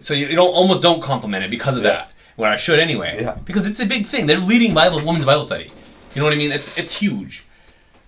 So 0.00 0.12
you, 0.12 0.28
don't 0.34 0.52
almost 0.52 0.82
don't 0.82 1.02
compliment 1.02 1.42
it 1.42 1.50
because 1.50 1.76
of 1.76 1.82
that. 1.84 2.10
Where 2.36 2.50
I 2.50 2.58
should 2.58 2.78
anyway. 2.78 3.18
Yeah. 3.22 3.36
Because 3.46 3.64
it's 3.66 3.80
a 3.80 3.86
big 3.86 4.06
thing. 4.06 4.26
They're 4.26 4.38
leading 4.38 4.74
Bible 4.74 4.98
women's 5.02 5.24
Bible 5.24 5.44
study. 5.44 5.72
You 6.14 6.20
know 6.20 6.24
what 6.24 6.34
I 6.34 6.36
mean? 6.36 6.52
It's 6.52 6.70
it's 6.76 6.94
huge. 6.94 7.44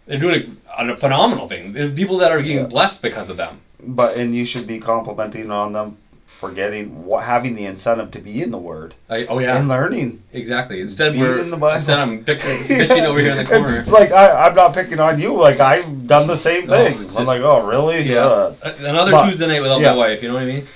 They're 0.09 0.19
doing 0.19 0.57
a, 0.77 0.89
a 0.89 0.97
phenomenal 0.97 1.49
thing. 1.49 1.73
There's 1.75 1.95
people 1.95 2.19
that 2.19 2.33
are 2.33 2.43
getting 2.43 2.59
Yeah. 2.59 2.67
blessed 2.67 3.03
because 3.03 3.29
of 3.29 3.37
them. 3.37 3.61
But 3.81 4.17
and 4.17 4.35
you 4.35 4.45
should 4.45 4.67
be 4.67 4.81
complimenting 4.81 5.51
on 5.53 5.73
them 5.73 5.99
for 6.27 6.51
getting 6.53 7.05
what 7.05 7.25
having 7.25 7.55
the 7.57 7.65
incentive 7.67 8.11
to 8.13 8.19
be 8.21 8.43
in 8.43 8.51
the 8.53 8.59
Word 8.59 8.95
I, 9.11 9.27
oh 9.27 9.39
yeah. 9.41 9.57
and 9.57 9.69
learning. 9.69 10.23
exactly. 10.33 10.81
Instead 10.81 11.13
Be 11.13 11.19
we're 11.21 11.39
in 11.41 11.51
the 11.51 11.57
Bible. 11.57 11.77
instead 11.77 11.99
I'm 11.99 12.25
bitching 12.29 13.05
over 13.05 13.19
here 13.21 13.33
in 13.33 13.37
the 13.39 13.45
corner. 13.45 13.85
like 13.85 14.11
I, 14.13 14.31
I'm 14.47 14.55
not 14.55 14.73
picking 14.75 14.99
on 15.01 15.21
you. 15.21 15.37
Like 15.37 15.61
I've 15.61 16.07
done 16.07 16.27
the 16.27 16.37
same 16.37 16.67
thing. 16.69 17.01
it's 17.01 17.17
I'm 17.17 17.25
just- 17.25 17.27
like, 17.29 17.41
oh 17.43 17.67
really? 17.67 18.03
Yeah. 18.03 18.27
Uh, 18.27 18.55
Another 18.81 19.13
But- 19.13 19.27
Tuesday 19.27 19.47
night 19.47 19.61
without 19.63 19.81
yeah. 19.81 19.91
my 19.91 19.97
wife. 19.97 20.23
You 20.23 20.29
know 20.29 20.35
what 20.35 20.45
I 20.45 20.47
mean? 20.47 20.67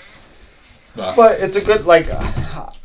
But, 0.96 1.16
But 1.16 1.40
it's 1.40 1.56
a 1.56 1.60
good 1.60 1.86
like. 1.86 2.08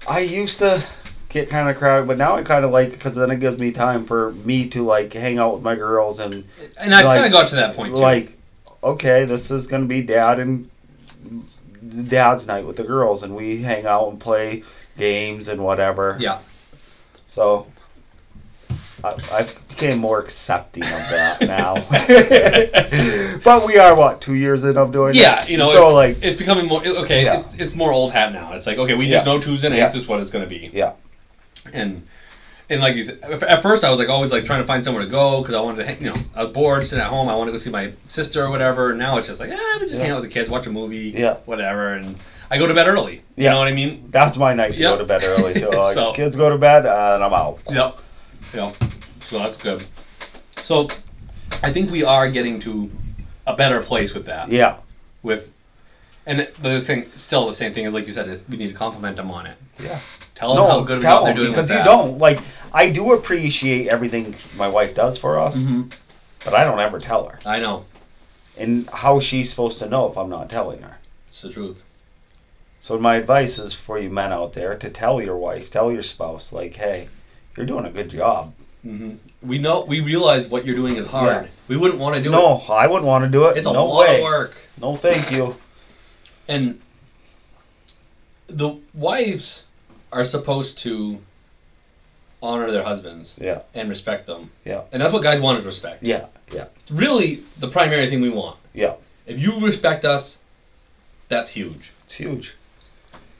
I 0.07 0.19
used 0.19 0.59
to 0.59 0.81
get 1.29 1.49
kind 1.49 1.69
of 1.69 1.77
crowded, 1.77 2.07
but 2.07 2.17
now 2.17 2.35
I 2.35 2.43
kind 2.43 2.63
of 2.65 2.71
like 2.71 2.91
because 2.91 3.15
then 3.15 3.29
it 3.31 3.39
gives 3.39 3.59
me 3.59 3.71
time 3.71 4.05
for 4.05 4.31
me 4.31 4.67
to 4.69 4.83
like 4.85 5.11
hang 5.13 5.37
out 5.39 5.53
with 5.53 5.63
my 5.63 5.75
girls 5.75 6.19
and 6.19 6.45
and 6.79 6.93
I 6.95 7.01
like- 7.03 7.21
kind 7.21 7.25
of 7.25 7.31
got 7.31 7.47
to 7.49 7.55
that 7.55 7.75
point 7.75 7.95
too. 7.95 8.01
like, 8.01 8.37
okay, 8.83 9.25
this 9.25 9.51
is 9.51 9.67
gonna 9.67 9.85
be 9.85 10.01
dad 10.01 10.39
and 10.39 10.69
dad's 12.09 12.47
night 12.47 12.65
with 12.65 12.75
the 12.77 12.83
girls, 12.83 13.23
and 13.23 13.35
we 13.35 13.61
hang 13.61 13.85
out 13.85 14.09
and 14.09 14.19
play 14.19 14.63
games 14.97 15.47
and 15.47 15.61
whatever. 15.63 16.17
yeah. 16.19 16.39
So. 17.27 17.67
I, 19.03 19.15
I 19.31 19.47
became 19.69 19.99
more 19.99 20.19
accepting 20.19 20.81
of 20.81 20.89
that 20.89 21.39
now, 21.41 21.75
but 23.43 23.65
we 23.67 23.77
are 23.77 23.93
what 23.95 24.21
two 24.21 24.33
years 24.33 24.63
in 24.63 24.75
of 24.75 24.91
doing 24.91 25.11
it? 25.11 25.17
Yeah, 25.17 25.45
you 25.45 25.57
know, 25.57 25.69
So 25.71 25.85
it's, 25.89 25.93
like, 25.93 26.23
it's 26.23 26.35
becoming 26.35 26.65
more 26.65 26.83
okay. 26.85 27.23
Yeah. 27.23 27.41
It's, 27.41 27.55
it's 27.55 27.75
more 27.75 27.91
old 27.91 28.11
hat 28.11 28.33
now. 28.33 28.53
It's 28.53 28.65
like 28.65 28.79
okay, 28.79 28.95
we 28.95 29.07
just 29.07 29.23
Yeah. 29.25 29.33
know 29.33 29.39
Tuesday 29.39 29.69
nights 29.69 29.93
Yeah. 29.93 30.01
is 30.01 30.07
what 30.07 30.19
it's 30.19 30.31
going 30.31 30.43
to 30.43 30.49
be. 30.49 30.71
Yeah. 30.73 30.93
And 31.73 32.07
and 32.69 32.81
like 32.81 32.95
you 32.95 33.03
said, 33.03 33.19
at 33.23 33.61
first 33.61 33.83
I 33.85 33.89
was 33.89 33.97
like 33.99 34.09
always 34.09 34.31
like 34.31 34.43
trying 34.43 34.61
to 34.61 34.67
find 34.67 34.83
somewhere 34.83 35.03
to 35.05 35.09
go 35.09 35.41
because 35.41 35.55
I 35.55 35.61
wanted 35.61 35.77
to, 35.77 35.85
hang, 35.85 36.01
you 36.03 36.11
know, 36.13 36.21
I 36.35 36.43
was 36.43 36.53
bored 36.53 36.85
sitting 36.87 37.03
at 37.03 37.09
home. 37.09 37.29
I 37.29 37.35
wanted 37.35 37.51
to 37.51 37.57
go 37.57 37.61
see 37.63 37.69
my 37.69 37.93
sister 38.09 38.43
or 38.43 38.49
whatever. 38.49 38.89
And 38.89 38.99
now 38.99 39.17
it's 39.17 39.27
just 39.27 39.39
like, 39.39 39.51
eh, 39.51 39.57
we 39.79 39.87
just 39.87 39.99
hang 39.99 40.11
out 40.11 40.21
with 40.21 40.29
the 40.29 40.33
kids, 40.33 40.49
watch 40.49 40.67
a 40.67 40.69
movie, 40.69 41.13
Yeah. 41.15 41.35
whatever. 41.45 41.93
And 41.93 42.17
I 42.51 42.57
go 42.57 42.67
to 42.67 42.73
bed 42.73 42.87
early. 42.87 43.21
You 43.37 43.49
know 43.49 43.57
what 43.57 43.67
I 43.69 43.71
mean? 43.73 44.09
that's 44.11 44.35
my 44.37 44.53
night 44.53 44.73
to 44.73 44.77
Yep. 44.77 44.91
go 44.93 44.97
to 44.97 45.05
bed 45.05 45.23
early 45.23 45.53
too. 45.53 45.69
Like, 45.71 45.93
So- 45.93 46.11
kids 46.11 46.35
go 46.35 46.49
to 46.49 46.57
bed 46.57 46.85
and 46.85 47.23
I'm 47.23 47.33
out. 47.33 47.59
Yep. 47.69 47.97
Yep. 48.53 48.75
So 49.21 49.39
that's 49.39 49.57
good. 49.57 49.85
So 50.63 50.89
I 51.63 51.71
think 51.71 51.89
we 51.89 52.03
are 52.03 52.29
getting 52.29 52.59
to 52.61 52.91
a 53.45 53.55
better 53.55 53.81
place 53.81 54.13
with 54.13 54.25
that. 54.25 54.51
Yeah. 54.51 54.75
With 55.23 55.49
and 56.25 56.49
the 56.61 56.81
thing, 56.81 57.05
still 57.15 57.47
the 57.47 57.53
same 57.53 57.73
thing 57.73 57.85
as 57.85 57.93
like 57.93 58.05
you 58.07 58.11
said 58.11 58.27
is 58.27 58.43
we 58.49 58.57
need 58.57 58.67
to 58.67 58.73
compliment 58.75 59.15
them 59.15 59.31
on 59.31 59.45
it. 59.47 59.55
Yeah. 59.79 59.99
Tell 60.37 60.53
them 60.53 60.65
how 60.65 60.79
good 60.81 61.01
tell 61.01 61.23
they're 61.23 61.31
'em, 61.31 61.35
doing 61.37 61.51
because 61.51 61.71
you 61.71 61.83
don't 61.83 62.19
like. 62.19 62.39
I 62.71 62.89
do 62.89 63.13
appreciate 63.13 63.87
everything 63.87 64.35
my 64.55 64.67
wife 64.67 64.93
does 64.93 65.17
for 65.17 65.39
us, 65.39 65.57
Mhm. 65.57 65.91
but 66.45 66.53
I 66.53 66.63
don't 66.63 66.79
ever 66.79 66.99
tell 66.99 67.25
her. 67.27 67.39
I 67.43 67.59
know. 67.59 67.85
And 68.55 68.87
how 68.91 69.17
is 69.17 69.23
she 69.23 69.43
supposed 69.43 69.79
to 69.79 69.89
know 69.89 70.07
if 70.11 70.15
I'm 70.17 70.29
not 70.29 70.47
telling 70.49 70.83
her? 70.83 70.97
It's 71.29 71.41
the 71.41 71.49
truth. 71.49 71.81
So 72.79 72.99
my 72.99 73.15
advice 73.15 73.57
is 73.57 73.73
for 73.73 73.97
you 73.97 74.11
men 74.11 74.31
out 74.31 74.53
there 74.53 74.75
to 74.75 74.89
tell 74.91 75.19
your 75.19 75.37
wife, 75.37 75.71
tell 75.71 75.91
your 75.91 76.03
spouse, 76.03 76.53
like, 76.53 76.75
hey, 76.75 77.07
you're 77.55 77.65
doing 77.65 77.85
a 77.85 77.89
good 77.91 78.09
job. 78.09 78.53
hmm 78.83 79.13
We 79.41 79.57
know, 79.57 79.81
we 79.87 79.99
realize 80.01 80.47
what 80.47 80.65
you're 80.65 80.75
doing 80.75 80.97
is 80.97 81.07
hard. 81.07 81.45
Yeah. 81.45 81.49
We 81.67 81.77
wouldn't 81.77 81.99
want 81.99 82.13
to 82.15 82.21
do 82.21 82.29
it. 82.29 82.31
no, 82.33 82.63
I 82.69 82.85
wouldn't 82.85 83.07
want 83.07 83.23
to 83.23 83.29
do 83.29 83.45
it. 83.47 83.51
it. 83.51 83.57
It's 83.57 83.67
a 83.67 83.73
no 83.73 83.85
lot 83.87 84.05
way. 84.07 84.17
of 84.17 84.23
work. 84.23 84.53
No, 84.79 84.95
thank 84.95 85.31
you. 85.31 85.55
And 86.47 86.79
the 88.47 88.75
wives 88.93 89.63
are 90.11 90.23
supposed 90.25 90.77
to 90.79 91.19
honor 92.41 92.71
their 92.71 92.83
husbands 92.83 93.35
Yeah, 93.39 93.61
and 93.73 93.89
respect 93.89 94.27
them. 94.27 94.51
Yeah. 94.63 94.81
And 94.91 95.01
that's 95.01 95.11
what 95.11 95.23
guys 95.23 95.39
want 95.41 95.59
is 95.59 95.65
respect. 95.65 96.03
yeah, 96.03 96.27
yeah, 96.53 96.65
It's 96.79 96.91
really 96.91 97.43
the 97.59 97.67
primary 97.67 98.09
thing 98.09 98.21
we 98.21 98.29
want. 98.29 98.57
yeah. 98.73 98.95
If 99.25 99.39
you 99.39 99.59
respect 99.59 100.05
us, 100.05 100.37
that's 101.27 101.51
huge. 101.51 101.91
It's 102.05 102.13
huge. 102.13 102.55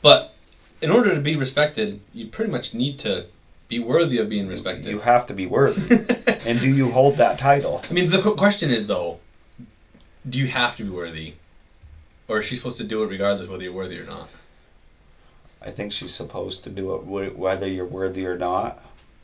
But 0.01 0.33
in 0.81 0.91
order 0.91 1.15
to 1.15 1.21
be 1.21 1.37
respected, 1.37 2.01
you 2.13 2.27
pretty 2.27 2.51
much 2.51 2.73
need 2.73 2.99
to 2.99 3.27
be 3.69 3.79
worthy 3.79 4.17
of 4.17 4.27
being 4.27 4.47
respected. 4.49 4.87
You 4.87 4.99
have 4.99 5.25
to 5.27 5.33
be 5.33 5.45
worthy. 5.45 6.05
and 6.45 6.59
do 6.59 6.67
you 6.69 6.91
hold 6.91 7.15
that 7.17 7.39
title? 7.39 7.81
I 7.89 7.93
mean, 7.93 8.07
the 8.09 8.21
question 8.33 8.69
is 8.69 8.87
though, 8.87 9.19
do 10.29 10.37
you 10.37 10.47
have 10.47 10.75
to 10.75 10.83
be 10.83 10.89
worthy, 10.89 11.35
or 12.27 12.39
is 12.39 12.45
she 12.45 12.57
supposed 12.57 12.77
to 12.77 12.83
do 12.83 13.01
it 13.03 13.07
regardless 13.07 13.47
whether 13.47 13.63
you're 13.63 13.71
worthy 13.71 13.97
or 13.97 14.05
not? 14.05 14.27
I 15.67 15.71
think 15.71 15.91
she's 15.91 16.13
supposed 16.13 16.63
to 16.63 16.69
do 16.69 16.95
it 16.95 17.05
whether 17.37 17.67
you're 17.67 17.85
worthy 17.85 18.25
or 18.25 18.37
not, 18.37 18.81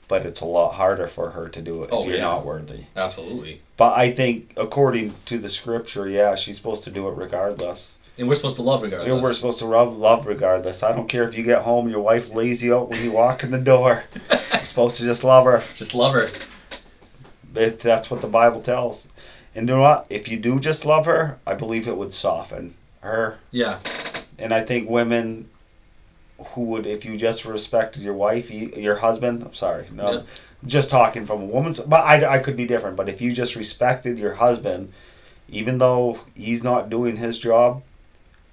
but 0.10 0.26
it's 0.26 0.42
a 0.42 0.46
lot 0.46 0.74
harder 0.74 1.08
for 1.08 1.30
her 1.32 1.48
to 1.48 1.62
do 1.62 1.84
it 1.84 1.90
Oh, 1.92 2.02
if 2.02 2.08
you're 2.10 2.18
yeah. 2.18 2.24
not 2.24 2.46
worthy. 2.46 2.84
Absolutely. 2.98 3.62
But 3.78 3.98
I 3.98 4.12
think, 4.12 4.52
according 4.58 5.16
to 5.28 5.38
the 5.38 5.48
scripture, 5.50 6.10
yeah, 6.10 6.36
she's 6.36 6.58
supposed 6.58 6.84
to 6.84 6.92
do 6.92 7.08
it 7.08 7.12
regardless. 7.16 7.94
And 8.18 8.28
we're 8.28 8.36
supposed 8.36 8.58
to 8.58 8.62
love 8.62 8.84
You 8.84 8.90
know, 8.92 8.98
regardless. 8.98 9.24
we're 9.24 9.34
supposed 9.34 9.60
to 9.60 9.66
love, 9.66 9.98
love 9.98 10.28
regardless. 10.28 10.84
I 10.84 10.92
don't 10.92 11.08
care 11.08 11.28
if 11.28 11.36
you 11.38 11.44
get 11.44 11.62
home, 11.62 11.90
your 11.90 12.02
wife 12.02 12.30
lays 12.30 12.62
you 12.62 12.76
out 12.76 12.90
when 12.90 13.02
you 13.04 13.12
walk 13.12 13.44
in 13.44 13.50
the 13.52 13.58
door. 13.58 14.04
You're 14.54 14.66
supposed 14.66 14.98
to 14.98 15.04
just 15.04 15.24
love 15.24 15.46
her. 15.46 15.64
Just 15.78 15.96
love 15.96 16.14
her. 16.14 16.30
That's 17.54 18.12
what 18.12 18.22
the 18.22 18.28
Bible 18.28 18.62
tells. 18.62 19.08
And 19.56 19.68
you 19.68 19.76
know 19.76 19.82
what? 19.82 20.06
If 20.10 20.28
you 20.28 20.38
do 20.38 20.60
just 20.60 20.86
love 20.86 21.06
her, 21.06 21.40
I 21.48 21.54
believe 21.54 21.88
it 21.88 21.98
would 21.98 22.14
soften 22.14 22.76
her. 23.02 23.40
Yeah. 23.52 23.80
And 24.38 24.54
I 24.54 24.64
think 24.64 24.90
women 24.90 25.50
who 26.38 26.62
would, 26.62 26.86
if 26.86 27.06
you 27.06 27.18
just 27.18 27.46
respected 27.46 28.02
your 28.02 28.14
wife, 28.14 28.50
your 28.52 28.98
husband, 28.98 29.44
I'm 29.44 29.54
sorry, 29.54 29.88
no, 29.92 30.12
Yeah. 30.12 30.22
just 30.66 30.90
talking 30.90 31.26
from 31.26 31.42
a 31.42 31.46
woman's, 31.46 31.80
but 31.80 32.02
I, 32.02 32.36
I 32.36 32.40
could 32.40 32.56
be 32.58 32.66
different. 32.66 32.96
But 32.96 33.10
if 33.10 33.22
you 33.22 33.32
just 33.34 33.56
respected 33.56 34.18
your 34.18 34.36
husband, 34.36 34.92
even 35.50 35.78
though 35.78 36.20
he's 36.36 36.64
not 36.64 36.90
doing 36.90 37.18
his 37.18 37.40
job, 37.40 37.84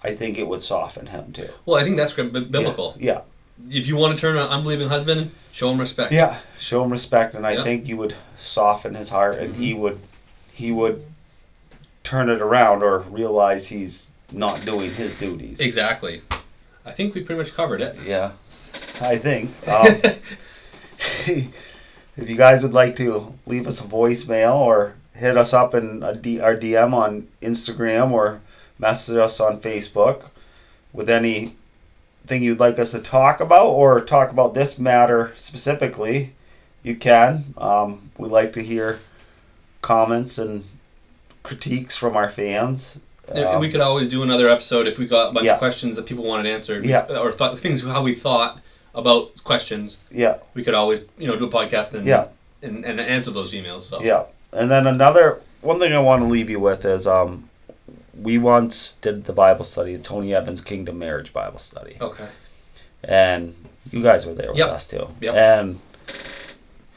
I 0.02 0.14
think 0.14 0.38
it 0.38 0.46
would 0.46 0.62
soften 0.62 1.06
him 1.06 1.32
too. 1.32 1.48
Well, 1.66 1.78
I 1.78 1.84
think 1.84 1.96
that's 1.96 2.12
biblical. 2.12 2.94
Yeah. 2.98 3.22
If 3.70 3.86
you 3.86 3.96
want 3.96 4.14
to 4.16 4.20
turn 4.20 4.36
an 4.38 4.48
unbelieving 4.48 4.88
husband, 4.88 5.30
show 5.52 5.70
him 5.70 5.78
respect. 5.78 6.12
Yeah. 6.12 6.38
Show 6.58 6.82
him 6.82 6.90
respect, 6.90 7.34
and 7.34 7.46
I 7.46 7.52
Yeah. 7.52 7.64
think 7.64 7.86
you 7.88 7.96
would 7.98 8.14
soften 8.38 8.94
his 8.94 9.10
heart, 9.10 9.36
and 9.38 9.56
he 9.56 9.72
Mm-hmm. 9.72 9.80
would, 9.82 10.00
he 10.52 10.72
would 10.72 11.04
turn 12.04 12.28
it 12.30 12.40
around 12.40 12.82
or 12.82 13.00
realize 13.00 13.66
he's 13.66 14.10
not 14.32 14.64
doing 14.64 14.90
his 14.92 15.16
duties. 15.16 15.60
Exactly. 15.60 16.22
I 16.84 16.92
think 16.92 17.14
we 17.14 17.22
pretty 17.22 17.40
much 17.40 17.54
covered 17.54 17.80
it. 17.80 17.96
Yeah, 18.04 18.32
I 19.00 19.18
think. 19.18 19.50
Um, 19.66 21.46
if 22.16 22.28
you 22.28 22.36
guys 22.36 22.62
would 22.62 22.74
like 22.74 22.94
to 22.96 23.32
leave 23.46 23.66
us 23.66 23.80
a 23.80 23.84
voicemail 23.84 24.54
or 24.54 24.94
hit 25.14 25.36
us 25.36 25.54
up 25.54 25.74
in 25.74 26.02
a 26.02 26.14
D, 26.14 26.40
our 26.40 26.54
DM 26.54 26.92
on 26.92 27.28
Instagram 27.40 28.10
or 28.10 28.40
message 28.78 29.16
us 29.16 29.40
on 29.40 29.60
Facebook 29.60 30.28
with 30.92 31.08
anything 31.08 31.54
you'd 32.28 32.60
like 32.60 32.78
us 32.78 32.90
to 32.90 33.00
talk 33.00 33.40
about 33.40 33.68
or 33.68 34.00
talk 34.00 34.30
about 34.30 34.54
this 34.54 34.78
matter 34.78 35.32
specifically, 35.36 36.34
you 36.82 36.96
can. 36.96 37.54
Um, 37.56 38.10
we 38.18 38.28
like 38.28 38.52
to 38.54 38.62
hear 38.62 39.00
comments 39.82 40.38
and 40.38 40.64
critiques 41.42 41.96
from 41.96 42.16
our 42.16 42.30
fans. 42.30 42.98
Um, 43.34 43.60
we 43.60 43.70
could 43.70 43.80
always 43.80 44.08
do 44.08 44.22
another 44.22 44.48
episode 44.48 44.86
if 44.86 44.98
we 44.98 45.06
got 45.06 45.30
a 45.30 45.32
bunch 45.32 45.46
Yeah. 45.46 45.52
of 45.54 45.58
questions 45.58 45.96
that 45.96 46.06
people 46.06 46.24
wanted 46.24 46.46
answered. 46.46 46.84
Yeah. 46.84 47.06
Or 47.18 47.30
thought 47.32 47.58
things 47.60 47.82
how 47.82 48.02
we 48.02 48.14
thought 48.14 48.60
about 48.94 49.42
questions. 49.44 49.98
yeah, 50.10 50.38
We 50.54 50.64
could 50.64 50.74
always 50.74 51.00
you 51.18 51.26
know 51.28 51.36
do 51.36 51.44
a 51.46 51.50
podcast 51.50 51.92
and 51.94 52.06
Yeah. 52.06 52.26
and, 52.62 52.84
and 52.84 52.98
answer 53.00 53.30
those 53.30 53.52
emails. 53.52 53.82
So 53.82 54.02
Yeah, 54.02 54.24
and 54.52 54.70
then 54.70 54.86
another 54.86 55.40
one 55.60 55.78
thing 55.78 55.92
I 55.92 55.98
want 56.00 56.22
to 56.22 56.28
leave 56.28 56.50
you 56.50 56.58
with 56.58 56.84
is 56.84 57.06
um, 57.06 57.48
we 58.20 58.36
once 58.38 58.96
did 59.00 59.24
the 59.26 59.32
Bible 59.32 59.64
study, 59.64 59.96
Tony 59.98 60.34
Evans 60.34 60.62
Kingdom 60.64 60.98
Marriage 60.98 61.32
Bible 61.32 61.58
Study, 61.58 61.96
Okay. 62.00 62.26
and 63.04 63.54
you 63.90 64.02
guys 64.02 64.26
were 64.26 64.34
there 64.34 64.48
with 64.48 64.58
Yep. 64.58 64.68
us 64.70 64.86
too. 64.86 65.08
Yep. 65.20 65.34
And 65.34 65.80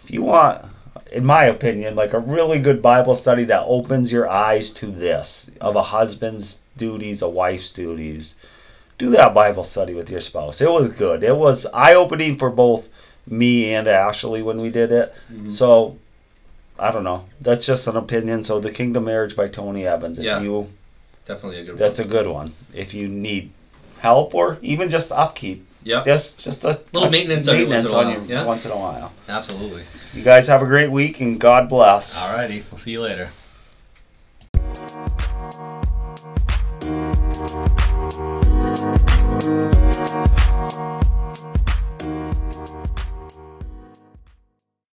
if 0.03 0.11
you 0.11 0.23
want, 0.23 0.65
in 1.13 1.25
my 1.25 1.45
opinion, 1.45 1.95
like 1.95 2.13
a 2.13 2.19
really 2.19 2.59
good 2.59 2.81
Bible 2.81 3.15
study 3.15 3.43
that 3.45 3.63
opens 3.67 4.11
your 4.11 4.27
eyes 4.27 4.71
to 4.71 4.87
this 4.87 5.49
of 5.61 5.75
a 5.75 5.83
husband's 5.83 6.59
duties, 6.75 7.21
a 7.21 7.29
wife's 7.29 7.71
duties, 7.71 8.35
do 8.97 9.09
that 9.11 9.33
Bible 9.33 9.63
study 9.63 9.93
with 9.93 10.09
your 10.09 10.21
spouse. 10.21 10.59
It 10.59 10.71
was 10.71 10.89
good. 10.91 11.23
It 11.23 11.35
was 11.35 11.65
eye 11.73 11.93
opening 11.93 12.37
for 12.37 12.49
both 12.49 12.89
me 13.27 13.73
and 13.73 13.87
Ashley 13.87 14.41
when 14.41 14.59
we 14.59 14.69
did 14.69 14.91
it. 14.91 15.13
Mhm. 15.31 15.51
So 15.51 15.95
I 16.79 16.91
don't 16.91 17.03
know. 17.03 17.25
That's 17.39 17.65
just 17.65 17.85
an 17.87 17.95
opinion. 17.95 18.43
So 18.43 18.59
the 18.59 18.71
Kingdom 18.71 19.05
Marriage 19.05 19.35
by 19.35 19.47
Tony 19.47 19.85
Evans. 19.85 20.17
If 20.17 20.25
Yeah. 20.25 20.41
you 20.41 20.69
Definitely 21.25 21.59
a 21.61 21.63
good 21.65 21.77
that's 21.77 21.99
one. 21.99 22.07
a 22.07 22.11
good 22.11 22.27
one. 22.27 22.53
If 22.73 22.93
you 22.95 23.07
need 23.07 23.51
help 23.99 24.33
or 24.33 24.57
even 24.61 24.89
just 24.89 25.11
upkeep. 25.11 25.65
Yeah. 25.83 26.03
Just 26.03 26.39
just 26.39 26.63
a 26.63 26.79
Little 26.93 27.09
maintenance 27.09 27.47
every 27.47 27.65
once 27.65 27.85
in 27.85 27.91
a 27.91 27.95
on 27.95 28.11
you 28.11 28.27
yeah. 28.27 28.45
once 28.45 28.65
in 28.65 28.71
a 28.71 28.77
while. 28.77 29.11
Absolutely. 29.27 29.83
You 30.13 30.23
guys 30.23 30.47
have 30.47 30.61
a 30.61 30.65
great 30.65 30.91
week 30.91 31.19
and 31.19 31.39
God 31.39 31.69
bless. 31.69 32.17
All 32.17 32.33
righty. 32.33 32.65
We'll 32.71 32.79
see 32.79 32.91
you 32.91 33.01
later. 33.01 33.31